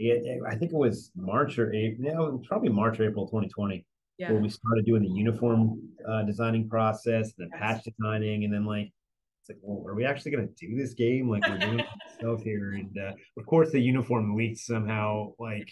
I 0.00 0.54
think 0.54 0.72
it 0.72 0.76
was 0.76 1.10
March 1.16 1.58
or 1.58 1.72
April. 1.72 2.38
Was 2.38 2.46
probably 2.46 2.68
March 2.68 3.00
or 3.00 3.08
April 3.08 3.26
2020. 3.26 3.84
Yeah, 4.18 4.32
where 4.32 4.40
we 4.40 4.48
started 4.48 4.84
doing 4.84 5.02
the 5.02 5.08
uniform 5.08 5.80
uh, 6.08 6.22
designing 6.24 6.68
process 6.68 7.32
and 7.38 7.50
then 7.50 7.50
Yes. 7.52 7.60
patch 7.60 7.84
designing 7.84 8.44
and 8.44 8.52
then 8.52 8.64
like 8.64 8.92
it's 9.40 9.48
like 9.48 9.58
well 9.62 9.88
are 9.88 9.94
we 9.94 10.04
actually 10.04 10.32
going 10.32 10.48
to 10.48 10.66
do 10.66 10.76
this 10.76 10.92
game 10.92 11.30
like 11.30 11.46
we're 11.48 11.56
doing 11.58 11.84
stuff 12.18 12.42
here 12.42 12.72
and 12.72 12.98
uh, 12.98 13.12
of 13.38 13.46
course 13.46 13.70
the 13.70 13.80
uniform 13.80 14.36
leaked 14.36 14.58
somehow 14.58 15.32
like 15.38 15.70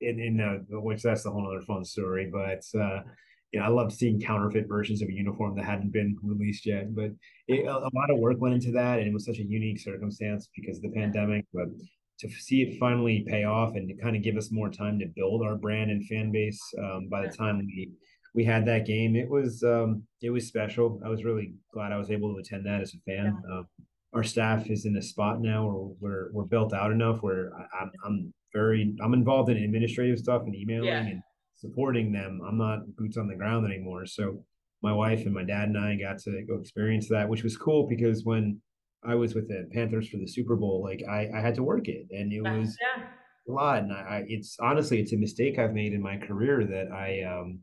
in 0.00 0.18
in 0.18 0.40
uh, 0.40 0.80
which 0.80 1.02
that's 1.02 1.26
a 1.26 1.30
whole 1.30 1.46
other 1.46 1.62
fun 1.62 1.84
story 1.84 2.28
but 2.32 2.64
uh 2.76 3.02
you 3.52 3.60
know, 3.60 3.66
I 3.66 3.68
love 3.68 3.92
seeing 3.92 4.20
counterfeit 4.20 4.66
versions 4.68 5.02
of 5.02 5.08
a 5.08 5.12
uniform 5.12 5.56
that 5.56 5.64
hadn't 5.64 5.92
been 5.92 6.16
released 6.22 6.66
yet, 6.66 6.94
but 6.94 7.10
it, 7.48 7.66
a, 7.66 7.72
lot 7.72 8.10
of 8.10 8.18
work 8.18 8.40
went 8.40 8.54
into 8.54 8.72
that, 8.72 8.98
and 8.98 9.08
it 9.08 9.14
was 9.14 9.24
such 9.24 9.38
a 9.38 9.44
unique 9.44 9.78
circumstance 9.80 10.48
because 10.54 10.78
of 10.78 10.82
the 10.82 10.90
pandemic. 10.90 11.46
But 11.54 11.68
to 12.20 12.28
see 12.30 12.62
it 12.62 12.78
finally 12.78 13.24
pay 13.28 13.44
off 13.44 13.76
and 13.76 13.88
to 13.88 13.94
kind 14.02 14.16
of 14.16 14.22
give 14.22 14.36
us 14.36 14.50
more 14.50 14.70
time 14.70 14.98
to 14.98 15.06
build 15.14 15.42
our 15.42 15.56
brand 15.56 15.90
and 15.90 16.04
fan 16.06 16.32
base, 16.32 16.60
um, 16.78 17.08
by 17.08 17.26
the 17.26 17.32
time 17.32 17.58
we 17.58 17.90
we 18.34 18.44
had 18.44 18.66
that 18.66 18.84
game, 18.86 19.16
it 19.16 19.28
was 19.28 19.62
um, 19.62 20.02
it 20.20 20.30
was 20.30 20.46
special. 20.46 21.00
I 21.04 21.08
was 21.08 21.24
really 21.24 21.54
glad 21.72 21.92
I 21.92 21.98
was 21.98 22.10
able 22.10 22.34
to 22.34 22.40
attend 22.40 22.66
that 22.66 22.80
as 22.80 22.94
a 22.94 22.98
fan. 23.10 23.36
Um, 23.50 23.66
our 24.12 24.22
staff 24.22 24.70
is 24.70 24.86
in 24.86 24.96
a 24.96 25.02
spot 25.02 25.40
now 25.40 25.66
where 25.66 25.94
we're 26.00 26.28
we're 26.32 26.44
built 26.44 26.72
out 26.72 26.90
enough 26.90 27.18
where 27.22 27.52
I, 27.54 27.82
I'm 27.82 27.90
I'm 28.04 28.34
very 28.52 28.94
I'm 29.02 29.14
involved 29.14 29.50
in 29.50 29.56
administrative 29.58 30.18
stuff 30.18 30.42
and 30.46 30.54
emailing 30.54 30.88
Yeah. 30.88 31.06
and 31.06 31.22
supporting 31.56 32.12
them. 32.12 32.40
I'm 32.46 32.58
not 32.58 32.96
boots 32.96 33.16
on 33.16 33.28
the 33.28 33.34
ground 33.34 33.66
anymore. 33.66 34.06
So 34.06 34.44
my 34.82 34.92
wife 34.92 35.24
and 35.24 35.34
my 35.34 35.42
dad 35.42 35.68
and 35.68 35.78
I 35.78 35.96
got 35.96 36.18
to 36.20 36.42
go 36.46 36.58
experience 36.60 37.08
that, 37.08 37.28
which 37.28 37.42
was 37.42 37.56
cool 37.56 37.88
because 37.88 38.24
when 38.24 38.60
I 39.04 39.14
was 39.14 39.34
with 39.34 39.48
the 39.48 39.68
Panthers 39.72 40.08
for 40.08 40.18
the 40.18 40.26
Super 40.26 40.56
Bowl, 40.56 40.82
like 40.82 41.02
I, 41.08 41.28
I 41.34 41.40
had 41.40 41.54
to 41.56 41.62
work 41.62 41.88
it, 41.88 42.06
and 42.10 42.32
it 42.32 42.42
was 42.42 42.76
yeah. 42.80 43.04
a 43.48 43.52
lot. 43.52 43.82
And 43.82 43.92
I, 43.92 43.96
I, 43.96 44.24
it's 44.28 44.56
honestly, 44.60 45.00
it's 45.00 45.12
a 45.12 45.16
mistake 45.16 45.58
I've 45.58 45.74
made 45.74 45.92
in 45.92 46.02
my 46.02 46.16
career 46.16 46.64
that 46.64 46.92
I, 46.92 47.22
um, 47.22 47.60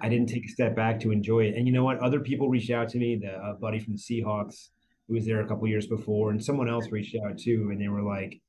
I 0.00 0.08
didn't 0.08 0.28
take 0.28 0.44
a 0.44 0.48
step 0.48 0.76
back 0.76 1.00
to 1.00 1.10
enjoy 1.10 1.44
it. 1.44 1.56
And 1.56 1.66
you 1.66 1.72
know 1.72 1.84
what? 1.84 1.98
Other 1.98 2.20
people 2.20 2.48
reached 2.48 2.70
out 2.70 2.88
to 2.90 2.98
me. 2.98 3.20
The 3.20 3.32
uh, 3.32 3.54
buddy 3.54 3.78
from 3.78 3.94
the 3.94 3.98
Seahawks 3.98 4.68
who 5.08 5.14
was 5.14 5.26
there 5.26 5.40
a 5.40 5.48
couple 5.48 5.66
years 5.68 5.86
before, 5.86 6.30
and 6.30 6.42
someone 6.42 6.68
else 6.68 6.90
reached 6.90 7.16
out 7.26 7.38
too, 7.38 7.68
and 7.70 7.80
they 7.80 7.88
were 7.88 8.02
like, 8.02 8.40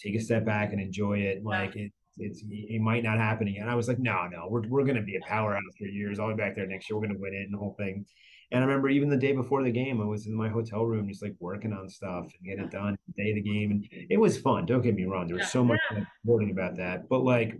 "Take 0.00 0.14
a 0.14 0.20
step 0.20 0.44
back 0.44 0.72
and 0.72 0.80
enjoy 0.80 1.18
it. 1.18 1.44
Like 1.44 1.76
it, 1.76 1.92
it's 2.18 2.42
it 2.48 2.80
might 2.80 3.02
not 3.02 3.18
happen 3.18 3.48
again." 3.48 3.68
I 3.68 3.74
was 3.74 3.88
like, 3.88 3.98
"No, 3.98 4.26
no, 4.30 4.46
we're 4.48 4.66
we're 4.68 4.84
gonna 4.84 5.02
be 5.02 5.16
a 5.16 5.26
powerhouse 5.26 5.62
for 5.78 5.86
years. 5.86 6.18
I'll 6.18 6.28
be 6.28 6.34
back 6.34 6.54
there 6.54 6.66
next 6.66 6.88
year. 6.88 6.98
We're 6.98 7.06
gonna 7.06 7.18
win 7.18 7.34
it 7.34 7.44
and 7.44 7.54
the 7.54 7.58
whole 7.58 7.74
thing." 7.78 8.04
And 8.50 8.64
I 8.64 8.66
remember 8.66 8.88
even 8.88 9.10
the 9.10 9.16
day 9.16 9.32
before 9.32 9.62
the 9.62 9.70
game, 9.70 10.00
I 10.00 10.06
was 10.06 10.26
in 10.26 10.34
my 10.34 10.48
hotel 10.48 10.84
room 10.84 11.08
just 11.08 11.22
like 11.22 11.34
working 11.38 11.72
on 11.72 11.88
stuff 11.88 12.24
and 12.24 12.48
getting 12.48 12.64
it 12.64 12.70
done 12.70 12.96
the 13.06 13.22
day 13.22 13.30
of 13.30 13.36
the 13.36 13.42
game. 13.42 13.70
And 13.72 13.86
it 14.08 14.16
was 14.18 14.38
fun. 14.38 14.64
Don't 14.64 14.80
get 14.80 14.94
me 14.94 15.04
wrong. 15.04 15.26
There 15.26 15.36
was 15.36 15.50
so 15.50 15.62
much 15.62 15.80
reporting 16.24 16.50
about 16.50 16.76
that. 16.76 17.08
But 17.10 17.24
like 17.24 17.58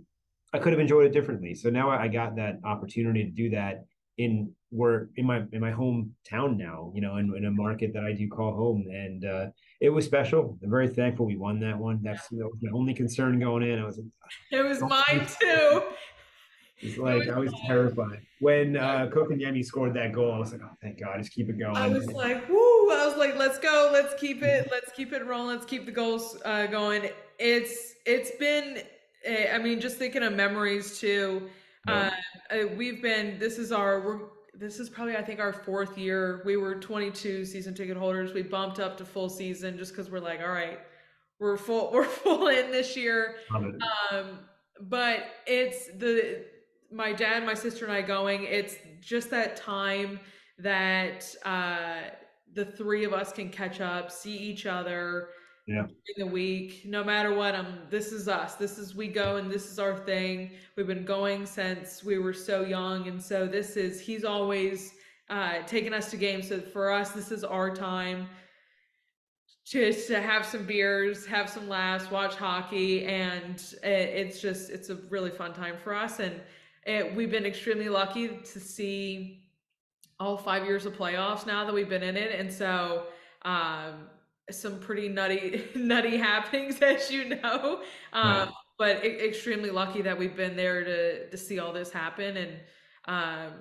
I 0.54 0.58
could 0.58 0.72
have 0.72 0.80
enjoyed 0.80 1.04
it 1.04 1.12
differently. 1.12 1.54
So 1.54 1.68
now 1.68 1.90
I 1.90 2.08
got 2.08 2.36
that 2.36 2.60
opportunity 2.64 3.24
to 3.24 3.30
do 3.30 3.50
that 3.50 3.84
in 4.16 4.52
where 4.70 5.10
in 5.16 5.26
my 5.26 5.42
in 5.52 5.60
my 5.60 5.72
hometown 5.72 6.56
now, 6.56 6.90
you 6.94 7.02
know, 7.02 7.16
in, 7.16 7.34
in 7.36 7.44
a 7.44 7.50
market 7.50 7.92
that 7.92 8.04
I 8.04 8.12
do 8.12 8.26
call 8.28 8.54
home. 8.54 8.86
And 8.90 9.24
uh, 9.24 9.46
it 9.80 9.90
was 9.90 10.04
special. 10.04 10.58
I'm 10.62 10.70
very 10.70 10.88
thankful 10.88 11.26
we 11.26 11.36
won 11.36 11.60
that 11.60 11.78
one. 11.78 12.00
That's 12.02 12.28
that 12.28 12.44
was 12.44 12.56
my 12.60 12.70
only 12.72 12.94
concern 12.94 13.38
going 13.38 13.62
in. 13.62 13.78
I 13.78 13.84
was 13.84 14.00
It 14.50 14.64
was 14.64 14.80
mine 14.80 15.26
too. 15.40 15.82
It's 16.80 16.96
like 16.96 17.26
was 17.26 17.28
I 17.28 17.38
was 17.38 17.52
terrified 17.66 18.20
when 18.40 18.76
uh 18.76 19.08
Kotkaniemi 19.12 19.64
scored 19.64 19.94
that 19.94 20.12
goal. 20.12 20.32
I 20.32 20.38
was 20.38 20.52
like, 20.52 20.60
oh, 20.64 20.70
thank 20.80 21.00
God, 21.00 21.18
just 21.18 21.32
keep 21.32 21.48
it 21.48 21.58
going. 21.58 21.76
I 21.76 21.88
was 21.88 22.06
like, 22.06 22.48
woo! 22.48 22.90
I 22.90 23.06
was 23.06 23.16
like, 23.16 23.36
let's 23.36 23.58
go, 23.58 23.90
let's 23.92 24.14
keep 24.20 24.42
it, 24.42 24.68
let's 24.70 24.92
keep 24.92 25.12
it 25.12 25.26
rolling, 25.26 25.56
let's 25.56 25.66
keep 25.66 25.86
the 25.86 25.92
goals 25.92 26.38
uh, 26.44 26.66
going. 26.66 27.10
It's 27.38 27.94
it's 28.06 28.30
been, 28.36 28.82
eh, 29.24 29.52
I 29.52 29.58
mean, 29.58 29.80
just 29.80 29.96
thinking 29.96 30.22
of 30.22 30.34
memories 30.34 30.98
too. 30.98 31.48
Uh, 31.88 32.10
uh, 32.50 32.66
we've 32.76 33.00
been. 33.02 33.38
This 33.38 33.58
is 33.58 33.72
our. 33.72 34.00
We're. 34.00 34.20
This 34.58 34.80
is 34.80 34.88
probably 34.90 35.16
I 35.16 35.22
think 35.22 35.38
our 35.40 35.52
fourth 35.52 35.96
year. 35.96 36.42
We 36.44 36.56
were 36.56 36.74
22 36.74 37.44
season 37.44 37.74
ticket 37.74 37.96
holders. 37.96 38.32
We 38.34 38.42
bumped 38.42 38.80
up 38.80 38.96
to 38.98 39.04
full 39.04 39.28
season 39.28 39.78
just 39.78 39.92
because 39.92 40.10
we're 40.10 40.20
like, 40.20 40.40
all 40.40 40.52
right, 40.52 40.80
we're 41.38 41.56
full. 41.56 41.90
We're 41.92 42.04
full 42.04 42.48
in 42.48 42.70
this 42.72 42.96
year. 42.96 43.36
Um, 44.10 44.40
but 44.80 45.26
it's 45.46 45.86
the 45.98 46.44
my 46.90 47.12
dad, 47.12 47.44
my 47.44 47.54
sister, 47.54 47.84
and 47.84 47.94
I 47.94 48.02
going. 48.02 48.44
It's 48.44 48.76
just 49.00 49.30
that 49.30 49.56
time 49.56 50.18
that 50.58 51.24
uh, 51.44 52.10
the 52.54 52.64
three 52.64 53.04
of 53.04 53.12
us 53.12 53.32
can 53.32 53.50
catch 53.50 53.80
up, 53.80 54.10
see 54.10 54.36
each 54.36 54.66
other 54.66 55.28
yeah. 55.68 55.82
in 55.82 56.26
the 56.26 56.26
week. 56.26 56.82
No 56.86 57.04
matter 57.04 57.34
what, 57.34 57.54
I'm. 57.54 57.78
This 57.90 58.10
is 58.10 58.26
us. 58.26 58.54
This 58.54 58.78
is 58.78 58.94
we 58.94 59.06
go, 59.06 59.36
and 59.36 59.50
this 59.50 59.70
is 59.70 59.78
our 59.78 59.96
thing. 59.96 60.52
We've 60.76 60.86
been 60.86 61.04
going 61.04 61.44
since 61.44 62.02
we 62.02 62.18
were 62.18 62.32
so 62.32 62.62
young, 62.62 63.06
and 63.06 63.22
so 63.22 63.46
this 63.46 63.76
is. 63.76 64.00
He's 64.00 64.24
always 64.24 64.94
uh, 65.28 65.62
taking 65.66 65.92
us 65.92 66.10
to 66.10 66.16
games. 66.16 66.48
So 66.48 66.60
for 66.60 66.90
us, 66.90 67.10
this 67.10 67.30
is 67.30 67.44
our 67.44 67.72
time. 67.74 68.28
Just 69.66 70.08
to 70.08 70.22
have 70.22 70.46
some 70.46 70.64
beers, 70.64 71.26
have 71.26 71.50
some 71.50 71.68
laughs, 71.68 72.10
watch 72.10 72.34
hockey, 72.34 73.04
and 73.04 73.62
it's 73.82 74.40
just 74.40 74.70
it's 74.70 74.88
a 74.88 74.96
really 75.10 75.30
fun 75.30 75.52
time 75.52 75.76
for 75.84 75.94
us. 75.94 76.18
And 76.18 76.40
it, 76.86 77.14
we've 77.14 77.30
been 77.30 77.44
extremely 77.44 77.90
lucky 77.90 78.28
to 78.28 78.60
see 78.60 79.42
all 80.18 80.38
five 80.38 80.64
years 80.64 80.86
of 80.86 80.94
playoffs 80.94 81.46
now 81.46 81.66
that 81.66 81.74
we've 81.74 81.90
been 81.90 82.02
in 82.02 82.16
it, 82.16 82.40
and 82.40 82.50
so 82.50 83.04
um, 83.42 84.08
some 84.50 84.78
pretty 84.78 85.08
nutty 85.08 85.64
nutty 85.74 86.16
happenings 86.16 86.78
as 86.82 87.10
you 87.10 87.28
know 87.28 87.82
um, 88.12 88.50
but 88.78 89.04
extremely 89.04 89.70
lucky 89.70 90.02
that 90.02 90.18
we've 90.18 90.36
been 90.36 90.56
there 90.56 90.84
to 90.84 91.30
to 91.30 91.36
see 91.36 91.58
all 91.58 91.72
this 91.72 91.90
happen 91.90 92.36
and 92.36 92.52
um, 93.06 93.52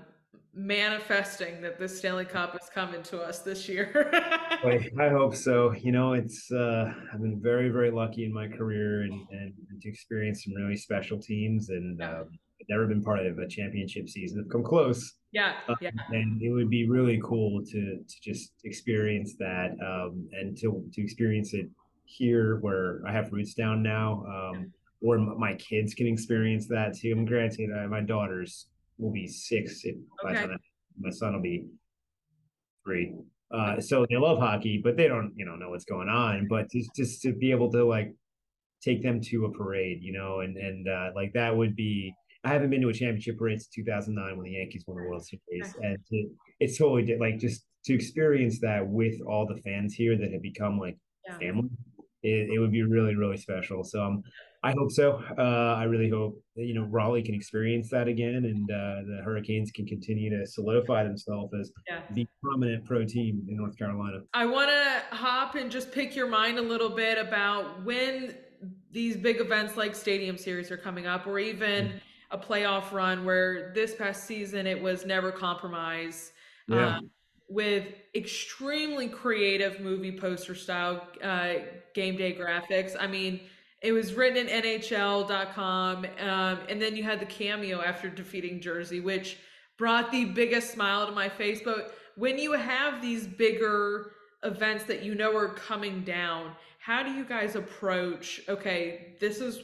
manifesting 0.57 1.61
that 1.61 1.77
the 1.77 1.87
Stanley 1.87 2.25
Cup 2.25 2.55
is 2.55 2.67
coming 2.73 3.03
to 3.03 3.21
us 3.21 3.39
this 3.39 3.69
year. 3.69 4.09
I 4.63 5.09
hope 5.09 5.35
so. 5.35 5.71
You 5.73 5.91
know, 5.91 6.13
it's 6.13 6.51
uh, 6.51 6.91
I've 7.13 7.21
been 7.21 7.39
very, 7.39 7.69
very 7.69 7.91
lucky 7.91 8.25
in 8.25 8.33
my 8.33 8.47
career 8.47 9.03
and, 9.03 9.13
and, 9.31 9.53
and 9.69 9.81
to 9.81 9.87
experience 9.87 10.43
some 10.43 10.55
really 10.55 10.75
special 10.75 11.19
teams 11.19 11.69
and 11.69 12.01
um, 12.01 12.29
never 12.69 12.87
been 12.87 13.03
part 13.03 13.25
of 13.25 13.37
a 13.39 13.47
championship 13.47 14.09
season. 14.09 14.41
I've 14.43 14.51
come 14.51 14.63
close. 14.63 15.13
Yeah, 15.31 15.53
um, 15.67 15.75
yeah. 15.81 15.91
and 16.09 16.41
it 16.41 16.51
would 16.51 16.69
be 16.69 16.89
really 16.89 17.19
cool 17.23 17.63
to 17.65 17.97
to 17.97 18.21
just 18.21 18.53
experience 18.63 19.35
that 19.39 19.71
um, 19.85 20.27
and 20.33 20.57
to 20.57 20.83
to 20.93 21.01
experience 21.01 21.53
it 21.53 21.69
here 22.05 22.57
where 22.61 23.01
I 23.05 23.11
have 23.11 23.31
roots 23.31 23.53
down 23.53 23.83
now, 23.83 24.23
um, 24.27 24.71
or 25.01 25.17
my 25.17 25.53
kids 25.55 25.93
can 25.93 26.07
experience 26.07 26.67
that 26.69 26.97
too. 26.97 27.11
I'm 27.11 27.25
granted, 27.25 27.69
uh, 27.71 27.87
my 27.87 28.01
daughters 28.01 28.67
will 28.97 29.11
be 29.11 29.27
six 29.27 29.81
if, 29.83 29.95
by 30.23 30.33
the 30.33 30.39
time 30.39 30.57
my 30.99 31.11
son 31.11 31.33
will 31.33 31.41
be 31.41 31.65
three. 32.83 33.13
Uh, 33.51 33.79
so 33.79 34.05
they 34.09 34.17
love 34.17 34.39
hockey, 34.39 34.81
but 34.83 34.97
they 34.97 35.07
don't, 35.07 35.33
you 35.35 35.45
know, 35.45 35.55
know 35.55 35.69
what's 35.69 35.85
going 35.85 36.09
on. 36.09 36.47
But 36.49 36.71
just 36.71 36.89
just 36.95 37.21
to 37.21 37.33
be 37.33 37.51
able 37.51 37.71
to 37.71 37.85
like 37.85 38.13
take 38.81 39.03
them 39.03 39.21
to 39.21 39.45
a 39.45 39.51
parade, 39.51 39.99
you 40.01 40.13
know, 40.13 40.39
and 40.39 40.57
and 40.57 40.87
uh, 40.87 41.09
like 41.15 41.33
that 41.33 41.55
would 41.55 41.75
be 41.75 42.13
I 42.47 42.53
haven't 42.53 42.69
been 42.69 42.81
to 42.81 42.87
a 42.87 42.93
championship 42.93 43.37
parade 43.37 43.59
since 43.59 43.67
2009 43.75 44.37
when 44.37 44.45
the 44.45 44.51
Yankees 44.51 44.85
won 44.87 44.97
the 44.97 45.09
World 45.09 45.25
Series, 45.25 45.75
and 45.81 45.97
to, 46.09 46.29
it's 46.61 46.77
totally 46.77 47.17
like 47.17 47.39
just 47.39 47.65
to 47.85 47.93
experience 47.93 48.61
that 48.61 48.87
with 48.87 49.15
all 49.27 49.45
the 49.45 49.61
fans 49.63 49.93
here 49.93 50.17
that 50.17 50.31
have 50.31 50.41
become 50.41 50.79
like 50.79 50.97
yeah. 51.27 51.37
family. 51.39 51.69
It, 52.23 52.49
it, 52.53 52.59
would 52.59 52.71
be 52.71 52.83
really 52.83 53.15
really 53.15 53.37
special. 53.37 53.83
So 53.83 54.01
um, 54.01 54.23
I 54.63 54.71
hope 54.71 54.91
so. 54.91 55.21
Uh, 55.37 55.75
I 55.77 55.83
really 55.83 56.09
hope 56.09 56.41
that, 56.55 56.63
you 56.63 56.73
know 56.73 56.87
Raleigh 56.89 57.21
can 57.21 57.35
experience 57.35 57.89
that 57.89 58.07
again, 58.07 58.45
and 58.45 58.71
uh, 58.71 59.03
the 59.05 59.21
Hurricanes 59.25 59.71
can 59.71 59.85
continue 59.85 60.29
to 60.29 60.45
solidify 60.47 61.03
themselves 61.03 61.53
as 61.59 61.69
yeah. 61.87 61.99
the 62.11 62.25
prominent 62.41 62.85
pro 62.85 63.03
team 63.03 63.45
in 63.49 63.57
North 63.57 63.77
Carolina. 63.77 64.19
I 64.33 64.45
want 64.45 64.69
to 64.69 65.15
hop 65.15 65.55
and 65.55 65.69
just 65.69 65.91
pick 65.91 66.15
your 66.15 66.27
mind 66.27 66.59
a 66.59 66.63
little 66.63 66.89
bit 66.89 67.17
about 67.17 67.83
when 67.83 68.35
these 68.91 69.17
big 69.17 69.41
events 69.41 69.75
like 69.75 69.95
Stadium 69.95 70.37
Series 70.37 70.71
are 70.71 70.77
coming 70.77 71.07
up, 71.07 71.27
or 71.27 71.39
even. 71.39 71.87
Mm-hmm 71.87 71.97
a 72.31 72.37
playoff 72.37 72.91
run 72.91 73.25
where 73.25 73.71
this 73.73 73.95
past 73.95 74.25
season 74.25 74.67
it 74.67 74.81
was 74.81 75.05
never 75.05 75.31
compromise. 75.31 76.31
Yeah. 76.67 76.97
Um, 76.97 77.09
with 77.49 77.85
extremely 78.13 79.07
creative 79.07 79.79
movie 79.79 80.17
poster 80.17 80.53
style 80.53 81.07
uh, 81.23 81.53
game 81.93 82.17
day 82.17 82.35
graphics. 82.35 82.93
I 82.99 83.07
mean, 83.07 83.39
it 83.81 83.91
was 83.91 84.13
written 84.15 84.47
in 84.47 84.63
NHL.com, 84.63 86.05
um, 86.19 86.59
and 86.67 86.81
then 86.81 86.95
you 86.95 87.03
had 87.03 87.19
the 87.19 87.25
cameo 87.25 87.81
after 87.81 88.09
defeating 88.09 88.59
Jersey, 88.59 88.99
which 88.99 89.37
brought 89.77 90.11
the 90.11 90.25
biggest 90.25 90.71
smile 90.71 91.05
to 91.05 91.11
my 91.11 91.29
face. 91.29 91.61
But 91.63 91.95
when 92.15 92.37
you 92.37 92.53
have 92.53 93.01
these 93.01 93.27
bigger 93.27 94.11
events 94.43 94.83
that 94.85 95.03
you 95.03 95.15
know 95.15 95.35
are 95.37 95.53
coming 95.53 96.03
down, 96.03 96.51
how 96.79 97.03
do 97.03 97.11
you 97.11 97.23
guys 97.23 97.55
approach? 97.55 98.41
Okay, 98.49 99.15
this 99.19 99.39
is 99.39 99.63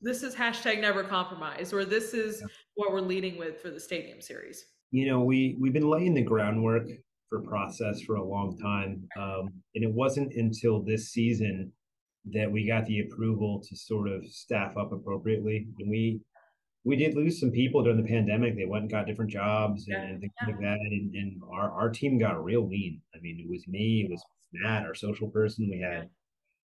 this 0.00 0.22
is 0.22 0.34
hashtag 0.34 0.80
never 0.80 1.02
compromise 1.02 1.72
or 1.72 1.84
this 1.84 2.14
is 2.14 2.42
what 2.74 2.92
we're 2.92 3.00
leading 3.00 3.38
with 3.38 3.60
for 3.60 3.70
the 3.70 3.80
stadium 3.80 4.20
series. 4.20 4.64
You 4.90 5.06
know 5.06 5.20
we 5.20 5.56
we've 5.60 5.72
been 5.72 5.90
laying 5.90 6.14
the 6.14 6.22
groundwork 6.22 6.88
for 7.28 7.42
process 7.42 8.00
for 8.02 8.16
a 8.16 8.24
long 8.24 8.56
time 8.56 9.06
um, 9.20 9.48
and 9.74 9.84
it 9.84 9.92
wasn't 9.92 10.32
until 10.32 10.82
this 10.82 11.10
season 11.10 11.72
that 12.32 12.50
we 12.50 12.66
got 12.66 12.86
the 12.86 13.00
approval 13.00 13.62
to 13.68 13.76
sort 13.76 14.08
of 14.08 14.26
staff 14.26 14.76
up 14.76 14.92
appropriately. 14.92 15.68
And 15.78 15.90
we 15.90 16.20
we 16.84 16.96
did 16.96 17.14
lose 17.14 17.40
some 17.40 17.50
people 17.50 17.82
during 17.82 18.00
the 18.00 18.08
pandemic. 18.08 18.56
They 18.56 18.64
went 18.64 18.82
and 18.82 18.90
got 18.90 19.06
different 19.06 19.30
jobs 19.30 19.88
and, 19.88 19.96
yeah. 19.96 20.08
and 20.08 20.20
things 20.20 20.32
like 20.46 20.58
that 20.60 20.78
and, 20.80 21.14
and 21.14 21.42
our, 21.52 21.70
our 21.70 21.90
team 21.90 22.18
got 22.18 22.42
real 22.42 22.66
lean. 22.66 23.00
I 23.14 23.20
mean 23.20 23.40
it 23.40 23.48
was 23.48 23.66
me 23.68 24.06
it 24.06 24.10
was 24.10 24.22
matt 24.52 24.86
our 24.86 24.94
social 24.94 25.28
person. 25.28 25.68
We 25.70 25.80
had 25.80 26.08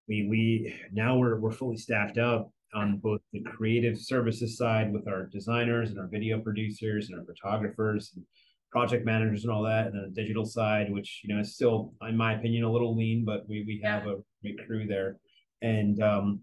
we 0.09 0.29
we 0.29 0.75
now 0.93 1.17
we're 1.17 1.39
we're 1.41 1.53
fully 1.53 1.77
staffed 1.77 2.19
up 2.19 2.51
on 2.75 2.99
both 2.99 3.21
the 3.33 3.43
creative 3.43 3.99
services 3.99 4.57
side 4.57 4.93
with 4.93 5.07
our 5.07 5.27
designers 5.27 5.91
and 5.91 5.99
our 5.99 6.07
video 6.07 6.41
producers 6.41 7.11
and 7.11 7.19
our 7.19 7.27
photographers 7.27 8.13
and 8.17 8.25
project 8.73 9.05
managers 9.05 9.45
and 9.45 9.53
all 9.53 9.63
that, 9.63 9.87
and 9.89 9.95
the 9.95 10.21
digital 10.21 10.45
side, 10.45 10.91
which 10.91 11.21
you 11.23 11.33
know 11.33 11.41
is 11.41 11.55
still, 11.55 11.93
in 12.09 12.17
my 12.17 12.35
opinion, 12.35 12.65
a 12.65 12.73
little 12.73 12.97
lean, 12.97 13.25
but 13.25 13.47
we 13.49 13.63
we 13.67 13.81
have 13.85 14.07
yeah. 14.07 14.13
a 14.13 14.17
great 14.43 14.67
crew 14.67 14.87
there, 14.87 15.19
and 15.61 16.03
um, 16.03 16.41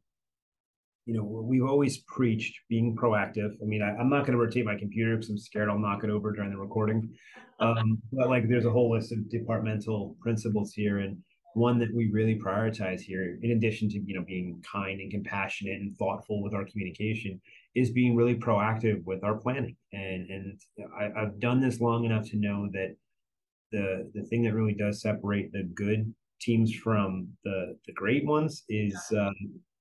you 1.05 1.15
know 1.15 1.23
we've 1.23 1.65
always 1.65 1.97
preached 2.07 2.55
being 2.69 2.95
proactive. 2.95 3.51
I 3.61 3.65
mean, 3.65 3.81
I, 3.81 3.99
am 3.99 4.09
not 4.09 4.21
going 4.21 4.33
to 4.33 4.37
rotate 4.37 4.65
my 4.65 4.77
computer 4.77 5.15
because 5.15 5.29
I'm 5.29 5.37
scared 5.39 5.69
I'll 5.69 5.79
knock 5.79 6.03
it 6.03 6.11
over 6.11 6.31
during 6.31 6.51
the 6.51 6.57
recording, 6.57 7.09
um, 7.59 7.99
but 8.13 8.29
like 8.29 8.47
there's 8.47 8.65
a 8.65 8.71
whole 8.71 8.91
list 8.91 9.11
of 9.11 9.27
departmental 9.29 10.15
principles 10.21 10.71
here, 10.73 10.99
and 10.99 11.17
one 11.53 11.79
that 11.79 11.93
we 11.93 12.09
really 12.11 12.39
prioritize 12.39 13.01
here 13.01 13.37
in 13.41 13.51
addition 13.51 13.89
to 13.89 13.99
you 14.05 14.15
know 14.15 14.25
being 14.25 14.61
kind 14.71 14.99
and 14.99 15.11
compassionate 15.11 15.79
and 15.79 15.97
thoughtful 15.97 16.43
with 16.43 16.53
our 16.53 16.65
communication 16.65 17.41
is 17.75 17.91
being 17.91 18.15
really 18.15 18.35
proactive 18.35 19.03
with 19.05 19.23
our 19.23 19.35
planning. 19.35 19.75
And 19.93 20.29
and 20.29 20.59
I, 20.99 21.21
I've 21.21 21.39
done 21.39 21.59
this 21.59 21.79
long 21.79 22.05
enough 22.05 22.27
to 22.29 22.37
know 22.37 22.67
that 22.73 22.95
the 23.71 24.09
the 24.13 24.23
thing 24.23 24.43
that 24.43 24.53
really 24.53 24.73
does 24.73 25.01
separate 25.01 25.51
the 25.51 25.63
good 25.73 26.13
teams 26.41 26.73
from 26.73 27.27
the 27.43 27.77
the 27.85 27.93
great 27.93 28.25
ones 28.25 28.63
is 28.69 28.97
um, 29.17 29.35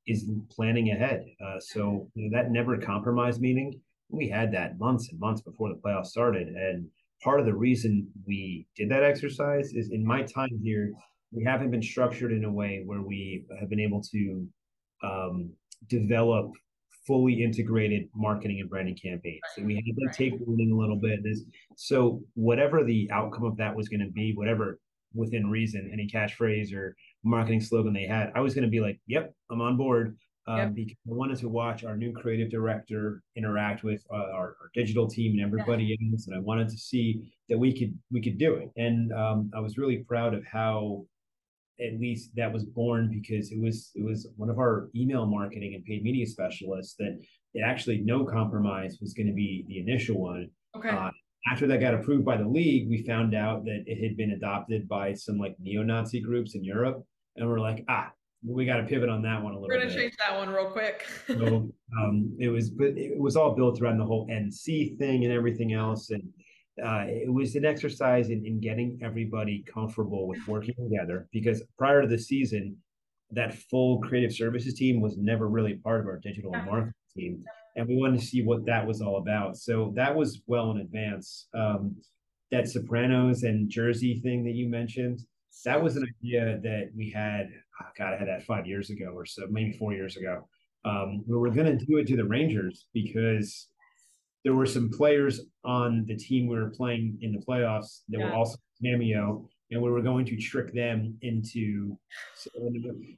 is 0.06 0.30
planning 0.50 0.90
ahead. 0.90 1.24
Uh, 1.44 1.60
so 1.60 2.10
you 2.14 2.28
know, 2.28 2.36
that 2.36 2.50
never 2.50 2.76
compromise 2.78 3.40
meeting, 3.40 3.80
we 4.08 4.28
had 4.28 4.52
that 4.52 4.78
months 4.78 5.10
and 5.10 5.20
months 5.20 5.42
before 5.42 5.68
the 5.68 5.80
playoffs 5.80 6.06
started, 6.06 6.48
and 6.48 6.86
part 7.22 7.40
of 7.40 7.46
the 7.46 7.54
reason 7.54 8.08
we 8.26 8.66
did 8.76 8.90
that 8.90 9.02
exercise 9.02 9.72
is 9.72 9.90
in 9.90 10.04
my 10.04 10.22
time 10.22 10.60
here, 10.62 10.92
we 11.32 11.44
haven't 11.44 11.70
been 11.70 11.82
structured 11.82 12.32
in 12.32 12.44
a 12.44 12.50
way 12.50 12.82
where 12.84 13.02
we 13.02 13.44
have 13.58 13.68
been 13.68 13.80
able 13.80 14.02
to 14.02 14.46
um, 15.02 15.50
develop 15.88 16.52
fully 17.06 17.42
integrated 17.42 18.08
marketing 18.14 18.60
and 18.60 18.68
branding 18.68 18.96
campaigns. 18.96 19.40
And 19.56 19.66
we 19.66 19.74
had 19.74 19.84
to 19.84 20.16
take 20.16 20.34
learning 20.46 20.72
a 20.72 20.76
little 20.76 20.98
bit. 21.00 21.22
This, 21.22 21.42
so 21.76 22.20
whatever 22.34 22.84
the 22.84 23.10
outcome 23.10 23.44
of 23.44 23.56
that 23.56 23.74
was 23.74 23.88
going 23.88 24.00
to 24.00 24.10
be, 24.10 24.34
whatever 24.34 24.78
within 25.14 25.50
reason, 25.50 25.90
any 25.92 26.06
catchphrase 26.06 26.74
or 26.74 26.94
marketing 27.24 27.62
slogan 27.62 27.94
they 27.94 28.06
had, 28.06 28.30
I 28.34 28.40
was 28.40 28.54
going 28.54 28.64
to 28.64 28.70
be 28.70 28.80
like, 28.80 29.00
"Yep, 29.06 29.34
I'm 29.50 29.62
on 29.62 29.76
board." 29.76 30.16
Um, 30.46 30.58
yep. 30.58 30.74
Because 30.74 30.96
I 31.10 31.14
wanted 31.14 31.38
to 31.38 31.48
watch 31.48 31.84
our 31.84 31.96
new 31.96 32.12
creative 32.12 32.50
director 32.50 33.22
interact 33.36 33.84
with 33.84 34.02
uh, 34.10 34.16
our, 34.16 34.56
our, 34.60 34.70
digital 34.74 35.06
team 35.06 35.32
and 35.32 35.42
everybody 35.42 35.84
yeah. 35.84 36.12
else, 36.12 36.26
and 36.26 36.34
I 36.34 36.40
wanted 36.40 36.68
to 36.70 36.78
see 36.78 37.30
that 37.48 37.58
we 37.58 37.78
could 37.78 37.98
we 38.10 38.22
could 38.22 38.38
do 38.38 38.54
it. 38.54 38.70
And 38.76 39.12
um, 39.12 39.50
I 39.54 39.60
was 39.60 39.78
really 39.78 40.04
proud 40.08 40.34
of 40.34 40.44
how 40.46 41.04
at 41.80 42.00
least 42.00 42.30
that 42.36 42.52
was 42.52 42.64
born 42.64 43.08
because 43.10 43.52
it 43.52 43.60
was 43.60 43.90
it 43.94 44.04
was 44.04 44.28
one 44.36 44.50
of 44.50 44.58
our 44.58 44.88
email 44.94 45.26
marketing 45.26 45.74
and 45.74 45.84
paid 45.84 46.02
media 46.02 46.26
specialists 46.26 46.94
that 46.98 47.18
it 47.54 47.62
actually 47.64 47.98
no 47.98 48.24
compromise 48.24 48.98
was 49.00 49.14
going 49.14 49.26
to 49.26 49.32
be 49.32 49.64
the 49.68 49.78
initial 49.78 50.20
one. 50.20 50.48
Okay. 50.76 50.90
Uh, 50.90 51.10
after 51.50 51.66
that 51.66 51.80
got 51.80 51.94
approved 51.94 52.24
by 52.24 52.36
the 52.36 52.46
league, 52.46 52.88
we 52.88 53.02
found 53.04 53.34
out 53.34 53.64
that 53.64 53.84
it 53.86 54.02
had 54.02 54.16
been 54.16 54.32
adopted 54.32 54.88
by 54.88 55.14
some 55.14 55.38
like 55.38 55.54
neo-Nazi 55.60 56.20
groups 56.20 56.54
in 56.54 56.64
Europe, 56.64 57.02
and 57.36 57.48
we're 57.48 57.60
like, 57.60 57.84
ah, 57.88 58.10
we 58.44 58.66
got 58.66 58.76
to 58.76 58.82
pivot 58.84 59.08
on 59.08 59.22
that 59.22 59.42
one 59.42 59.52
a 59.52 59.58
little. 59.58 59.68
We're 59.68 59.78
gonna 59.78 59.86
bit. 59.86 59.96
change 59.98 60.16
that 60.18 60.36
one 60.36 60.50
real 60.50 60.70
quick. 60.70 61.06
so 61.26 61.70
um, 62.00 62.36
it 62.38 62.48
was, 62.48 62.70
but 62.70 62.88
it 62.88 63.18
was 63.18 63.36
all 63.36 63.54
built 63.54 63.80
around 63.80 63.98
the 63.98 64.04
whole 64.04 64.26
NC 64.28 64.98
thing 64.98 65.24
and 65.24 65.32
everything 65.32 65.72
else, 65.72 66.10
and 66.10 66.22
uh, 66.84 67.04
it 67.06 67.32
was 67.32 67.54
an 67.54 67.64
exercise 67.64 68.30
in, 68.30 68.44
in 68.46 68.60
getting 68.60 68.98
everybody 69.02 69.64
comfortable 69.72 70.26
with 70.26 70.46
working 70.46 70.74
together 70.74 71.28
because 71.32 71.62
prior 71.76 72.02
to 72.02 72.08
the 72.08 72.18
season, 72.18 72.76
that 73.30 73.54
full 73.54 74.00
creative 74.00 74.32
services 74.32 74.74
team 74.74 75.00
was 75.00 75.16
never 75.18 75.48
really 75.48 75.74
part 75.74 76.00
of 76.00 76.06
our 76.06 76.18
digital 76.18 76.50
marketing 76.50 76.92
team. 77.16 77.44
And 77.76 77.86
we 77.86 77.96
wanted 77.96 78.20
to 78.20 78.26
see 78.26 78.42
what 78.42 78.64
that 78.66 78.86
was 78.86 79.00
all 79.00 79.18
about. 79.18 79.56
So 79.56 79.92
that 79.96 80.14
was 80.14 80.42
well 80.46 80.70
in 80.70 80.78
advance. 80.78 81.48
Um, 81.54 81.96
that 82.50 82.68
Sopranos 82.68 83.42
and 83.42 83.68
Jersey 83.68 84.20
thing 84.20 84.44
that 84.44 84.54
you 84.54 84.68
mentioned, 84.68 85.20
that 85.64 85.82
was 85.82 85.96
an 85.96 86.06
idea 86.20 86.58
that 86.62 86.90
we 86.96 87.10
had. 87.10 87.48
Oh 87.80 87.86
God, 87.96 88.14
I 88.14 88.16
had 88.16 88.28
that 88.28 88.44
five 88.44 88.66
years 88.66 88.90
ago 88.90 89.12
or 89.14 89.26
so, 89.26 89.46
maybe 89.50 89.72
four 89.72 89.92
years 89.92 90.16
ago. 90.16 90.48
Um, 90.84 91.24
we 91.26 91.36
were 91.36 91.50
going 91.50 91.78
to 91.78 91.84
do 91.84 91.98
it 91.98 92.06
to 92.06 92.16
the 92.16 92.24
Rangers 92.24 92.86
because 92.94 93.68
there 94.44 94.54
were 94.54 94.66
some 94.66 94.90
players 94.90 95.40
on 95.64 96.04
the 96.06 96.16
team 96.16 96.46
we 96.46 96.56
were 96.56 96.70
playing 96.70 97.18
in 97.20 97.32
the 97.32 97.38
playoffs 97.38 98.00
that 98.08 98.18
yeah. 98.18 98.26
were 98.26 98.34
also 98.34 98.56
cameo, 98.82 99.48
and 99.70 99.82
we 99.82 99.90
were 99.90 100.02
going 100.02 100.24
to 100.26 100.36
trick 100.36 100.72
them 100.72 101.16
into. 101.22 101.96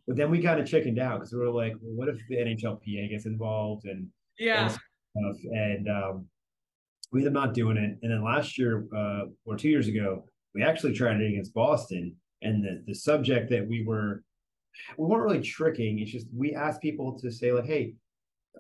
But 0.07 0.17
then 0.17 0.31
we 0.31 0.43
kind 0.43 0.61
of 0.61 0.67
chickened 0.67 0.99
out 0.99 1.21
because 1.21 1.33
we 1.33 1.39
were 1.39 1.51
like, 1.51 1.75
well, 1.81 1.95
what 1.95 2.09
if 2.09 2.21
the 2.29 2.37
NHLPA 2.37 3.11
gets 3.11 3.27
involved 3.27 3.85
and 3.85 4.09
yeah, 4.39 4.75
and, 5.15 5.37
and 5.53 5.89
um, 5.89 6.27
we 7.13 7.21
ended 7.21 7.37
up 7.37 7.47
not 7.47 7.55
doing 7.55 7.77
it. 7.77 7.99
And 8.03 8.11
then 8.11 8.25
last 8.25 8.59
year 8.59 8.87
uh, 8.97 9.25
or 9.45 9.57
two 9.57 9.69
years 9.69 9.89
ago, 9.89 10.25
we 10.55 10.63
actually 10.63 10.95
tried 10.95 11.21
it 11.21 11.29
against 11.29 11.55
Boston, 11.55 12.17
and 12.43 12.65
the 12.65 12.83
the 12.87 12.95
subject 12.95 13.51
that 13.51 13.67
we 13.67 13.85
were 13.85 14.25
we 14.97 15.07
weren't 15.07 15.25
really 15.25 15.43
tricking. 15.43 15.99
It's 15.99 16.11
just 16.11 16.27
we 16.35 16.55
asked 16.55 16.81
people 16.81 17.19
to 17.19 17.31
say 17.31 17.53
like, 17.53 17.67
hey 17.67 17.95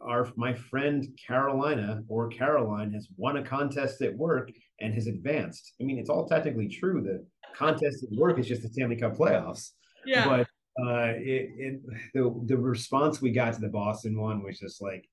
our 0.00 0.28
my 0.36 0.54
friend 0.54 1.06
Carolina 1.26 2.02
or 2.08 2.28
Caroline 2.28 2.92
has 2.92 3.08
won 3.16 3.36
a 3.36 3.42
contest 3.42 4.00
at 4.02 4.16
work 4.16 4.50
and 4.80 4.94
has 4.94 5.06
advanced. 5.06 5.74
I 5.80 5.84
mean, 5.84 5.98
it's 5.98 6.10
all 6.10 6.26
technically 6.26 6.68
true. 6.68 7.02
The 7.02 7.26
contest 7.54 8.04
at 8.04 8.18
work 8.18 8.38
is 8.38 8.46
just 8.46 8.62
the 8.62 8.68
Stanley 8.68 8.96
Cup 8.96 9.16
playoffs. 9.16 9.70
Yeah. 10.06 10.26
But 10.26 10.40
uh, 10.82 11.12
it, 11.16 11.50
it 11.58 11.80
the 12.14 12.42
the 12.46 12.56
response 12.56 13.20
we 13.20 13.32
got 13.32 13.54
to 13.54 13.60
the 13.60 13.68
Boston 13.68 14.18
one 14.20 14.42
was 14.42 14.58
just 14.58 14.80
like, 14.80 15.04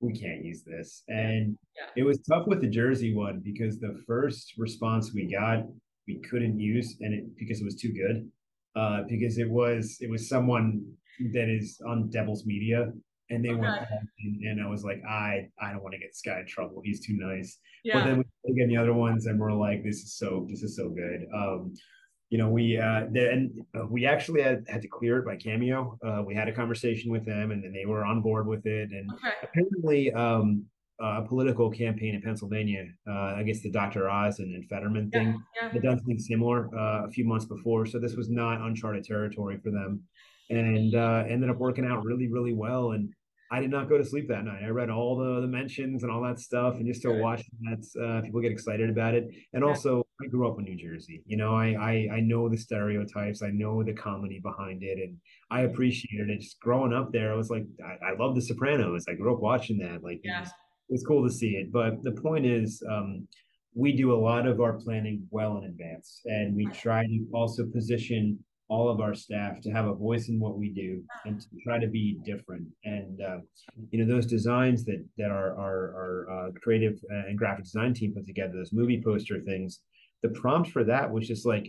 we 0.00 0.12
can't 0.12 0.44
use 0.44 0.62
this, 0.64 1.04
and 1.08 1.56
yeah. 1.76 1.86
it 1.96 2.02
was 2.02 2.20
tough 2.22 2.46
with 2.46 2.60
the 2.60 2.68
Jersey 2.68 3.14
one 3.14 3.40
because 3.44 3.78
the 3.78 4.02
first 4.06 4.54
response 4.58 5.12
we 5.14 5.30
got 5.30 5.64
we 6.08 6.20
couldn't 6.28 6.58
use, 6.58 6.96
and 7.00 7.14
it 7.14 7.24
because 7.36 7.60
it 7.60 7.64
was 7.64 7.76
too 7.76 7.92
good. 7.92 8.28
Uh, 8.74 9.02
because 9.06 9.36
it 9.36 9.48
was 9.48 9.98
it 10.00 10.10
was 10.10 10.28
someone 10.28 10.82
that 11.34 11.48
is 11.48 11.78
on 11.86 12.08
Devil's 12.08 12.46
Media 12.46 12.90
and 13.32 13.44
they 13.44 13.50
okay. 13.50 13.60
went 13.60 13.86
and, 14.20 14.42
and, 14.42 14.62
I 14.62 14.68
was 14.68 14.84
like, 14.84 15.02
I 15.08 15.48
I 15.60 15.72
don't 15.72 15.82
want 15.82 15.94
to 15.94 15.98
get 15.98 16.16
guy 16.24 16.40
in 16.40 16.46
trouble. 16.46 16.82
He's 16.84 17.04
too 17.04 17.14
nice. 17.14 17.58
Yeah. 17.84 17.94
But 17.98 18.04
then 18.06 18.18
we 18.18 18.52
again 18.52 18.68
the 18.68 18.76
other 18.76 18.94
ones, 18.94 19.26
and 19.26 19.38
we're 19.38 19.52
like, 19.52 19.82
this 19.82 19.96
is 19.96 20.14
so 20.14 20.46
this 20.50 20.62
is 20.62 20.76
so 20.76 20.90
good. 20.90 21.26
Um, 21.34 21.74
you 22.30 22.38
know, 22.38 22.48
we 22.48 22.78
uh, 22.78 23.06
then 23.10 23.52
uh, 23.74 23.86
we 23.86 24.06
actually 24.06 24.40
had, 24.40 24.64
had 24.66 24.80
to 24.82 24.88
clear 24.88 25.18
it 25.18 25.26
by 25.26 25.36
Cameo. 25.36 25.98
Uh, 26.02 26.22
we 26.26 26.34
had 26.34 26.48
a 26.48 26.52
conversation 26.52 27.10
with 27.10 27.26
them, 27.26 27.50
and 27.50 27.62
then 27.62 27.72
they 27.72 27.84
were 27.84 28.04
on 28.04 28.22
board 28.22 28.46
with 28.46 28.64
it. 28.64 28.90
And 28.90 29.10
okay. 29.12 29.34
apparently, 29.42 30.12
um, 30.14 30.64
a 31.02 31.22
political 31.22 31.70
campaign 31.70 32.14
in 32.14 32.22
Pennsylvania 32.22 32.86
uh, 33.08 33.34
against 33.36 33.62
the 33.62 33.70
Dr. 33.70 34.08
Oz 34.08 34.38
and, 34.38 34.54
and 34.54 34.68
Fetterman 34.68 35.10
thing. 35.10 35.42
Yeah. 35.60 35.70
They'd 35.72 35.82
done 35.82 35.98
something 35.98 36.18
similar 36.18 36.68
uh, 36.74 37.06
a 37.06 37.10
few 37.10 37.24
months 37.24 37.44
before, 37.44 37.86
so 37.86 37.98
this 37.98 38.14
was 38.14 38.30
not 38.30 38.60
uncharted 38.60 39.04
territory 39.04 39.58
for 39.62 39.70
them, 39.70 40.02
and 40.48 40.94
uh, 40.94 41.24
ended 41.28 41.50
up 41.50 41.58
working 41.58 41.84
out 41.84 42.04
really, 42.04 42.28
really 42.28 42.54
well. 42.54 42.92
And 42.92 43.12
I 43.52 43.60
did 43.60 43.70
not 43.70 43.88
go 43.90 43.98
to 43.98 44.04
sleep 44.04 44.28
that 44.28 44.44
night. 44.46 44.62
I 44.64 44.68
read 44.68 44.88
all 44.88 45.14
the, 45.14 45.42
the 45.42 45.46
mentions 45.46 46.02
and 46.02 46.10
all 46.10 46.22
that 46.22 46.40
stuff, 46.40 46.76
and 46.76 46.86
just 46.86 47.02
to 47.02 47.10
watch 47.12 47.42
that, 47.60 48.02
uh, 48.02 48.22
people 48.22 48.40
get 48.40 48.50
excited 48.50 48.88
about 48.88 49.12
it. 49.14 49.24
And 49.52 49.62
also, 49.62 50.02
I 50.22 50.26
grew 50.28 50.48
up 50.50 50.58
in 50.58 50.64
New 50.64 50.76
Jersey. 50.76 51.22
You 51.26 51.36
know, 51.36 51.54
I, 51.54 51.68
I 51.90 52.16
I 52.16 52.20
know 52.20 52.48
the 52.48 52.56
stereotypes, 52.56 53.42
I 53.42 53.50
know 53.50 53.82
the 53.82 53.92
comedy 53.92 54.40
behind 54.42 54.82
it, 54.82 54.98
and 55.04 55.18
I 55.50 55.60
appreciated 55.68 56.30
it. 56.30 56.40
Just 56.40 56.60
growing 56.60 56.94
up 56.94 57.12
there, 57.12 57.30
I 57.30 57.36
was 57.36 57.50
like, 57.50 57.66
I, 57.84 58.12
I 58.12 58.16
love 58.18 58.34
The 58.34 58.40
Sopranos. 58.40 59.04
I 59.06 59.14
grew 59.14 59.34
up 59.34 59.42
watching 59.42 59.78
that. 59.78 60.02
Like, 60.02 60.22
yeah. 60.24 60.38
it, 60.38 60.40
was, 60.40 60.48
it 60.88 60.92
was 60.92 61.04
cool 61.06 61.22
to 61.28 61.32
see 61.32 61.50
it. 61.60 61.70
But 61.70 62.02
the 62.02 62.12
point 62.12 62.46
is, 62.46 62.82
um, 62.90 63.28
we 63.74 63.92
do 63.92 64.14
a 64.14 64.22
lot 64.28 64.46
of 64.46 64.60
our 64.60 64.74
planning 64.74 65.26
well 65.30 65.58
in 65.58 65.64
advance, 65.64 66.22
and 66.24 66.56
we 66.56 66.66
try 66.66 67.04
to 67.04 67.26
also 67.34 67.66
position 67.66 68.38
all 68.72 68.88
of 68.88 69.00
our 69.00 69.14
staff 69.14 69.60
to 69.60 69.70
have 69.70 69.86
a 69.86 70.00
voice 70.08 70.28
in 70.30 70.40
what 70.40 70.56
we 70.62 70.68
do 70.84 70.90
and 71.26 71.34
to 71.40 71.46
try 71.62 71.78
to 71.78 71.90
be 71.98 72.18
different. 72.24 72.66
And 72.84 73.20
uh, 73.20 73.40
you 73.90 73.98
know 73.98 74.08
those 74.12 74.26
designs 74.36 74.80
that 74.88 75.00
that 75.18 75.30
our 75.38 75.50
our, 75.64 75.78
our 76.02 76.14
uh, 76.34 76.50
creative 76.62 76.96
and 77.28 77.36
graphic 77.36 77.64
design 77.64 77.92
team 77.92 78.14
put 78.14 78.26
together, 78.26 78.54
those 78.54 78.72
movie 78.72 79.02
poster 79.04 79.38
things. 79.40 79.80
The 80.22 80.30
prompt 80.40 80.70
for 80.70 80.84
that 80.84 81.12
was 81.14 81.28
just 81.32 81.44
like, 81.44 81.66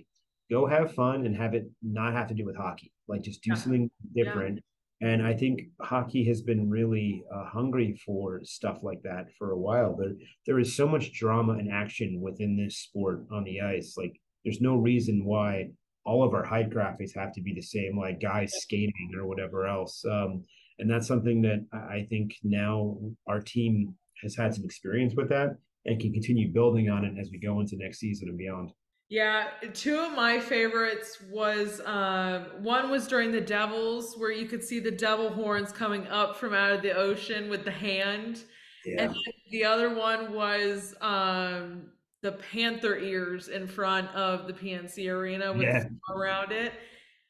go 0.50 0.66
have 0.76 0.94
fun 0.94 1.26
and 1.26 1.36
have 1.36 1.54
it 1.54 1.66
not 1.82 2.14
have 2.14 2.28
to 2.30 2.36
do 2.40 2.46
with 2.46 2.56
hockey. 2.56 2.92
Like 3.10 3.22
just 3.30 3.44
do 3.44 3.54
something 3.56 3.90
different. 4.16 4.56
Yeah. 4.58 5.10
And 5.10 5.20
I 5.32 5.34
think 5.34 5.56
hockey 5.82 6.24
has 6.30 6.42
been 6.42 6.70
really 6.70 7.24
uh, 7.36 7.46
hungry 7.58 8.00
for 8.06 8.40
stuff 8.44 8.78
like 8.82 9.02
that 9.04 9.26
for 9.38 9.52
a 9.52 9.62
while. 9.68 9.98
There, 9.98 10.14
there 10.46 10.60
is 10.60 10.78
so 10.80 10.88
much 10.88 11.12
drama 11.12 11.54
and 11.54 11.70
action 11.70 12.22
within 12.22 12.56
this 12.56 12.78
sport 12.78 13.26
on 13.30 13.44
the 13.44 13.60
ice. 13.60 13.96
Like, 13.98 14.16
there's 14.46 14.62
no 14.62 14.76
reason 14.76 15.26
why 15.26 15.72
all 16.06 16.24
of 16.24 16.34
our 16.34 16.44
height 16.44 16.70
graphics 16.70 17.16
have 17.16 17.34
to 17.34 17.42
be 17.42 17.54
the 17.54 17.62
same, 17.62 17.98
like 17.98 18.22
guys 18.22 18.52
skating 18.62 19.12
or 19.18 19.26
whatever 19.28 19.68
else. 19.68 20.04
Um, 20.10 20.44
and 20.80 20.90
that's 20.90 21.08
something 21.08 21.42
that 21.44 21.66
I 21.72 22.06
think 22.10 22.36
now 22.44 22.98
our 23.28 23.40
team 23.40 23.96
has 24.22 24.36
had 24.36 24.54
some 24.54 24.66
experience 24.66 25.14
with 25.16 25.30
that 25.30 25.58
and 25.86 26.00
can 26.00 26.14
continue 26.14 26.52
building 26.52 26.90
on 26.90 27.06
it 27.06 27.14
as 27.20 27.30
we 27.32 27.40
go 27.40 27.60
into 27.60 27.78
next 27.78 28.00
season 28.00 28.30
and 28.30 28.38
beyond. 28.38 28.72
Yeah, 29.10 29.50
two 29.74 30.00
of 30.00 30.16
my 30.16 30.40
favorites 30.40 31.22
was 31.30 31.82
uh, 31.82 32.46
one 32.62 32.90
was 32.90 33.08
during 33.08 33.32
the 33.32 33.42
Devils, 33.42 34.16
where 34.18 34.32
you 34.32 34.48
could 34.48 34.64
see 34.64 34.80
the 34.80 34.92
devil 34.92 35.30
horns 35.30 35.72
coming 35.72 36.08
up 36.08 36.36
from 36.36 36.54
out 36.54 36.72
of 36.72 36.82
the 36.82 36.94
ocean 36.94 37.50
with 37.50 37.64
the 37.64 37.72
hand, 37.72 38.42
yeah. 38.86 39.04
and 39.04 39.16
the 39.52 39.66
other 39.66 39.94
one 39.94 40.34
was 40.34 40.96
um, 41.02 41.92
the 42.24 42.32
panther 42.32 42.98
ears 42.98 43.50
in 43.50 43.68
front 43.68 44.10
of 44.16 44.48
the 44.48 44.54
PNC 44.54 45.12
arena 45.12 45.52
with 45.52 45.64
yeah. 45.64 45.84
around 46.10 46.54
it. 46.54 46.74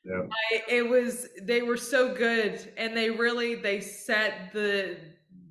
Yeah. 0.06 0.22
I, 0.52 0.62
it 0.70 0.88
was 0.88 1.28
they 1.42 1.64
were 1.64 1.78
so 1.78 2.14
good 2.14 2.72
and 2.78 2.96
they 2.96 3.10
really 3.10 3.56
they 3.56 3.80
set 3.82 4.52
the 4.54 4.98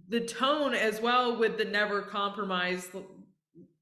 the 0.09 0.21
tone 0.21 0.75
as 0.75 1.01
well 1.01 1.39
with 1.39 1.59
the 1.59 1.65
never 1.65 2.03
compromise 2.03 2.89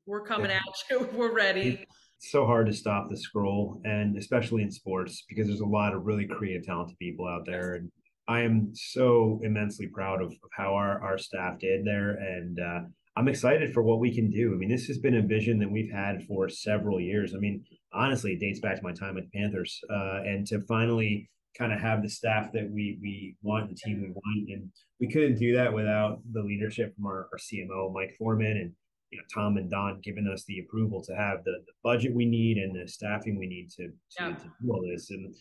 we're 0.07 0.25
coming 0.25 0.51
yeah. 0.51 0.59
at 0.59 0.91
you 0.91 1.09
we're 1.15 1.35
ready 1.35 1.85
it's 2.17 2.31
so 2.31 2.47
hard 2.47 2.67
to 2.67 2.73
stop 2.73 3.11
the 3.11 3.17
scroll 3.17 3.83
and 3.85 4.17
especially 4.17 4.63
in 4.63 4.71
sports 4.71 5.25
because 5.29 5.49
there's 5.49 5.61
a 5.61 5.67
lot 5.67 5.93
of 5.93 6.07
really 6.07 6.25
creative 6.25 6.65
talented 6.65 6.97
people 7.01 7.27
out 7.27 7.45
there 7.47 7.75
and 7.75 7.91
I 8.29 8.43
am 8.43 8.71
so 8.75 9.41
immensely 9.43 9.89
proud 9.89 10.23
of, 10.23 10.29
of 10.29 10.51
how 10.53 10.75
our, 10.75 11.03
our 11.03 11.19
staff 11.19 11.59
did 11.59 11.85
there. 11.85 12.11
And 12.11 12.61
uh, 12.61 12.81
I'm 13.17 13.29
excited 13.29 13.75
for 13.75 13.83
what 13.83 13.99
we 13.99 14.15
can 14.15 14.31
do. 14.31 14.53
I 14.55 14.57
mean, 14.57 14.69
this 14.69 14.87
has 14.87 14.99
been 14.99 15.17
a 15.17 15.23
vision 15.23 15.59
that 15.59 15.71
we've 15.71 15.91
had 15.91 16.25
for 16.27 16.49
several 16.49 17.01
years. 17.01 17.35
I 17.35 17.39
mean, 17.39 17.65
honestly, 17.93 18.33
it 18.33 18.41
dates 18.41 18.61
back 18.61 18.77
to 18.77 18.83
my 18.83 18.93
time 18.93 19.19
at 19.19 19.25
the 19.25 19.39
Panthers. 19.39 19.81
Uh, 19.91 20.21
and 20.25 20.47
to 20.47 20.61
finally 20.69 21.29
kind 21.59 21.73
of 21.73 21.81
have 21.81 22.03
the 22.03 22.09
staff 22.09 22.53
that 22.53 22.71
we 22.71 22.99
we 23.03 23.37
want, 23.43 23.69
the 23.69 23.75
team 23.75 24.01
we 24.03 24.11
want. 24.11 24.51
And 24.51 24.71
we 25.01 25.09
couldn't 25.09 25.39
do 25.39 25.55
that 25.57 25.73
without 25.73 26.21
the 26.33 26.43
leadership 26.43 26.95
from 26.95 27.07
our, 27.07 27.29
our 27.33 27.39
CMO, 27.39 27.93
Mike 27.93 28.15
Forman, 28.19 28.57
and 28.57 28.73
you 29.11 29.19
know 29.19 29.25
Tom 29.33 29.57
and 29.57 29.71
Don 29.71 30.01
giving 30.03 30.29
us 30.33 30.45
the 30.45 30.61
approval 30.61 31.03
to 31.03 31.15
have 31.15 31.43
the, 31.45 31.53
the 31.67 31.73
budget 31.83 32.15
we 32.15 32.27
need 32.27 32.59
and 32.59 32.75
the 32.75 32.89
staffing 32.89 33.39
we 33.39 33.47
need 33.47 33.71
to 33.71 33.89
to, 33.89 33.93
yeah. 34.21 34.35
to 34.35 34.45
do 34.63 34.71
all 34.71 34.83
this. 34.89 35.11
And 35.11 35.35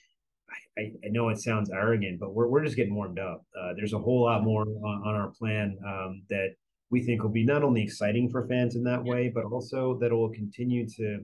I, 0.77 0.81
I, 1.05 1.09
know 1.09 1.29
it 1.29 1.39
sounds 1.39 1.69
arrogant, 1.69 2.19
but 2.19 2.33
we're 2.33 2.47
we're 2.47 2.63
just 2.63 2.75
getting 2.75 2.95
warmed 2.95 3.19
up. 3.19 3.45
Uh, 3.57 3.73
there's 3.75 3.93
a 3.93 3.99
whole 3.99 4.23
lot 4.23 4.43
more 4.43 4.63
on, 4.63 5.03
on 5.05 5.15
our 5.15 5.31
plan 5.37 5.77
um, 5.85 6.23
that 6.29 6.55
we 6.91 7.03
think 7.03 7.21
will 7.21 7.29
be 7.29 7.45
not 7.45 7.63
only 7.63 7.83
exciting 7.83 8.29
for 8.29 8.47
fans 8.47 8.75
in 8.75 8.83
that 8.83 9.03
way, 9.03 9.31
but 9.33 9.45
also 9.45 9.97
that 9.99 10.11
it 10.11 10.15
will 10.15 10.31
continue 10.31 10.87
to 10.87 11.19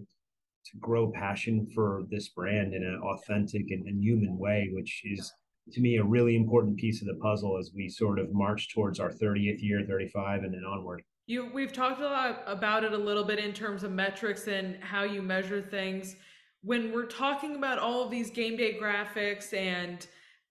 to 0.65 0.77
grow 0.79 1.11
passion 1.11 1.67
for 1.75 2.05
this 2.09 2.29
brand 2.29 2.73
in 2.73 2.83
an 2.83 2.99
authentic 3.03 3.69
and, 3.69 3.85
and, 3.85 4.01
human 4.01 4.35
way, 4.35 4.69
which 4.73 5.03
is 5.05 5.31
to 5.71 5.79
me 5.79 5.97
a 5.97 6.03
really 6.03 6.35
important 6.35 6.75
piece 6.77 7.01
of 7.01 7.07
the 7.07 7.19
puzzle 7.21 7.57
as 7.59 7.71
we 7.75 7.87
sort 7.87 8.17
of 8.17 8.33
march 8.33 8.73
towards 8.73 8.99
our 8.99 9.11
30th 9.11 9.61
year, 9.61 9.83
35, 9.87 10.43
and 10.43 10.53
then 10.53 10.63
onward. 10.63 11.03
You, 11.27 11.51
we've 11.53 11.73
talked 11.73 12.01
a 12.01 12.05
lot 12.05 12.43
about 12.47 12.83
it 12.83 12.93
a 12.93 12.97
little 12.97 13.23
bit 13.23 13.39
in 13.39 13.53
terms 13.53 13.83
of 13.83 13.91
metrics 13.91 14.47
and 14.47 14.77
how 14.81 15.03
you 15.03 15.21
measure 15.21 15.61
things. 15.61 16.15
When 16.61 16.91
we're 16.91 17.05
talking 17.05 17.55
about 17.55 17.77
all 17.77 18.03
of 18.03 18.09
these 18.09 18.31
game 18.31 18.57
day 18.57 18.77
graphics 18.79 19.53
and 19.53 20.05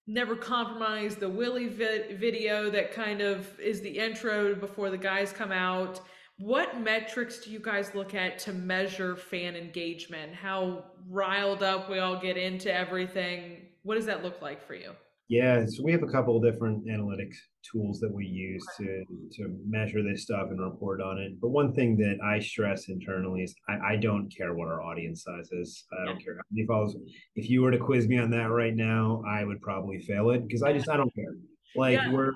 never 0.07 0.36
compromise 0.36 1.16
the 1.16 1.28
Willie 1.28 1.68
vi- 1.68 2.14
video 2.14 2.70
that 2.70 2.92
kind 2.92 3.20
of 3.20 3.59
is 3.59 3.80
the 3.80 3.98
intro 3.98 4.55
before 4.55 4.90
the 4.90 4.98
guys 4.98 5.32
come 5.32 5.52
out 5.52 6.00
what 6.38 6.80
metrics 6.80 7.38
do 7.38 7.50
you 7.50 7.61
guys 7.61 7.94
look 7.94 8.14
at 8.14 8.40
to 8.40 8.52
measure 8.52 9.14
fan 9.14 9.55
engagement? 9.55 10.34
How 10.34 10.84
riled 11.09 11.62
up 11.62 11.88
we 11.88 12.00
all 12.00 12.20
get 12.20 12.36
into 12.36 12.74
everything? 12.74 13.66
What 13.82 13.94
does 13.94 14.07
that 14.07 14.24
look 14.24 14.42
like 14.42 14.66
for 14.66 14.74
you? 14.74 14.92
Yeah, 15.29 15.64
so 15.66 15.83
we 15.83 15.93
have 15.93 16.03
a 16.03 16.12
couple 16.12 16.37
of 16.37 16.43
different 16.43 16.87
analytics 16.87 17.37
tools 17.72 17.99
that 18.01 18.12
we 18.12 18.27
use 18.27 18.64
to 18.77 19.05
to 19.33 19.57
measure 19.66 20.03
this 20.03 20.22
stuff 20.22 20.49
and 20.51 20.61
report 20.61 21.01
on 21.01 21.18
it. 21.18 21.41
But 21.41 21.49
one 21.49 21.72
thing 21.72 21.97
that 21.97 22.18
I 22.22 22.41
stress 22.41 22.89
internally 22.89 23.43
is 23.43 23.55
I, 23.66 23.95
I 23.95 23.97
don't 23.97 24.29
care 24.37 24.55
what 24.55 24.68
our 24.68 24.83
audience 24.83 25.25
size 25.25 25.49
is. 25.53 25.85
I 25.93 26.05
don't 26.05 26.18
yeah. 26.18 26.25
care 26.25 26.35
how 26.37 26.43
many 26.51 26.66
follows. 26.66 26.97
If 27.37 27.49
you 27.49 27.62
were 27.62 27.70
to 27.70 27.79
quiz 27.79 28.07
me 28.07 28.18
on 28.18 28.31
that 28.33 28.51
right 28.51 28.75
now, 28.75 29.22
I 29.27 29.45
would 29.45 29.62
probably 29.62 29.99
fail 30.01 30.31
it 30.31 30.47
because 30.47 30.62
I 30.62 30.75
just 30.75 30.91
I 30.91 30.99
don't 30.99 31.14
care. 31.14 31.35
Like 31.75 31.95
yeah. 31.95 32.12
we're 32.12 32.33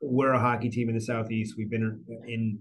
we're 0.00 0.32
a 0.32 0.40
hockey 0.40 0.68
team 0.68 0.88
in 0.88 0.96
the 0.96 1.00
southeast. 1.00 1.54
We've 1.56 1.70
been 1.70 2.04
in 2.26 2.58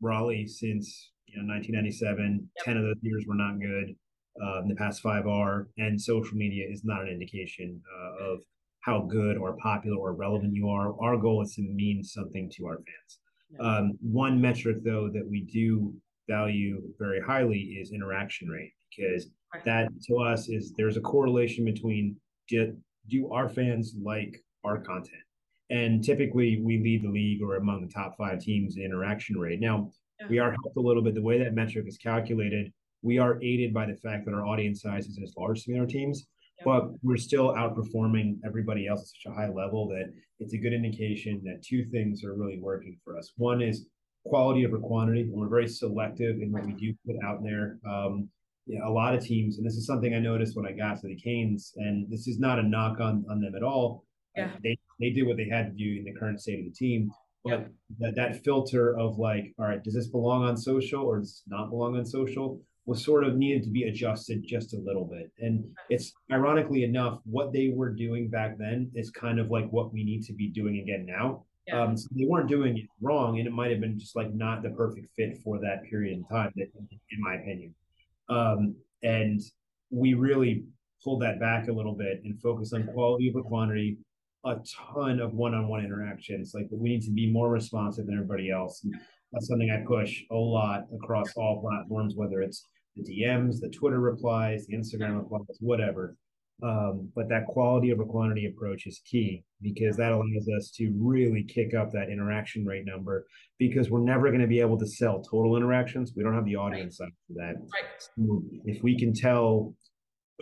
Raleigh 0.00 0.48
since 0.48 1.12
you 1.26 1.40
know 1.40 1.46
1997. 1.54 2.48
Yep. 2.56 2.64
Ten 2.64 2.76
of 2.76 2.82
those 2.82 3.02
years 3.02 3.24
were 3.26 3.36
not 3.36 3.60
good. 3.60 3.94
Um, 4.42 4.68
the 4.68 4.74
past 4.74 5.00
five 5.00 5.26
are, 5.26 5.68
and 5.78 5.98
social 5.98 6.36
media 6.36 6.66
is 6.70 6.82
not 6.84 7.02
an 7.02 7.08
indication 7.08 7.80
uh, 7.98 8.32
of 8.32 8.40
how 8.86 9.00
good 9.00 9.36
or 9.36 9.56
popular 9.56 9.98
or 9.98 10.12
relevant 10.14 10.54
you 10.54 10.68
are. 10.68 10.94
Our 11.02 11.16
goal 11.16 11.42
is 11.42 11.54
to 11.56 11.62
mean 11.62 12.04
something 12.04 12.48
to 12.56 12.66
our 12.66 12.76
fans. 12.76 13.18
Um, 13.58 13.98
one 14.00 14.40
metric, 14.40 14.78
though, 14.84 15.08
that 15.12 15.26
we 15.28 15.42
do 15.42 15.92
value 16.28 16.80
very 16.98 17.20
highly 17.20 17.58
is 17.58 17.92
interaction 17.92 18.48
rate 18.48 18.72
because 18.96 19.26
that 19.64 19.88
to 20.06 20.18
us 20.18 20.48
is 20.48 20.72
there's 20.76 20.96
a 20.96 21.00
correlation 21.00 21.64
between 21.64 22.16
do, 22.48 22.76
do 23.08 23.32
our 23.32 23.48
fans 23.48 23.94
like 24.00 24.36
our 24.64 24.78
content 24.78 25.22
and 25.70 26.02
typically 26.04 26.60
we 26.62 26.78
lead 26.78 27.02
the 27.02 27.08
league 27.08 27.42
or 27.42 27.56
among 27.56 27.82
the 27.82 27.92
top 27.92 28.16
five 28.16 28.40
teams 28.40 28.76
in 28.76 28.84
interaction 28.84 29.36
rate. 29.36 29.60
Now, 29.60 29.90
yeah. 30.20 30.26
we 30.28 30.38
are 30.38 30.50
helped 30.50 30.76
a 30.76 30.80
little 30.80 31.02
bit. 31.02 31.14
The 31.14 31.22
way 31.22 31.38
that 31.42 31.54
metric 31.54 31.86
is 31.88 31.96
calculated, 31.96 32.72
we 33.02 33.18
are 33.18 33.42
aided 33.42 33.74
by 33.74 33.86
the 33.86 33.96
fact 33.96 34.24
that 34.26 34.34
our 34.34 34.46
audience 34.46 34.82
size 34.82 35.06
is 35.06 35.18
as 35.22 35.34
large 35.36 35.68
as 35.68 35.76
our 35.76 35.86
teams. 35.86 36.26
But 36.64 36.88
we're 37.02 37.16
still 37.16 37.52
outperforming 37.54 38.38
everybody 38.44 38.86
else 38.86 39.00
at 39.00 39.06
such 39.08 39.32
a 39.32 39.34
high 39.34 39.48
level 39.48 39.88
that 39.88 40.12
it's 40.38 40.54
a 40.54 40.58
good 40.58 40.72
indication 40.72 41.42
that 41.44 41.62
two 41.62 41.84
things 41.92 42.24
are 42.24 42.34
really 42.34 42.58
working 42.60 42.98
for 43.04 43.16
us. 43.18 43.32
One 43.36 43.62
is 43.62 43.86
quality 44.26 44.66
over 44.66 44.78
quantity. 44.78 45.22
And 45.22 45.32
we're 45.32 45.48
very 45.48 45.68
selective 45.68 46.40
in 46.40 46.52
what 46.52 46.66
we 46.66 46.72
do 46.72 46.94
put 47.06 47.16
out 47.24 47.42
there. 47.42 47.78
Um, 47.88 48.28
yeah, 48.66 48.80
a 48.84 48.90
lot 48.90 49.14
of 49.14 49.24
teams, 49.24 49.58
and 49.58 49.66
this 49.66 49.74
is 49.74 49.86
something 49.86 50.14
I 50.14 50.18
noticed 50.18 50.56
when 50.56 50.66
I 50.66 50.72
got 50.72 51.00
to 51.00 51.06
the 51.06 51.14
Canes, 51.14 51.72
and 51.76 52.10
this 52.10 52.26
is 52.26 52.40
not 52.40 52.58
a 52.58 52.62
knock 52.62 52.98
on 53.00 53.24
on 53.30 53.40
them 53.40 53.54
at 53.54 53.62
all. 53.62 54.04
Yeah. 54.36 54.50
They 54.62 54.76
they 54.98 55.10
did 55.10 55.26
what 55.26 55.36
they 55.36 55.48
had 55.48 55.66
to 55.66 55.72
do 55.72 55.98
in 55.98 56.04
the 56.04 56.18
current 56.18 56.40
state 56.40 56.58
of 56.58 56.64
the 56.64 56.72
team. 56.72 57.10
But 57.44 57.68
that, 58.00 58.16
that 58.16 58.44
filter 58.44 58.98
of 58.98 59.18
like, 59.18 59.54
all 59.56 59.66
right, 59.66 59.80
does 59.80 59.94
this 59.94 60.08
belong 60.08 60.42
on 60.42 60.56
social 60.56 61.04
or 61.04 61.20
does 61.20 61.44
it 61.46 61.50
not 61.54 61.70
belong 61.70 61.96
on 61.96 62.04
social 62.04 62.60
was 62.86 63.04
sort 63.04 63.24
of 63.24 63.36
needed 63.36 63.64
to 63.64 63.70
be 63.70 63.84
adjusted 63.84 64.46
just 64.46 64.72
a 64.72 64.78
little 64.78 65.04
bit. 65.04 65.30
And 65.40 65.64
it's 65.90 66.12
ironically 66.32 66.84
enough, 66.84 67.18
what 67.24 67.52
they 67.52 67.72
were 67.74 67.90
doing 67.90 68.28
back 68.28 68.56
then 68.58 68.90
is 68.94 69.10
kind 69.10 69.40
of 69.40 69.50
like 69.50 69.68
what 69.70 69.92
we 69.92 70.04
need 70.04 70.22
to 70.24 70.32
be 70.32 70.48
doing 70.48 70.78
again 70.78 71.04
now. 71.04 71.44
Yeah. 71.66 71.82
Um, 71.82 71.96
so 71.96 72.06
they 72.12 72.26
weren't 72.26 72.48
doing 72.48 72.78
it 72.78 72.86
wrong, 73.00 73.38
and 73.38 73.48
it 73.48 73.52
might 73.52 73.72
have 73.72 73.80
been 73.80 73.98
just 73.98 74.14
like 74.14 74.32
not 74.32 74.62
the 74.62 74.70
perfect 74.70 75.08
fit 75.16 75.38
for 75.42 75.58
that 75.58 75.82
period 75.90 76.16
in 76.16 76.24
time, 76.24 76.52
in 76.56 77.20
my 77.20 77.34
opinion. 77.34 77.74
Um, 78.28 78.76
and 79.02 79.40
we 79.90 80.14
really 80.14 80.64
pulled 81.02 81.22
that 81.22 81.40
back 81.40 81.66
a 81.66 81.72
little 81.72 81.94
bit 81.94 82.22
and 82.24 82.40
focused 82.40 82.72
on 82.72 82.86
quality 82.86 83.28
over 83.30 83.42
quantity, 83.42 83.98
a 84.44 84.56
ton 84.94 85.18
of 85.18 85.34
one-on-one 85.34 85.84
interactions. 85.84 86.52
Like 86.54 86.68
we 86.70 86.88
need 86.88 87.02
to 87.02 87.10
be 87.10 87.32
more 87.32 87.50
responsive 87.50 88.06
than 88.06 88.14
everybody 88.14 88.50
else. 88.50 88.84
And 88.84 88.94
that's 89.32 89.48
something 89.48 89.70
I 89.70 89.84
push 89.84 90.22
a 90.30 90.36
lot 90.36 90.86
across 90.94 91.32
all 91.36 91.60
platforms, 91.60 92.14
whether 92.14 92.42
it's 92.42 92.68
the 92.96 93.02
DMs, 93.02 93.60
the 93.60 93.68
Twitter 93.68 94.00
replies, 94.00 94.66
the 94.66 94.76
Instagram 94.76 95.10
mm-hmm. 95.10 95.34
replies, 95.34 95.56
whatever. 95.60 96.16
Um, 96.62 97.10
but 97.14 97.28
that 97.28 97.46
quality 97.46 97.92
over 97.92 98.04
quantity 98.04 98.46
approach 98.46 98.86
is 98.86 99.02
key 99.04 99.44
because 99.60 99.96
that 99.98 100.12
allows 100.12 100.48
us 100.58 100.70
to 100.76 100.90
really 100.98 101.44
kick 101.44 101.74
up 101.74 101.92
that 101.92 102.08
interaction 102.08 102.64
rate 102.64 102.86
number 102.86 103.26
because 103.58 103.90
we're 103.90 104.00
never 104.00 104.28
going 104.28 104.40
to 104.40 104.46
be 104.46 104.60
able 104.60 104.78
to 104.78 104.86
sell 104.86 105.22
total 105.22 105.56
interactions. 105.56 106.12
We 106.16 106.22
don't 106.22 106.34
have 106.34 106.46
the 106.46 106.56
audience 106.56 106.98
right. 106.98 107.12
for 107.26 107.34
that. 107.34 107.56
Right. 107.74 108.58
If 108.64 108.82
we 108.82 108.98
can 108.98 109.12
tell 109.12 109.74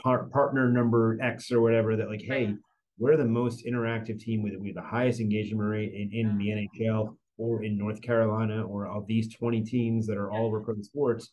par- 0.03 0.29
partner 0.33 0.71
number 0.71 1.19
X 1.21 1.51
or 1.51 1.61
whatever 1.61 1.97
that 1.97 2.09
like, 2.09 2.23
hey, 2.23 2.47
mm-hmm. 2.47 2.55
we're 2.99 3.17
the 3.17 3.25
most 3.25 3.67
interactive 3.67 4.21
team 4.21 4.45
with 4.45 4.55
we 4.61 4.69
have 4.69 4.77
the 4.77 4.83
highest 4.83 5.19
engagement 5.19 5.69
rate 5.69 5.93
in, 5.95 6.11
in 6.13 6.29
mm-hmm. 6.29 6.39
the 6.39 6.69
NHL 6.87 7.17
or 7.39 7.65
in 7.65 7.77
North 7.77 8.01
Carolina 8.03 8.63
or 8.63 8.87
of 8.87 9.07
these 9.09 9.35
20 9.35 9.63
teams 9.63 10.07
that 10.07 10.17
are 10.17 10.31
all 10.31 10.47
over 10.47 10.61
pro 10.61 10.81
sports, 10.83 11.33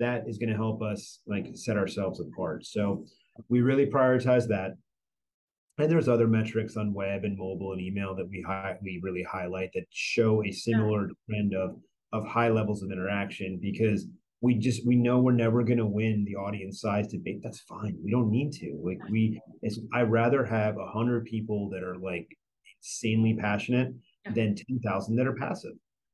that 0.00 0.24
is 0.26 0.38
going 0.38 0.50
to 0.50 0.56
help 0.56 0.82
us 0.82 1.20
like 1.26 1.46
set 1.54 1.76
ourselves 1.76 2.20
apart. 2.20 2.66
So 2.66 3.04
we 3.48 3.60
really 3.60 3.86
prioritize 3.86 4.48
that. 4.48 4.72
And 5.78 5.90
there's 5.90 6.08
other 6.08 6.26
metrics 6.26 6.76
on 6.76 6.92
web 6.92 7.24
and 7.24 7.38
mobile 7.38 7.72
and 7.72 7.80
email 7.80 8.14
that 8.16 8.28
we 8.28 8.44
hi- 8.46 8.76
we 8.82 9.00
really 9.02 9.22
highlight 9.22 9.70
that 9.74 9.84
show 9.90 10.44
a 10.44 10.50
similar 10.50 11.08
trend 11.28 11.54
of 11.54 11.76
of 12.12 12.26
high 12.26 12.48
levels 12.48 12.82
of 12.82 12.90
interaction 12.90 13.58
because 13.62 14.06
we 14.42 14.54
just 14.56 14.86
we 14.86 14.96
know 14.96 15.20
we're 15.20 15.32
never 15.32 15.62
going 15.62 15.78
to 15.78 15.86
win 15.86 16.24
the 16.26 16.34
audience 16.34 16.80
size 16.80 17.06
debate 17.06 17.40
that's 17.42 17.60
fine 17.60 17.96
we 18.02 18.10
don't 18.10 18.30
need 18.30 18.50
to 18.52 18.80
like 18.82 18.98
we 19.10 19.40
it's 19.62 19.78
i 19.94 20.02
rather 20.02 20.44
have 20.44 20.76
a 20.76 20.86
hundred 20.86 21.24
people 21.24 21.70
that 21.70 21.82
are 21.82 21.96
like 21.98 22.26
insanely 22.82 23.36
passionate 23.38 23.94
yeah. 24.24 24.32
than 24.32 24.56
10,000 24.56 25.16
that 25.16 25.26
are 25.26 25.36
passive 25.36 25.72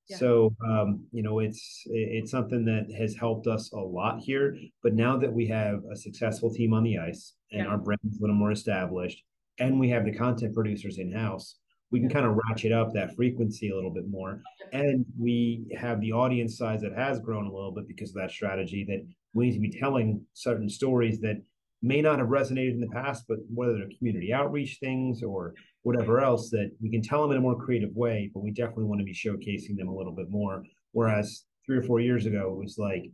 yeah. 0.09 0.17
so 0.17 0.55
um, 0.67 1.05
you 1.13 1.23
know 1.23 1.39
it's 1.41 1.83
it's 1.87 2.31
something 2.31 2.65
that 2.65 2.87
has 2.97 3.15
helped 3.15 3.47
us 3.47 3.73
a 3.73 3.77
lot 3.77 4.19
here 4.21 4.57
but 4.83 4.95
now 4.95 5.17
that 5.17 5.33
we 5.33 5.47
have 5.47 5.81
a 5.93 5.97
successful 5.97 6.53
team 6.53 6.73
on 6.73 6.83
the 6.83 6.99
ice 6.99 7.35
and 7.53 7.65
yeah. 7.65 7.69
our 7.69 7.79
brand 7.79 8.01
is 8.09 8.19
a 8.19 8.21
little 8.21 8.37
more 8.37 8.53
established 8.53 9.23
and 9.59 9.79
we 9.79 9.89
have 9.89 10.05
the 10.05 10.13
content 10.13 10.55
producers 10.55 10.99
in 10.99 11.13
house 11.13 11.57
we 11.91 12.01
can 12.01 12.09
kind 12.09 12.27
of 12.27 12.37
ratchet 12.49 12.73
up 12.73 12.93
that 12.93 13.15
frequency 13.15 13.71
a 13.71 13.75
little 13.75 13.93
bit 13.93 14.09
more. 14.09 14.43
And 14.73 15.05
we 15.19 15.67
have 15.79 16.01
the 16.01 16.13
audience 16.13 16.59
size 16.59 16.81
that 16.83 16.93
has 16.95 17.21
grown 17.21 17.47
a 17.47 17.53
little 17.53 17.73
bit 17.73 17.87
because 17.87 18.11
of 18.11 18.17
that 18.17 18.31
strategy 18.31 18.85
that 18.89 19.07
we 19.35 19.47
need 19.47 19.55
to 19.55 19.61
be 19.61 19.71
telling 19.71 20.23
certain 20.33 20.69
stories 20.69 21.21
that 21.21 21.41
may 21.87 22.01
not 22.01 22.19
have 22.19 22.29
resonated 22.29 22.73
in 22.73 22.81
the 22.81 22.89
past, 22.89 23.25
but 23.29 23.39
whether 23.53 23.75
they're 23.75 23.89
community 23.99 24.33
outreach 24.33 24.79
things 24.81 25.23
or 25.23 25.55
whatever 25.83 26.21
else, 26.21 26.51
that 26.51 26.71
we 26.81 26.91
can 26.91 27.03
tell 27.03 27.23
them 27.23 27.33
in 27.33 27.39
a 27.39 27.41
more 27.41 27.57
creative 27.57 27.95
way, 27.95 28.31
but 28.35 28.43
we 28.43 28.51
definitely 28.51 28.85
want 28.85 29.01
to 29.01 29.05
be 29.05 29.15
showcasing 29.15 29.77
them 29.77 29.89
a 29.89 29.95
little 29.95 30.15
bit 30.15 30.31
more. 30.31 30.63
Whereas 30.93 31.45
three 31.65 31.77
or 31.79 31.83
four 31.83 32.01
years 32.01 32.27
ago, 32.27 32.53
it 32.53 32.63
was 32.63 32.77
like 32.79 33.05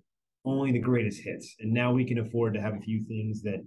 only 0.45 0.73
the 0.73 0.79
greatest 0.79 1.23
hits. 1.23 1.55
And 1.61 1.73
now 1.73 1.93
we 1.93 2.05
can 2.05 2.19
afford 2.19 2.55
to 2.55 2.61
have 2.61 2.75
a 2.75 2.81
few 2.81 3.05
things 3.05 3.43
that, 3.43 3.65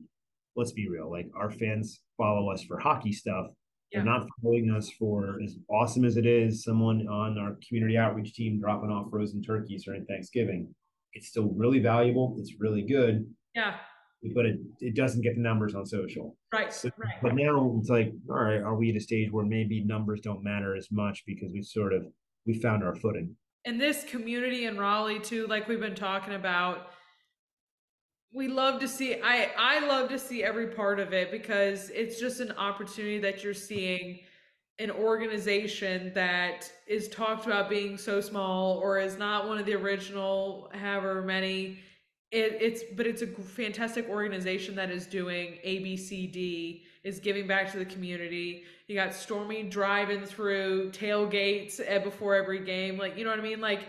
let's 0.56 0.72
be 0.72 0.90
real, 0.90 1.12
like 1.12 1.30
our 1.36 1.52
fans 1.52 2.02
follow 2.18 2.50
us 2.50 2.64
for 2.64 2.80
hockey 2.80 3.12
stuff 3.12 3.48
they're 3.96 4.04
not 4.04 4.28
following 4.42 4.72
us 4.72 4.90
for 4.92 5.40
as 5.44 5.58
awesome 5.70 6.04
as 6.04 6.18
it 6.18 6.26
is. 6.26 6.64
Someone 6.64 7.08
on 7.08 7.38
our 7.38 7.58
community 7.68 7.98
outreach 7.98 8.34
team 8.34 8.60
dropping 8.60 8.90
off 8.90 9.10
frozen 9.10 9.42
turkeys 9.42 9.86
during 9.86 10.06
Thanksgiving. 10.06 10.74
It's 11.14 11.30
still 11.30 11.54
really 11.56 11.80
valuable. 11.80 12.36
It's 12.40 12.56
really 12.60 12.82
good. 12.82 13.26
Yeah. 13.54 13.76
But 14.34 14.46
it, 14.46 14.60
it 14.80 14.96
doesn't 14.96 15.22
get 15.22 15.36
the 15.36 15.42
numbers 15.42 15.76
on 15.76 15.86
social. 15.86 16.36
Right, 16.54 16.74
so, 16.74 16.90
right. 16.98 17.16
But 17.22 17.36
now 17.36 17.76
it's 17.80 17.90
like, 17.90 18.14
all 18.30 18.36
right, 18.36 18.62
are 18.62 18.76
we 18.76 18.90
at 18.90 18.96
a 18.96 19.00
stage 19.00 19.32
where 19.32 19.46
maybe 19.46 19.84
numbers 19.84 20.22
don't 20.22 20.44
matter 20.44 20.76
as 20.76 20.88
much 20.92 21.24
because 21.26 21.52
we 21.52 21.62
sort 21.62 21.94
of 21.94 22.06
we 22.46 22.60
found 22.60 22.84
our 22.84 22.96
footing. 22.96 23.36
And 23.66 23.82
this 23.82 24.04
community 24.04 24.66
in 24.66 24.78
Raleigh 24.78 25.20
too, 25.20 25.48
like 25.48 25.68
we've 25.68 25.80
been 25.80 25.96
talking 25.96 26.36
about, 26.36 26.92
we 28.32 28.48
love 28.48 28.80
to 28.82 28.88
see 28.88 29.16
I 29.24 29.52
I 29.58 29.88
love 29.88 30.10
to 30.10 30.20
see 30.20 30.44
every 30.44 30.68
part 30.68 31.00
of 31.00 31.14
it 31.14 31.32
because 31.32 31.90
it's 31.90 32.20
just 32.20 32.42
an 32.42 32.52
opportunity 32.52 33.20
that 33.20 33.44
you're 33.44 33.54
seeing 33.54 34.20
an 34.78 34.92
organization 34.92 36.12
that 36.14 36.70
is 36.86 37.08
talked 37.08 37.46
about 37.46 37.70
being 37.70 37.98
so 37.98 38.20
small 38.20 38.78
or 38.80 39.00
is 39.00 39.18
not 39.18 39.48
one 39.48 39.58
of 39.58 39.66
the 39.66 39.74
original 39.74 40.70
however 40.74 41.22
many 41.22 41.80
it, 42.32 42.58
it's 42.60 42.84
but 42.96 43.06
it's 43.06 43.22
a 43.22 43.28
fantastic 43.28 44.10
organization 44.10 44.76
that 44.76 44.90
is 44.90 45.06
doing 45.06 45.60
abcd 45.66 46.82
is 47.04 47.20
giving 47.20 47.46
back 47.46 47.72
to 47.72 47.78
the 47.78 47.86
community. 47.86 48.64
You 48.88 48.96
got 48.96 49.14
stormy 49.14 49.62
driving 49.64 50.26
through 50.26 50.90
tailgates 50.92 51.78
before 52.04 52.36
every 52.36 52.66
game 52.66 52.98
like 52.98 53.18
you 53.18 53.24
know 53.24 53.30
what 53.30 53.40
i 53.40 53.44
mean? 53.44 53.62
Like 53.62 53.88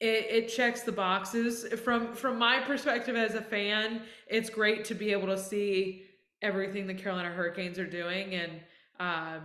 it, 0.00 0.26
it 0.30 0.48
checks 0.48 0.82
the 0.82 0.92
boxes. 0.92 1.66
From 1.84 2.14
from 2.14 2.38
my 2.38 2.60
perspective 2.60 3.16
as 3.16 3.34
a 3.34 3.42
fan 3.42 4.02
it's 4.26 4.50
great 4.50 4.84
to 4.86 4.94
be 4.94 5.12
able 5.12 5.28
to 5.28 5.38
see 5.38 6.02
everything 6.42 6.86
the 6.86 6.94
carolina 6.94 7.30
hurricanes 7.30 7.78
are 7.78 7.86
doing 7.86 8.34
and 8.34 8.52
um, 9.00 9.42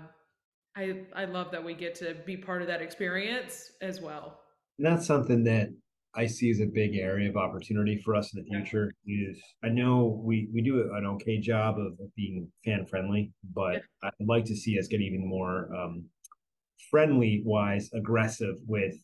I 0.76 1.02
I 1.16 1.26
love 1.26 1.52
that 1.52 1.64
we 1.64 1.74
get 1.74 1.96
to 1.96 2.16
be 2.26 2.38
part 2.38 2.62
of 2.62 2.68
that 2.68 2.82
experience 2.82 3.72
as 3.82 4.02
well. 4.02 4.40
And 4.80 4.88
that's 4.88 5.06
something 5.06 5.44
that 5.44 5.70
I 6.16 6.28
see 6.28 6.52
as 6.52 6.60
a 6.60 6.66
big 6.66 6.96
area 6.96 7.30
of 7.30 7.38
opportunity 7.38 8.02
for 8.04 8.16
us 8.16 8.34
in 8.34 8.44
the 8.44 8.50
future. 8.50 8.94
Is 9.08 9.42
I 9.64 9.70
know 9.70 10.22
we 10.24 10.48
we 10.54 10.62
do 10.62 10.92
an 10.94 11.06
okay 11.06 11.40
job 11.40 11.78
of, 11.80 11.94
of 12.00 12.16
being 12.16 12.48
fan 12.66 12.86
friendly, 12.86 13.32
but. 13.54 13.82
I'd 14.04 14.28
like 14.28 14.46
to 14.46 14.56
see 14.56 14.78
us 14.78 14.88
get 14.88 15.02
even 15.02 15.26
more 15.28 15.74
um, 15.74 16.06
friendly 16.92 17.42
wise, 17.46 17.90
aggressive 17.94 18.56
with 18.68 18.96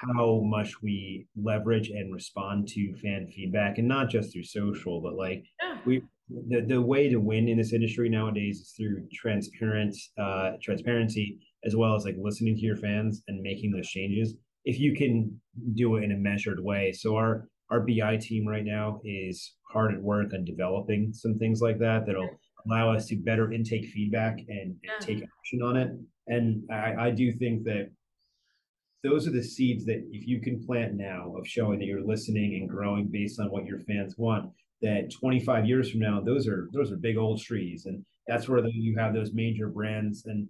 how 0.00 0.40
much 0.44 0.82
we 0.82 1.26
leverage 1.36 1.88
and 1.90 2.12
respond 2.12 2.68
to 2.68 2.94
fan 3.02 3.28
feedback, 3.34 3.78
and 3.78 3.88
not 3.88 4.10
just 4.10 4.32
through 4.32 4.44
social, 4.44 5.00
but 5.00 5.14
like 5.14 5.44
we 5.86 6.02
the, 6.48 6.64
the 6.66 6.80
way 6.80 7.08
to 7.08 7.16
win 7.16 7.48
in 7.48 7.58
this 7.58 7.72
industry 7.72 8.08
nowadays 8.08 8.60
is 8.60 8.74
through 8.76 9.06
transparent 9.12 9.96
uh, 10.18 10.52
transparency 10.62 11.38
as 11.64 11.76
well 11.76 11.94
as 11.94 12.04
like 12.04 12.16
listening 12.18 12.54
to 12.56 12.62
your 12.62 12.76
fans 12.76 13.22
and 13.28 13.42
making 13.42 13.70
those 13.70 13.88
changes 13.88 14.34
if 14.64 14.78
you 14.78 14.94
can 14.94 15.40
do 15.74 15.96
it 15.96 16.04
in 16.04 16.12
a 16.12 16.16
measured 16.16 16.62
way 16.62 16.92
so 16.92 17.16
our 17.16 17.48
our 17.70 17.80
bi 17.80 18.16
team 18.20 18.46
right 18.46 18.64
now 18.64 19.00
is 19.04 19.54
hard 19.70 19.94
at 19.94 20.02
work 20.02 20.32
on 20.34 20.44
developing 20.44 21.12
some 21.12 21.38
things 21.38 21.60
like 21.60 21.78
that 21.78 22.04
that'll 22.06 22.24
mm-hmm. 22.24 22.70
allow 22.70 22.94
us 22.94 23.06
to 23.06 23.16
better 23.16 23.52
intake 23.52 23.86
feedback 23.86 24.38
and, 24.48 24.48
and 24.48 24.78
yeah. 24.84 24.98
take 25.00 25.16
mm-hmm. 25.18 25.24
action 25.40 25.62
on 25.62 25.76
it 25.76 25.90
and 26.28 26.62
I, 26.70 27.06
I 27.06 27.10
do 27.10 27.32
think 27.32 27.64
that 27.64 27.90
those 29.02 29.26
are 29.26 29.32
the 29.32 29.42
seeds 29.42 29.84
that 29.86 30.06
if 30.12 30.28
you 30.28 30.40
can 30.40 30.64
plant 30.64 30.94
now 30.94 31.34
of 31.36 31.46
showing 31.46 31.80
that 31.80 31.86
you're 31.86 32.06
listening 32.06 32.54
and 32.60 32.68
growing 32.68 33.08
based 33.10 33.40
on 33.40 33.46
what 33.50 33.66
your 33.66 33.80
fans 33.80 34.14
want 34.16 34.52
that 34.82 35.12
25 35.18 35.64
years 35.66 35.90
from 35.90 36.00
now, 36.00 36.20
those 36.20 36.46
are 36.46 36.68
those 36.72 36.92
are 36.92 36.96
big 36.96 37.16
old 37.16 37.40
trees, 37.40 37.86
and 37.86 38.04
that's 38.26 38.48
where 38.48 38.64
you 38.66 38.96
have 38.98 39.14
those 39.14 39.32
major 39.32 39.68
brands. 39.68 40.26
And 40.26 40.48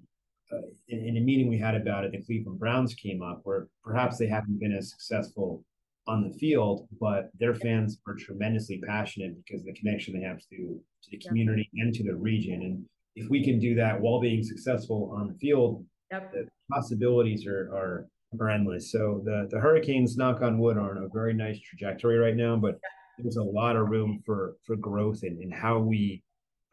Uh, 0.52 0.60
in, 0.88 1.06
in, 1.06 1.16
a 1.16 1.20
meeting 1.20 1.48
we 1.48 1.58
had 1.58 1.74
about 1.74 2.04
it, 2.04 2.12
the 2.12 2.22
Cleveland 2.22 2.58
Browns 2.58 2.94
came 2.94 3.22
up, 3.22 3.40
where 3.44 3.68
perhaps 3.82 4.18
they 4.18 4.26
haven't 4.26 4.60
been 4.60 4.72
as 4.72 4.90
successful 4.90 5.64
on 6.06 6.28
the 6.28 6.34
field, 6.36 6.88
but 7.00 7.30
their 7.38 7.54
fans 7.54 7.98
are 8.06 8.14
tremendously 8.14 8.80
passionate 8.86 9.36
because 9.44 9.60
of 9.60 9.66
the 9.66 9.74
connection 9.74 10.14
they 10.14 10.26
have 10.26 10.40
to 10.50 10.80
to 11.02 11.10
the 11.10 11.18
community 11.18 11.68
yep. 11.72 11.86
and 11.86 11.94
to 11.94 12.04
the 12.04 12.14
region. 12.14 12.62
And 12.62 12.84
if 13.14 13.30
we 13.30 13.44
can 13.44 13.58
do 13.58 13.74
that 13.76 14.00
while 14.00 14.20
being 14.20 14.42
successful 14.42 15.14
on 15.16 15.28
the 15.28 15.34
field, 15.34 15.84
yep. 16.10 16.32
the 16.32 16.48
possibilities 16.70 17.46
are 17.46 17.72
are 17.72 18.06
are 18.40 18.50
endless. 18.50 18.90
So 18.90 19.22
the 19.24 19.48
the 19.50 19.60
Hurricanes, 19.60 20.16
knock 20.16 20.42
on 20.42 20.58
wood, 20.58 20.76
are 20.76 20.96
on 20.96 21.04
a 21.04 21.08
very 21.08 21.34
nice 21.34 21.60
trajectory 21.60 22.18
right 22.18 22.36
now, 22.36 22.56
but 22.56 22.78
there's 23.18 23.36
a 23.36 23.42
lot 23.42 23.76
of 23.76 23.88
room 23.88 24.22
for 24.24 24.56
for 24.66 24.76
growth 24.76 25.22
in, 25.22 25.40
in 25.40 25.50
how 25.50 25.78
we 25.78 26.22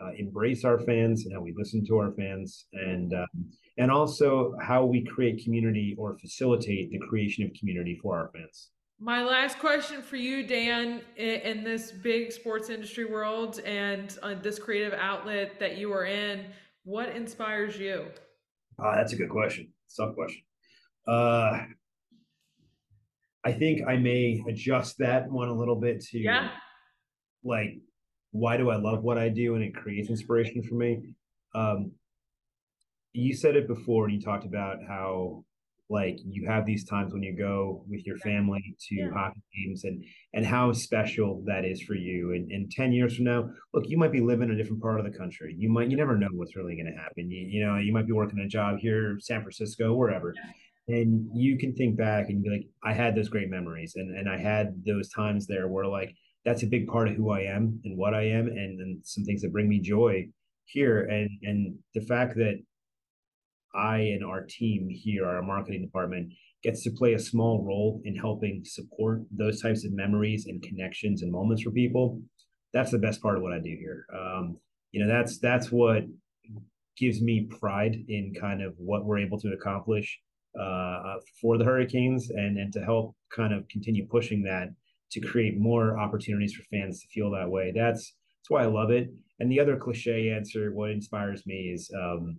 uh, 0.02 0.12
embrace 0.18 0.64
our 0.64 0.80
fans 0.80 1.26
and 1.26 1.34
how 1.34 1.42
we 1.42 1.54
listen 1.58 1.86
to 1.86 1.98
our 1.98 2.12
fans 2.14 2.66
and 2.74 3.14
um, 3.14 3.28
and 3.78 3.92
also 3.92 4.56
how 4.62 4.86
we 4.86 5.04
create 5.06 5.44
community 5.44 5.96
or 5.98 6.18
facilitate 6.18 6.92
the 6.92 7.00
creation 7.08 7.46
of 7.46 7.52
community 7.58 7.98
for 8.02 8.18
our 8.18 8.30
fans. 8.34 8.70
My 9.00 9.24
last 9.24 9.60
question 9.60 10.02
for 10.02 10.18
you 10.18 10.46
dan 10.46 11.02
in 11.16 11.64
this 11.64 11.92
big 11.92 12.34
sports 12.34 12.70
industry 12.70 13.06
world 13.06 13.60
and 13.62 14.18
uh, 14.22 14.36
this 14.42 14.60
creative 14.60 14.94
outlet 14.94 15.58
that 15.60 15.78
you 15.78 15.94
are 15.94 16.06
in 16.06 16.46
what 16.84 17.16
inspires 17.16 17.78
you? 17.78 18.08
Uh, 18.84 18.96
that's 18.96 19.14
a 19.14 19.16
good 19.16 19.30
question. 19.30 19.72
Tough 19.96 20.16
question. 20.16 20.42
Uh, 21.08 21.62
I 23.46 23.52
think 23.54 23.88
I 23.88 23.96
may 23.96 24.44
adjust 24.48 24.98
that 25.00 25.30
one 25.30 25.48
a 25.48 25.54
little 25.54 25.76
bit 25.76 26.02
to 26.12 26.20
yeah. 26.20 26.50
like 27.44 27.80
why 28.32 28.58
do 28.58 28.70
I 28.70 28.78
love 28.78 29.04
what 29.04 29.18
I 29.18 29.30
do 29.30 29.56
and 29.56 29.64
it 29.64 29.76
creates 29.76 30.10
inspiration 30.10 30.64
for 30.64 30.76
me. 30.76 31.02
Um, 31.56 31.92
you 33.14 33.34
said 33.34 33.56
it 33.56 33.68
before 33.68 34.06
and 34.06 34.14
you 34.14 34.22
talked 34.22 34.46
about 34.46 34.78
how 34.88 35.44
like 35.92 36.20
you 36.24 36.48
have 36.48 36.68
these 36.68 36.86
times 36.86 37.12
when 37.12 37.24
you 37.24 37.36
go 37.36 37.84
with 37.90 38.06
your 38.06 38.18
family 38.18 38.76
to 38.88 38.96
yeah. 38.96 39.10
hockey 39.12 39.42
games 39.56 39.84
and 39.86 40.04
and 40.36 40.46
how 40.46 40.72
special 40.72 41.44
that 41.48 41.66
is 41.66 41.82
for 41.82 41.96
you. 41.96 42.34
And, 42.34 42.52
and 42.52 42.72
10 42.72 42.92
years 42.92 43.16
from 43.16 43.26
now 43.26 43.50
look 43.74 43.86
you 43.88 43.98
might 43.98 44.12
be 44.12 44.22
living 44.22 44.50
in 44.50 44.56
a 44.56 44.58
different 44.58 44.84
part 44.84 45.00
of 45.00 45.12
the 45.12 45.18
country. 45.18 45.56
You 45.58 45.70
might 45.70 45.90
you 45.90 45.98
never 45.98 46.16
know 46.16 46.28
what's 46.34 46.56
really 46.56 46.76
going 46.76 46.94
to 46.94 47.02
happen. 47.02 47.32
You, 47.32 47.48
you 47.48 47.66
know 47.66 47.78
you 47.78 47.92
might 47.92 48.06
be 48.06 48.14
working 48.14 48.40
a 48.40 48.48
job 48.48 48.78
here 48.78 49.18
san 49.20 49.42
francisco 49.42 49.94
wherever. 49.94 50.36
Yeah. 50.36 50.96
And 50.96 51.30
you 51.34 51.58
can 51.58 51.76
think 51.76 51.98
back 51.98 52.30
and 52.30 52.44
be 52.44 52.50
like 52.50 52.68
i 52.84 52.94
had 52.94 53.16
those 53.16 53.30
great 53.30 53.50
memories 53.50 53.94
and 53.96 54.16
and 54.16 54.30
i 54.30 54.38
had 54.38 54.84
those 54.86 55.10
times 55.10 55.46
there 55.48 55.68
where 55.68 55.86
like 55.86 56.16
that's 56.46 56.64
a 56.64 56.68
big 56.68 56.88
part 56.88 57.08
of 57.08 57.16
who 57.16 57.32
i 57.32 57.42
am 57.42 57.80
and 57.84 57.98
what 57.98 58.14
i 58.14 58.24
am 58.24 58.48
and, 58.48 59.00
some 59.04 59.24
things 59.24 59.42
that 59.42 59.52
bring 59.52 59.70
me 59.70 59.80
joy 59.80 60.28
here. 60.66 61.02
And 61.02 61.30
and 61.44 61.76
the 61.96 62.02
fact 62.02 62.36
that 62.36 62.62
i 63.76 63.98
and 63.98 64.24
our 64.24 64.46
team 64.46 64.88
here 64.90 65.28
our 65.28 65.42
marketing 65.42 65.82
department 65.82 66.34
gets 66.64 66.84
to 66.84 66.92
play 66.92 67.14
a 67.14 67.20
small 67.20 67.64
role 67.64 68.02
in 68.04 68.16
helping 68.16 68.64
support 68.66 69.22
those 69.32 69.62
types 69.62 69.86
of 69.86 69.94
memories 69.94 70.48
and 70.48 70.62
connections 70.62 71.22
and 71.22 71.32
moments 71.32 71.64
for 71.64 71.72
people 71.72 72.20
that's 72.74 72.92
the 72.92 72.98
best 72.98 73.22
part 73.22 73.38
of 73.38 73.44
what 73.44 73.54
i 73.54 73.60
do 73.60 73.76
here. 73.80 74.06
Um, 74.14 74.58
you 74.92 75.04
know 75.04 75.12
that's 75.12 75.40
that's 75.40 75.72
what 75.72 76.04
gives 76.98 77.22
me 77.22 77.48
pride 77.60 77.96
in 78.08 78.34
kind 78.40 78.62
of 78.62 78.74
what 78.78 79.06
we're 79.06 79.20
able 79.20 79.40
to 79.40 79.54
accomplish 79.54 80.20
uh, 80.60 81.16
for 81.40 81.58
the 81.58 81.64
Hurricanes 81.64 82.30
and 82.32 82.58
and 82.58 82.74
to 82.74 82.82
help 82.82 83.16
kind 83.34 83.54
of 83.54 83.68
continue 83.70 84.06
pushing 84.08 84.44
that 84.44 84.70
to 85.12 85.20
create 85.20 85.60
more 85.60 86.00
opportunities 86.00 86.54
for 86.54 86.64
fans 86.72 87.02
to 87.02 87.08
feel 87.08 87.32
that 87.32 87.50
way. 87.50 87.72
That's 87.76 88.14
that's 88.40 88.50
why 88.50 88.64
I 88.64 88.68
love 88.68 88.92
it. 88.92 89.10
And 89.40 89.52
the 89.52 89.60
other 89.60 89.78
cliche 89.78 90.32
answer, 90.32 90.72
what 90.74 90.92
inspires 90.92 91.46
me 91.46 91.72
is 91.74 91.92
um, 91.96 92.38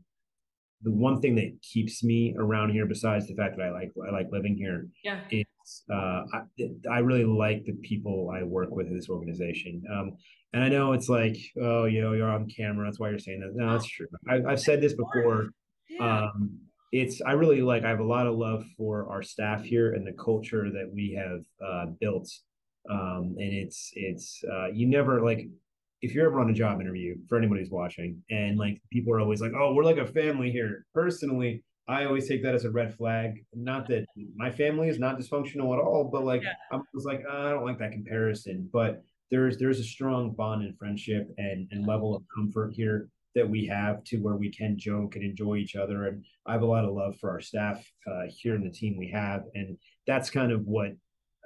the 0.82 0.90
one 0.90 1.20
thing 1.20 1.34
that 1.36 1.58
keeps 1.62 2.02
me 2.02 2.34
around 2.38 2.70
here, 2.70 2.86
besides 2.86 3.26
the 3.26 3.34
fact 3.34 3.56
that 3.56 3.66
I 3.66 3.70
like 3.70 3.90
I 4.06 4.10
like 4.10 4.28
living 4.30 4.56
here, 4.56 4.88
yeah, 5.04 5.20
is 5.30 5.84
uh, 5.90 6.22
I, 6.32 6.42
I 6.90 6.98
really 6.98 7.24
like 7.24 7.64
the 7.64 7.74
people 7.82 8.32
I 8.34 8.42
work 8.42 8.70
with 8.70 8.86
in 8.86 8.96
this 8.96 9.08
organization. 9.08 9.82
Um, 9.92 10.16
and 10.52 10.64
I 10.64 10.68
know 10.68 10.92
it's 10.92 11.08
like, 11.08 11.36
oh, 11.62 11.84
you 11.84 12.00
know, 12.00 12.12
you're 12.12 12.30
on 12.30 12.48
camera. 12.48 12.86
That's 12.86 12.98
why 12.98 13.10
you're 13.10 13.18
saying 13.18 13.40
that. 13.40 13.54
No, 13.54 13.72
that's 13.72 13.86
true. 13.86 14.08
I, 14.28 14.50
have 14.50 14.60
said 14.60 14.80
this 14.80 14.94
before. 14.94 15.50
Yeah. 15.88 16.24
Um, 16.24 16.58
it's 16.92 17.20
I 17.22 17.32
really 17.32 17.62
like 17.62 17.84
I 17.84 17.88
have 17.88 18.00
a 18.00 18.04
lot 18.04 18.26
of 18.26 18.36
love 18.36 18.64
for 18.76 19.08
our 19.10 19.22
staff 19.22 19.62
here 19.62 19.92
and 19.92 20.04
the 20.06 20.12
culture 20.12 20.70
that 20.70 20.90
we 20.92 21.16
have 21.16 21.40
uh, 21.64 21.86
built. 22.00 22.28
Um, 22.90 23.36
and 23.38 23.52
it's 23.52 23.90
it's 23.94 24.42
uh, 24.50 24.66
you 24.72 24.86
never 24.86 25.22
like 25.22 25.48
if 26.02 26.14
you're 26.14 26.26
ever 26.26 26.40
on 26.40 26.50
a 26.50 26.54
job 26.54 26.80
interview 26.80 27.16
for 27.28 27.38
anybody 27.38 27.60
who's 27.60 27.70
watching 27.70 28.22
and 28.30 28.58
like 28.58 28.80
people 28.90 29.12
are 29.12 29.20
always 29.20 29.40
like 29.40 29.52
oh 29.54 29.74
we're 29.74 29.84
like 29.84 29.98
a 29.98 30.06
family 30.06 30.50
here 30.50 30.86
personally 30.94 31.62
i 31.88 32.06
always 32.06 32.26
take 32.26 32.42
that 32.42 32.54
as 32.54 32.64
a 32.64 32.70
red 32.70 32.94
flag 32.94 33.44
not 33.52 33.86
that 33.86 34.06
my 34.34 34.50
family 34.50 34.88
is 34.88 34.98
not 34.98 35.18
dysfunctional 35.18 35.74
at 35.74 35.78
all 35.78 36.08
but 36.10 36.24
like 36.24 36.42
yeah. 36.42 36.54
i 36.72 36.78
was 36.94 37.04
like 37.04 37.22
oh, 37.30 37.46
i 37.46 37.50
don't 37.50 37.66
like 37.66 37.78
that 37.78 37.92
comparison 37.92 38.66
but 38.72 39.02
there's 39.30 39.58
there's 39.58 39.78
a 39.78 39.84
strong 39.84 40.32
bond 40.32 40.62
and 40.62 40.76
friendship 40.78 41.28
and 41.36 41.68
and 41.70 41.86
level 41.86 42.16
of 42.16 42.22
comfort 42.34 42.72
here 42.72 43.08
that 43.34 43.48
we 43.48 43.66
have 43.66 44.02
to 44.04 44.18
where 44.18 44.36
we 44.36 44.50
can 44.50 44.76
joke 44.76 45.14
and 45.14 45.24
enjoy 45.24 45.56
each 45.56 45.76
other. 45.76 46.06
And 46.06 46.24
I 46.46 46.52
have 46.52 46.62
a 46.62 46.66
lot 46.66 46.84
of 46.84 46.92
love 46.92 47.16
for 47.20 47.30
our 47.30 47.40
staff 47.40 47.84
uh, 48.10 48.22
here 48.28 48.54
in 48.54 48.64
the 48.64 48.70
team 48.70 48.96
we 48.98 49.08
have, 49.10 49.44
and 49.54 49.76
that's 50.06 50.30
kind 50.30 50.50
of 50.50 50.66
what 50.66 50.92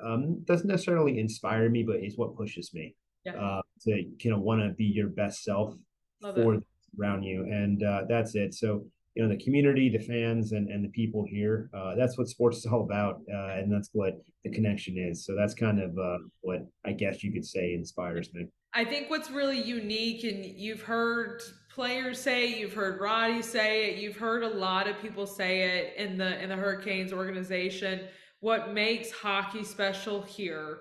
um, 0.02 0.42
doesn't 0.44 0.68
necessarily 0.68 1.18
inspire 1.18 1.68
me, 1.68 1.82
but 1.82 1.96
is 1.96 2.16
what 2.16 2.36
pushes 2.36 2.72
me 2.74 2.94
yeah. 3.24 3.32
uh, 3.32 3.62
to 3.82 4.04
you 4.18 4.30
know 4.30 4.38
want 4.38 4.60
to 4.62 4.70
be 4.74 4.84
your 4.84 5.08
best 5.08 5.42
self 5.44 5.74
love 6.22 6.34
for 6.34 6.58
around 7.00 7.22
you, 7.22 7.42
and 7.42 7.82
uh, 7.82 8.02
that's 8.08 8.34
it. 8.34 8.54
So 8.54 8.84
you 9.14 9.22
know 9.22 9.28
the 9.28 9.42
community, 9.42 9.88
the 9.88 9.98
fans, 9.98 10.52
and 10.52 10.68
and 10.68 10.84
the 10.84 10.88
people 10.88 11.24
here. 11.28 11.70
Uh, 11.74 11.94
that's 11.96 12.18
what 12.18 12.28
sports 12.28 12.58
is 12.58 12.66
all 12.66 12.82
about, 12.82 13.20
uh, 13.32 13.58
and 13.58 13.72
that's 13.72 13.90
what 13.92 14.14
the 14.44 14.50
connection 14.50 14.96
is. 14.98 15.24
So 15.24 15.34
that's 15.34 15.54
kind 15.54 15.80
of 15.80 15.96
uh, 15.98 16.18
what 16.40 16.66
I 16.84 16.92
guess 16.92 17.22
you 17.22 17.32
could 17.32 17.44
say 17.44 17.74
inspires 17.74 18.32
me. 18.34 18.46
I 18.74 18.84
think 18.84 19.08
what's 19.08 19.30
really 19.30 19.60
unique, 19.60 20.24
and 20.24 20.44
you've 20.44 20.82
heard 20.82 21.42
players 21.70 22.20
say 22.20 22.52
it, 22.52 22.58
you've 22.58 22.74
heard 22.74 23.00
Roddy 23.00 23.42
say 23.42 23.90
it, 23.90 23.98
you've 23.98 24.16
heard 24.16 24.42
a 24.42 24.48
lot 24.48 24.88
of 24.88 25.00
people 25.00 25.26
say 25.26 25.62
it 25.62 25.94
in 25.96 26.18
the 26.18 26.40
in 26.42 26.48
the 26.48 26.56
Hurricanes 26.56 27.12
organization. 27.12 28.00
What 28.44 28.74
makes 28.74 29.10
hockey 29.10 29.64
special 29.64 30.20
here 30.20 30.80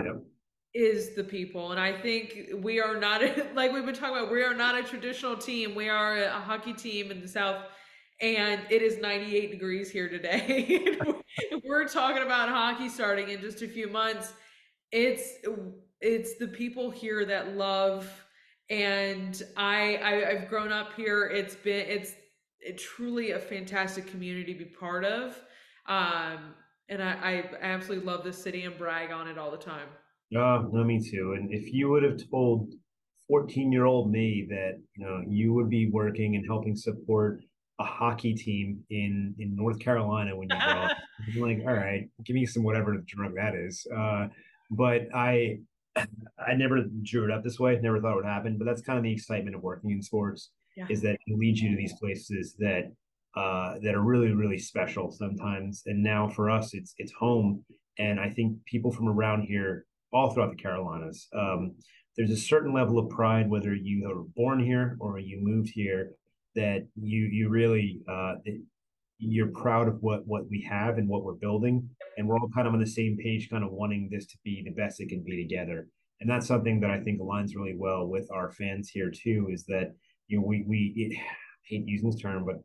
Yep. 0.00 0.22
is 0.74 1.16
the 1.16 1.24
people, 1.24 1.72
and 1.72 1.80
I 1.80 1.92
think 1.92 2.50
we 2.58 2.80
are 2.80 3.00
not 3.00 3.20
like 3.56 3.72
we've 3.72 3.84
been 3.84 3.96
talking 3.96 4.16
about. 4.16 4.30
We 4.30 4.44
are 4.44 4.54
not 4.54 4.78
a 4.78 4.84
traditional 4.84 5.36
team. 5.36 5.74
We 5.74 5.88
are 5.88 6.22
a 6.22 6.30
hockey 6.30 6.72
team 6.72 7.10
in 7.10 7.20
the 7.20 7.26
South, 7.26 7.64
and 8.20 8.60
it 8.70 8.80
is 8.80 8.98
98 8.98 9.50
degrees 9.50 9.90
here 9.90 10.08
today. 10.08 10.96
We're 11.64 11.88
talking 11.88 12.22
about 12.22 12.48
hockey 12.48 12.88
starting 12.88 13.30
in 13.30 13.40
just 13.40 13.60
a 13.62 13.66
few 13.66 13.88
months. 13.88 14.32
It's 14.92 15.32
it's 16.00 16.38
the 16.38 16.46
people 16.46 16.92
here 16.92 17.24
that 17.24 17.56
love 17.56 18.08
and 18.70 19.42
I, 19.56 19.96
I 19.96 20.30
I've 20.30 20.48
grown 20.48 20.70
up 20.70 20.94
here. 20.94 21.26
It's 21.26 21.56
been 21.56 21.88
it's 21.88 22.14
it 22.60 22.78
truly 22.78 23.32
a 23.32 23.40
fantastic 23.40 24.06
community 24.06 24.52
to 24.52 24.58
be 24.60 24.64
part 24.66 25.04
of. 25.04 25.36
Um 25.88 26.54
and 26.90 27.02
I, 27.02 27.12
I 27.12 27.44
absolutely 27.62 28.04
love 28.04 28.24
this 28.24 28.42
city 28.42 28.64
and 28.64 28.76
brag 28.76 29.12
on 29.12 29.28
it 29.28 29.38
all 29.38 29.50
the 29.50 29.56
time. 29.56 29.88
Uh, 30.36 30.62
no, 30.70 30.84
me 30.84 31.00
too. 31.00 31.34
And 31.38 31.52
if 31.52 31.72
you 31.72 31.88
would 31.88 32.02
have 32.02 32.20
told 32.30 32.72
14 33.28 33.72
year 33.72 33.84
old 33.84 34.10
me 34.10 34.46
that 34.50 34.80
you 34.96 35.04
know 35.06 35.22
you 35.26 35.52
would 35.54 35.70
be 35.70 35.88
working 35.90 36.34
and 36.36 36.44
helping 36.46 36.74
support 36.76 37.40
a 37.78 37.84
hockey 37.84 38.34
team 38.34 38.80
in 38.90 39.34
in 39.38 39.56
North 39.56 39.78
Carolina 39.78 40.36
when 40.36 40.48
you 40.50 40.56
grow 40.58 40.82
up, 40.82 40.96
I'm 41.36 41.40
like, 41.40 41.60
all 41.66 41.72
right, 41.74 42.08
give 42.24 42.34
me 42.34 42.44
some 42.44 42.62
whatever 42.62 42.96
drug 43.06 43.34
that 43.36 43.54
is. 43.54 43.86
Uh, 43.96 44.26
but 44.70 45.02
I 45.14 45.58
I 45.96 46.54
never 46.56 46.84
drew 47.02 47.24
it 47.24 47.30
up 47.30 47.42
this 47.44 47.58
way. 47.58 47.78
Never 47.80 48.00
thought 48.00 48.12
it 48.12 48.16
would 48.16 48.24
happen. 48.24 48.58
But 48.58 48.66
that's 48.66 48.82
kind 48.82 48.98
of 48.98 49.04
the 49.04 49.12
excitement 49.12 49.54
of 49.56 49.62
working 49.62 49.90
in 49.90 50.02
sports 50.02 50.50
Yeah. 50.76 50.86
is 50.88 51.00
that 51.02 51.14
it 51.26 51.38
leads 51.38 51.60
you 51.60 51.70
to 51.70 51.76
these 51.76 51.94
places 51.94 52.54
that 52.58 52.92
uh, 53.36 53.74
that 53.82 53.94
are 53.94 54.02
really 54.02 54.32
really 54.32 54.58
special 54.58 55.10
sometimes. 55.10 55.82
And 55.86 56.02
now 56.02 56.28
for 56.28 56.50
us, 56.50 56.74
it's 56.74 56.94
it's 56.98 57.12
home. 57.12 57.64
And 57.98 58.18
I 58.18 58.30
think 58.30 58.64
people 58.66 58.92
from 58.92 59.08
around 59.08 59.42
here, 59.42 59.84
all 60.12 60.30
throughout 60.30 60.50
the 60.50 60.62
Carolinas, 60.62 61.28
um, 61.36 61.74
there's 62.16 62.30
a 62.30 62.36
certain 62.36 62.72
level 62.72 62.98
of 62.98 63.10
pride, 63.10 63.48
whether 63.50 63.74
you 63.74 64.08
were 64.08 64.24
born 64.36 64.58
here 64.58 64.96
or 65.00 65.18
you 65.18 65.38
moved 65.42 65.70
here, 65.74 66.12
that 66.54 66.86
you 66.96 67.28
you 67.30 67.48
really 67.48 68.00
uh, 68.10 68.34
you're 69.20 69.52
proud 69.52 69.86
of 69.86 69.98
what 70.00 70.26
what 70.26 70.48
we 70.50 70.66
have 70.68 70.98
and 70.98 71.08
what 71.08 71.22
we're 71.22 71.34
building 71.34 71.88
and 72.16 72.26
we're 72.26 72.38
all 72.38 72.48
kind 72.54 72.66
of 72.66 72.72
on 72.72 72.80
the 72.80 72.86
same 72.86 73.16
page 73.22 73.48
kind 73.50 73.62
of 73.62 73.70
wanting 73.70 74.08
this 74.10 74.26
to 74.26 74.36
be 74.44 74.62
the 74.64 74.72
best 74.72 75.00
it 75.00 75.08
can 75.08 75.22
be 75.22 75.42
together 75.46 75.86
and 76.20 76.28
that's 76.28 76.46
something 76.46 76.80
that 76.80 76.90
i 76.90 76.98
think 76.98 77.20
aligns 77.20 77.54
really 77.54 77.76
well 77.76 78.06
with 78.06 78.26
our 78.32 78.50
fans 78.52 78.88
here 78.88 79.10
too 79.10 79.48
is 79.52 79.64
that 79.66 79.92
you 80.26 80.38
know 80.38 80.46
we 80.46 80.64
we 80.66 80.94
it, 80.96 81.16
I 81.18 81.22
hate 81.64 81.86
using 81.86 82.10
this 82.10 82.20
term 82.20 82.44
but 82.46 82.56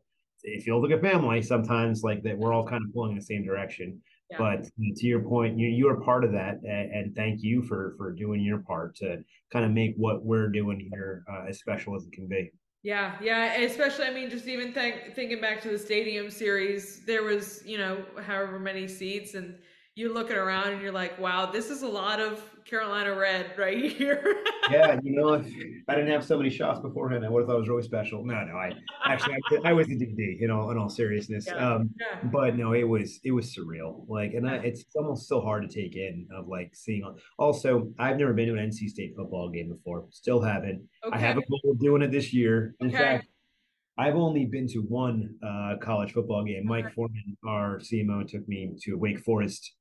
it 0.46 0.66
you 0.66 0.78
look 0.78 0.90
at 0.90 1.00
family 1.02 1.42
sometimes 1.42 2.02
like 2.02 2.22
that 2.22 2.36
we're 2.38 2.52
all 2.52 2.66
kind 2.66 2.82
of 2.86 2.92
pulling 2.94 3.12
in 3.12 3.18
the 3.18 3.24
same 3.24 3.44
direction 3.44 4.00
Yeah. 4.30 4.38
but 4.38 4.64
to 4.96 5.06
your 5.06 5.20
point 5.20 5.58
you 5.58 5.68
you 5.68 5.88
are 5.88 6.00
part 6.00 6.24
of 6.24 6.32
that 6.32 6.54
and, 6.62 6.90
and 6.92 7.14
thank 7.14 7.42
you 7.42 7.62
for 7.62 7.94
for 7.98 8.12
doing 8.12 8.40
your 8.40 8.58
part 8.58 8.96
to 8.96 9.22
kind 9.52 9.64
of 9.64 9.70
make 9.72 9.94
what 9.96 10.24
we're 10.24 10.48
doing 10.48 10.88
here 10.92 11.24
uh, 11.30 11.44
as 11.48 11.58
special 11.58 11.94
as 11.96 12.04
it 12.06 12.12
can 12.12 12.26
be 12.28 12.50
Yeah, 12.82 13.16
yeah, 13.20 13.54
especially 13.70 14.06
I 14.06 14.12
mean 14.12 14.30
just 14.30 14.46
even 14.46 14.72
think, 14.72 15.14
thinking 15.14 15.40
back 15.40 15.60
to 15.62 15.68
the 15.68 15.78
stadium 15.78 16.30
series, 16.30 17.04
there 17.04 17.24
was, 17.24 17.62
you 17.66 17.78
know, 17.78 17.94
however 18.28 18.60
many 18.60 18.86
seats 18.86 19.34
and 19.34 19.58
you're 19.96 20.12
looking 20.12 20.36
around 20.36 20.68
and 20.74 20.82
you're 20.82 20.92
like, 20.92 21.18
wow, 21.18 21.46
this 21.46 21.70
is 21.70 21.80
a 21.80 21.88
lot 21.88 22.20
of 22.20 22.42
Carolina 22.66 23.14
red 23.14 23.46
right 23.56 23.90
here. 23.92 24.36
yeah, 24.70 25.00
you 25.02 25.16
know, 25.16 25.32
if 25.34 25.46
I 25.88 25.94
didn't 25.94 26.10
have 26.10 26.22
so 26.22 26.36
many 26.36 26.50
shots 26.50 26.80
beforehand, 26.80 27.24
I 27.24 27.30
would 27.30 27.40
have 27.40 27.48
thought 27.48 27.56
it 27.56 27.60
was 27.60 27.68
really 27.70 27.82
special. 27.82 28.22
No, 28.22 28.34
no, 28.44 28.52
I 28.56 28.72
actually 29.06 29.36
I, 29.64 29.70
I 29.70 29.72
was 29.72 29.86
a 29.88 29.92
DD, 29.92 30.38
you 30.38 30.48
know, 30.48 30.70
in 30.70 30.76
all 30.76 30.90
seriousness. 30.90 31.46
Yeah. 31.46 31.54
Um, 31.76 31.90
yeah. 31.98 32.18
but 32.24 32.56
no, 32.56 32.74
it 32.74 32.82
was 32.84 33.20
it 33.24 33.30
was 33.32 33.56
surreal. 33.56 34.04
Like, 34.06 34.34
and 34.34 34.46
I, 34.46 34.56
it's 34.56 34.84
almost 34.94 35.28
so 35.28 35.40
hard 35.40 35.66
to 35.66 35.74
take 35.74 35.96
in 35.96 36.28
of 36.36 36.46
like 36.46 36.72
seeing. 36.74 37.02
Also, 37.38 37.90
I've 37.98 38.18
never 38.18 38.34
been 38.34 38.48
to 38.48 38.60
an 38.60 38.68
NC 38.70 38.90
State 38.90 39.14
football 39.16 39.48
game 39.48 39.70
before. 39.70 40.04
Still 40.10 40.42
haven't. 40.42 40.82
I 41.10 41.18
have 41.18 41.38
a 41.38 41.42
goal 41.48 41.60
of 41.72 41.80
doing 41.80 42.02
it 42.02 42.10
this 42.10 42.34
year. 42.34 42.74
In 42.80 42.88
Okay. 42.88 42.98
fact, 42.98 43.28
I've 43.96 44.16
only 44.16 44.44
been 44.44 44.68
to 44.68 44.80
one 44.80 45.36
uh, 45.42 45.76
college 45.80 46.12
football 46.12 46.44
game. 46.44 46.66
Mike 46.66 46.84
Okay. 46.86 46.94
Forman, 46.94 47.36
our 47.46 47.78
CMO, 47.78 48.28
took 48.28 48.46
me 48.46 48.74
to 48.82 48.96
Wake 48.96 49.20
Forest. 49.20 49.72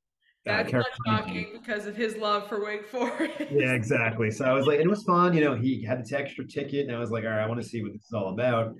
Uh, 0.47 0.57
That's 0.57 0.71
not 0.73 0.85
Carolina 1.05 1.33
game. 1.33 1.45
shocking 1.45 1.59
because 1.61 1.85
of 1.87 1.95
his 1.95 2.17
love 2.17 2.47
for 2.47 2.63
Wake 2.63 2.87
Forest. 2.87 3.33
Yeah, 3.51 3.71
exactly. 3.73 4.31
So 4.31 4.45
I 4.45 4.53
was 4.53 4.65
like, 4.67 4.79
it 4.79 4.87
was 4.89 5.03
fun. 5.03 5.33
You 5.33 5.43
know, 5.43 5.55
he 5.55 5.83
had 5.83 6.05
the 6.05 6.17
extra 6.17 6.45
ticket, 6.47 6.87
and 6.87 6.95
I 6.95 6.99
was 6.99 7.09
like, 7.11 7.23
all 7.23 7.31
right, 7.31 7.43
I 7.43 7.47
want 7.47 7.61
to 7.61 7.67
see 7.67 7.81
what 7.83 7.93
this 7.93 8.03
is 8.03 8.13
all 8.13 8.29
about. 8.33 8.73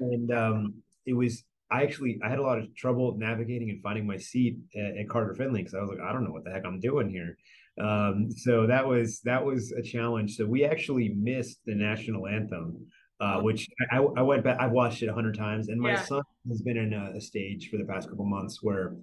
And 0.00 0.32
um, 0.32 0.74
it 1.06 1.12
was, 1.14 1.44
I 1.70 1.82
actually, 1.82 2.18
I 2.24 2.28
had 2.30 2.38
a 2.38 2.42
lot 2.42 2.58
of 2.58 2.74
trouble 2.74 3.14
navigating 3.18 3.70
and 3.70 3.82
finding 3.82 4.06
my 4.06 4.16
seat 4.16 4.56
at, 4.74 4.96
at 4.96 5.08
Carter 5.08 5.34
Finley 5.34 5.60
because 5.60 5.74
I 5.74 5.80
was 5.80 5.90
like, 5.90 6.00
I 6.00 6.12
don't 6.12 6.24
know 6.24 6.32
what 6.32 6.44
the 6.44 6.50
heck 6.50 6.64
I'm 6.64 6.80
doing 6.80 7.10
here. 7.10 7.36
Um, 7.80 8.30
so 8.30 8.66
that 8.66 8.86
was 8.86 9.20
that 9.24 9.44
was 9.44 9.72
a 9.72 9.82
challenge. 9.82 10.36
So 10.36 10.44
we 10.46 10.64
actually 10.64 11.10
missed 11.16 11.60
the 11.66 11.74
national 11.74 12.26
anthem, 12.26 12.86
uh, 13.20 13.40
which 13.40 13.68
I, 13.90 13.98
I 13.98 14.22
went 14.22 14.42
back. 14.44 14.58
I've 14.60 14.72
watched 14.72 15.02
it 15.02 15.08
a 15.08 15.14
hundred 15.14 15.36
times, 15.36 15.68
and 15.68 15.80
my 15.80 15.92
Yeah. 15.92 16.02
son 16.02 16.22
has 16.48 16.60
been 16.62 16.76
in 16.76 16.92
a, 16.92 17.12
a 17.16 17.20
stage 17.20 17.68
for 17.70 17.76
the 17.78 17.84
past 17.84 18.08
couple 18.08 18.24
months 18.26 18.58
where 18.62 18.96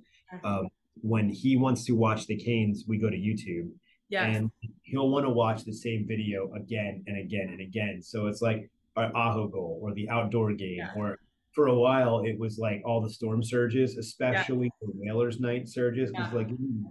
um, 0.43 0.68
when 1.01 1.29
he 1.29 1.57
wants 1.57 1.85
to 1.85 1.93
watch 1.93 2.27
the 2.27 2.35
Canes, 2.37 2.85
we 2.87 2.97
go 2.97 3.09
to 3.09 3.17
YouTube 3.17 3.69
Yes. 4.09 4.37
and 4.37 4.51
he'll 4.83 5.09
want 5.09 5.25
to 5.25 5.29
watch 5.29 5.65
the 5.65 5.73
same 5.73 6.05
video 6.07 6.51
again 6.53 7.03
and 7.07 7.17
again 7.17 7.49
and 7.49 7.59
again. 7.61 8.01
So 8.01 8.27
it's 8.27 8.41
like 8.41 8.69
our 8.95 9.15
Aho 9.15 9.47
goal 9.47 9.79
or 9.81 9.93
the 9.93 10.09
outdoor 10.09 10.53
game, 10.53 10.77
Yeah. 10.77 10.93
or 10.95 11.19
for 11.53 11.67
a 11.67 11.75
while 11.75 12.23
it 12.23 12.37
was 12.39 12.57
like 12.57 12.81
all 12.85 13.01
the 13.01 13.09
storm 13.09 13.43
surges, 13.43 13.97
especially 13.97 14.69
the 14.81 14.87
Whalers 14.93 15.39
night 15.39 15.67
surges, 15.67 16.11
was 16.13 16.31
like 16.31 16.49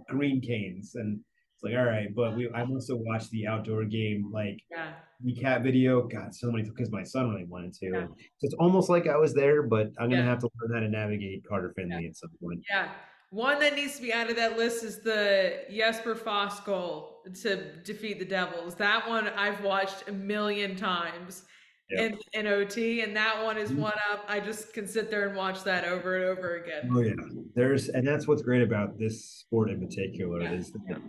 green 0.09 0.41
canes. 0.41 0.93
And 0.95 1.19
it's 1.55 1.63
like, 1.63 1.75
all 1.75 1.85
right, 1.85 2.13
but 2.13 2.37
we 2.37 2.49
I 2.51 2.63
also 2.63 2.95
watched 2.95 3.31
the 3.31 3.47
outdoor 3.47 3.85
game 3.85 4.29
like 4.31 4.59
yeah. 4.69 4.93
recap 5.25 5.63
video. 5.63 6.07
God, 6.07 6.35
so 6.35 6.51
many 6.51 6.69
because 6.69 6.91
my 6.91 7.03
son 7.03 7.31
really 7.31 7.45
wanted 7.45 7.73
to. 7.75 7.85
Yeah. 7.87 8.07
So 8.37 8.45
it's 8.45 8.55
almost 8.59 8.89
like 8.89 9.07
I 9.07 9.17
was 9.17 9.33
there, 9.33 9.63
but 9.63 9.87
I'm 9.99 10.09
gonna 10.11 10.23
have 10.23 10.39
to 10.39 10.49
learn 10.61 10.73
how 10.75 10.81
to 10.81 10.89
navigate 10.89 11.43
Carter 11.49 11.73
Finley 11.75 12.05
at 12.05 12.15
some 12.15 12.29
point. 12.39 12.61
Yeah. 12.69 12.91
One 13.29 13.59
that 13.59 13.75
needs 13.75 13.97
to 13.97 14.01
be 14.01 14.11
added 14.13 14.29
to 14.29 14.35
that 14.35 14.57
list 14.57 14.83
is 14.83 14.99
the 14.99 15.65
Jesper 15.69 16.15
Fast 16.15 16.63
goal 16.65 17.19
to 17.41 17.75
defeat 17.83 18.19
the 18.19 18.25
Devils. 18.25 18.75
That 18.75 19.07
one 19.07 19.27
I've 19.27 19.61
watched 19.63 20.07
a 20.07 20.13
million 20.13 20.75
times 20.77 21.43
Yeah. 21.89 22.03
in, 22.03 22.17
in 22.33 22.47
OT, 22.47 23.01
and 23.01 23.15
that 23.17 23.43
one 23.43 23.57
is 23.57 23.71
Mhm. 23.71 23.77
one 23.79 23.93
up. 24.11 24.23
I 24.29 24.39
just 24.39 24.73
can 24.73 24.87
sit 24.87 25.09
there 25.09 25.27
and 25.27 25.35
watch 25.37 25.63
that 25.65 25.83
over 25.85 26.15
and 26.17 26.25
over 26.25 26.55
again. 26.57 26.89
Oh 26.93 27.01
yeah, 27.01 27.13
there's 27.53 27.89
and 27.89 28.05
that's 28.07 28.27
what's 28.27 28.41
great 28.41 28.61
about 28.61 28.97
this 28.97 29.25
sport 29.25 29.69
in 29.69 29.79
particular 29.79 30.41
Yeah, 30.41 30.53
is 30.53 30.71
that 30.71 31.01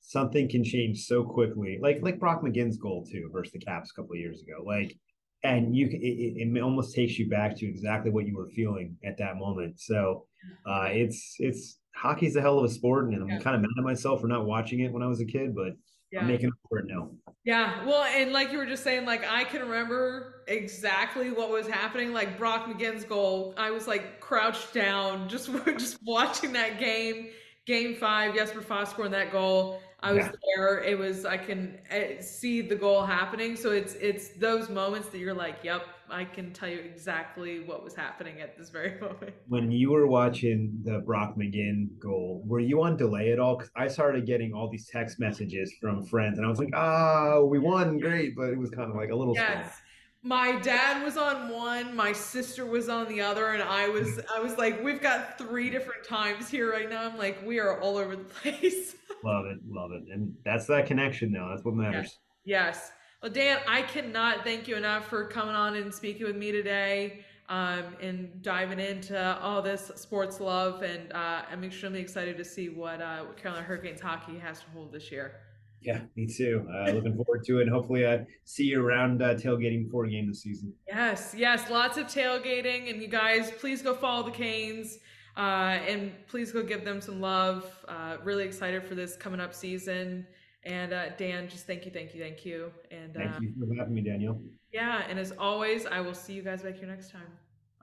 something 0.00 0.48
can 0.48 0.62
change 0.64 1.04
so 1.06 1.24
quickly. 1.24 1.78
Like 1.80 2.02
like 2.02 2.18
Brock 2.20 2.42
McGinn's 2.42 2.76
goal 2.76 3.04
too 3.04 3.30
versus 3.32 3.52
the 3.52 3.58
Caps 3.60 3.90
a 3.90 3.94
couple 3.94 4.12
of 4.14 4.18
years 4.20 4.42
ago. 4.42 4.62
Like, 4.64 4.96
and 5.44 5.76
you 5.76 5.86
it, 5.86 6.56
it, 6.56 6.60
almost 6.62 6.94
takes 6.94 7.18
you 7.18 7.28
back 7.28 7.54
to 7.56 7.66
exactly 7.66 8.10
what 8.10 8.26
you 8.26 8.36
were 8.36 8.48
feeling 8.48 8.96
at 9.04 9.18
that 9.18 9.36
moment. 9.36 9.78
So 9.78 10.24
uh, 10.66 10.88
it's 10.90 11.36
it's 11.38 11.78
hockey's 11.94 12.34
a 12.36 12.40
hell 12.40 12.58
of 12.58 12.64
a 12.64 12.68
sport, 12.68 13.04
and 13.04 13.22
I'm 13.22 13.28
Yeah. 13.28 13.38
kind 13.38 13.54
of 13.54 13.62
mad 13.62 13.70
at 13.78 13.84
myself 13.84 14.20
for 14.20 14.26
not 14.26 14.46
watching 14.46 14.80
it 14.80 14.92
when 14.92 15.02
I 15.02 15.06
was 15.06 15.20
a 15.20 15.26
kid, 15.26 15.54
but 15.54 15.74
Yeah. 16.10 16.20
I'm 16.22 16.26
making 16.28 16.48
up 16.48 16.54
for 16.68 16.78
it 16.78 16.86
now. 16.88 17.10
Yeah, 17.44 17.84
well, 17.84 18.04
and 18.04 18.32
like 18.32 18.52
you 18.52 18.58
were 18.58 18.66
just 18.66 18.82
saying, 18.82 19.04
like 19.04 19.24
I 19.30 19.44
can 19.44 19.60
remember 19.60 20.44
exactly 20.48 21.30
what 21.30 21.50
was 21.50 21.66
happening. 21.68 22.12
Like 22.12 22.38
Brock 22.38 22.66
McGinn's 22.66 23.04
goal, 23.04 23.54
I 23.58 23.70
was 23.70 23.86
like 23.86 24.20
crouched 24.20 24.72
down, 24.72 25.28
just 25.28 25.50
just 25.78 25.98
watching 26.02 26.52
that 26.54 26.78
game, 26.78 27.28
game 27.66 27.94
five. 27.96 28.34
Jesper 28.34 28.62
Fast 28.62 28.92
scoring 28.92 29.12
that 29.12 29.30
goal. 29.30 29.80
I 30.04 30.12
was 30.12 30.26
Yeah. 30.26 30.32
there. 30.56 30.78
It 30.84 30.98
was 30.98 31.24
I 31.24 31.36
can 31.38 31.78
uh, 31.90 32.20
see 32.20 32.60
the 32.60 32.76
goal 32.76 33.02
happening. 33.04 33.56
So 33.56 33.72
it's 33.72 33.94
it's 33.94 34.28
those 34.38 34.68
moments 34.68 35.08
that 35.08 35.18
you're 35.18 35.34
like, 35.34 35.56
yep, 35.64 35.82
I 36.10 36.24
can 36.26 36.52
tell 36.52 36.68
you 36.68 36.78
exactly 36.78 37.60
what 37.60 37.82
was 37.82 37.94
happening 37.94 38.40
at 38.42 38.56
this 38.58 38.68
very 38.68 39.00
moment. 39.06 39.32
When 39.48 39.70
you 39.72 39.90
were 39.92 40.06
watching 40.06 40.78
the 40.84 40.98
Brock 40.98 41.36
McGinn 41.36 41.98
goal, 41.98 42.42
were 42.46 42.60
you 42.60 42.82
on 42.82 42.96
delay 42.96 43.32
at 43.32 43.38
all? 43.38 43.56
Because 43.56 43.70
I 43.74 43.88
started 43.88 44.26
getting 44.26 44.52
all 44.52 44.68
these 44.70 44.86
text 44.88 45.18
messages 45.18 45.72
from 45.80 46.04
friends, 46.04 46.36
and 46.38 46.46
I 46.46 46.50
was 46.50 46.58
like, 46.58 46.74
"Ah, 46.74 47.40
we 47.40 47.58
won, 47.58 47.98
great!" 47.98 48.36
But 48.36 48.50
it 48.50 48.58
was 48.58 48.70
kind 48.70 48.90
of 48.90 48.96
like 48.96 49.10
a 49.10 49.16
little. 49.16 49.34
Yes. 49.34 49.80
My 50.26 50.58
dad 50.60 51.04
was 51.04 51.18
on 51.18 51.50
one, 51.50 51.94
my 51.94 52.12
sister 52.12 52.64
was 52.64 52.88
on 52.88 53.08
the 53.08 53.20
other, 53.20 53.48
and 53.48 53.62
I 53.62 53.88
was 53.90 54.18
I 54.34 54.40
was 54.40 54.56
like, 54.56 54.82
we've 54.82 55.00
got 55.02 55.36
three 55.36 55.68
different 55.68 56.02
times 56.02 56.48
here 56.48 56.72
right 56.72 56.88
now. 56.88 57.04
I'm 57.04 57.18
like, 57.18 57.44
we 57.46 57.58
are 57.60 57.78
all 57.78 57.98
over 57.98 58.16
the 58.16 58.24
place. 58.42 58.96
Love 59.22 59.44
it, 59.46 59.58
love 59.68 59.92
it, 59.92 60.04
and 60.10 60.34
that's 60.44 60.64
that 60.66 60.86
connection 60.86 61.30
though. 61.30 61.48
That's 61.50 61.62
what 61.64 61.74
matters. 61.74 62.18
yes. 62.44 62.90
Well, 63.22 63.30
Dan, 63.32 63.58
I 63.68 63.82
cannot 63.82 64.44
thank 64.44 64.66
you 64.68 64.76
enough 64.76 65.06
for 65.08 65.26
coming 65.26 65.54
on 65.54 65.76
and 65.76 65.94
speaking 65.94 66.26
with 66.26 66.36
me 66.36 66.52
today, 66.52 67.24
um, 67.48 67.84
and 68.00 68.42
diving 68.42 68.80
into 68.80 69.38
all 69.40 69.60
this 69.62 69.90
sports 69.94 70.40
love. 70.40 70.82
And 70.82 71.12
uh, 71.12 71.42
I'm 71.50 71.64
extremely 71.64 72.00
excited 72.00 72.36
to 72.38 72.44
see 72.44 72.70
what 72.70 73.00
uh, 73.02 73.24
what 73.24 73.36
Carolina 73.36 73.64
Hurricanes 73.66 74.00
hockey 74.00 74.38
has 74.38 74.60
to 74.60 74.66
hold 74.74 74.90
this 74.92 75.12
year. 75.12 75.36
Yeah, 75.84 76.00
me 76.16 76.26
too. 76.26 76.66
Uh, 76.72 76.92
looking 76.92 77.14
forward 77.14 77.44
to 77.44 77.58
it. 77.58 77.62
And 77.62 77.70
hopefully, 77.70 78.06
I 78.06 78.14
uh, 78.14 78.24
see 78.44 78.64
you 78.64 78.84
around 78.84 79.22
uh, 79.22 79.34
tailgating 79.34 79.84
before 79.84 80.06
the 80.06 80.12
game 80.12 80.26
this 80.28 80.42
season. 80.42 80.72
Yes, 80.88 81.34
yes, 81.36 81.70
lots 81.70 81.98
of 81.98 82.06
tailgating, 82.06 82.90
and 82.90 83.02
you 83.02 83.08
guys, 83.08 83.50
please 83.50 83.82
go 83.82 83.94
follow 83.94 84.22
the 84.22 84.30
Canes, 84.30 84.98
uh, 85.36 85.78
and 85.86 86.12
please 86.26 86.52
go 86.52 86.62
give 86.62 86.84
them 86.84 87.02
some 87.02 87.20
love. 87.20 87.70
Uh, 87.86 88.16
really 88.24 88.44
excited 88.44 88.82
for 88.82 88.94
this 88.94 89.14
coming 89.14 89.40
up 89.40 89.52
season. 89.54 90.26
And 90.64 90.94
uh, 90.94 91.10
Dan, 91.18 91.48
just 91.48 91.66
thank 91.66 91.84
you, 91.84 91.90
thank 91.90 92.14
you, 92.14 92.22
thank 92.22 92.46
you. 92.46 92.72
And 92.90 93.12
thank 93.12 93.42
you 93.42 93.52
for 93.58 93.74
having 93.78 93.92
me, 93.92 94.00
Danielle. 94.00 94.40
Yeah, 94.72 95.02
and 95.08 95.18
as 95.18 95.32
always, 95.38 95.84
I 95.84 96.00
will 96.00 96.14
see 96.14 96.32
you 96.32 96.42
guys 96.42 96.62
back 96.62 96.76
here 96.76 96.88
next 96.88 97.10
time. 97.10 97.28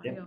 Yeah. 0.03 0.25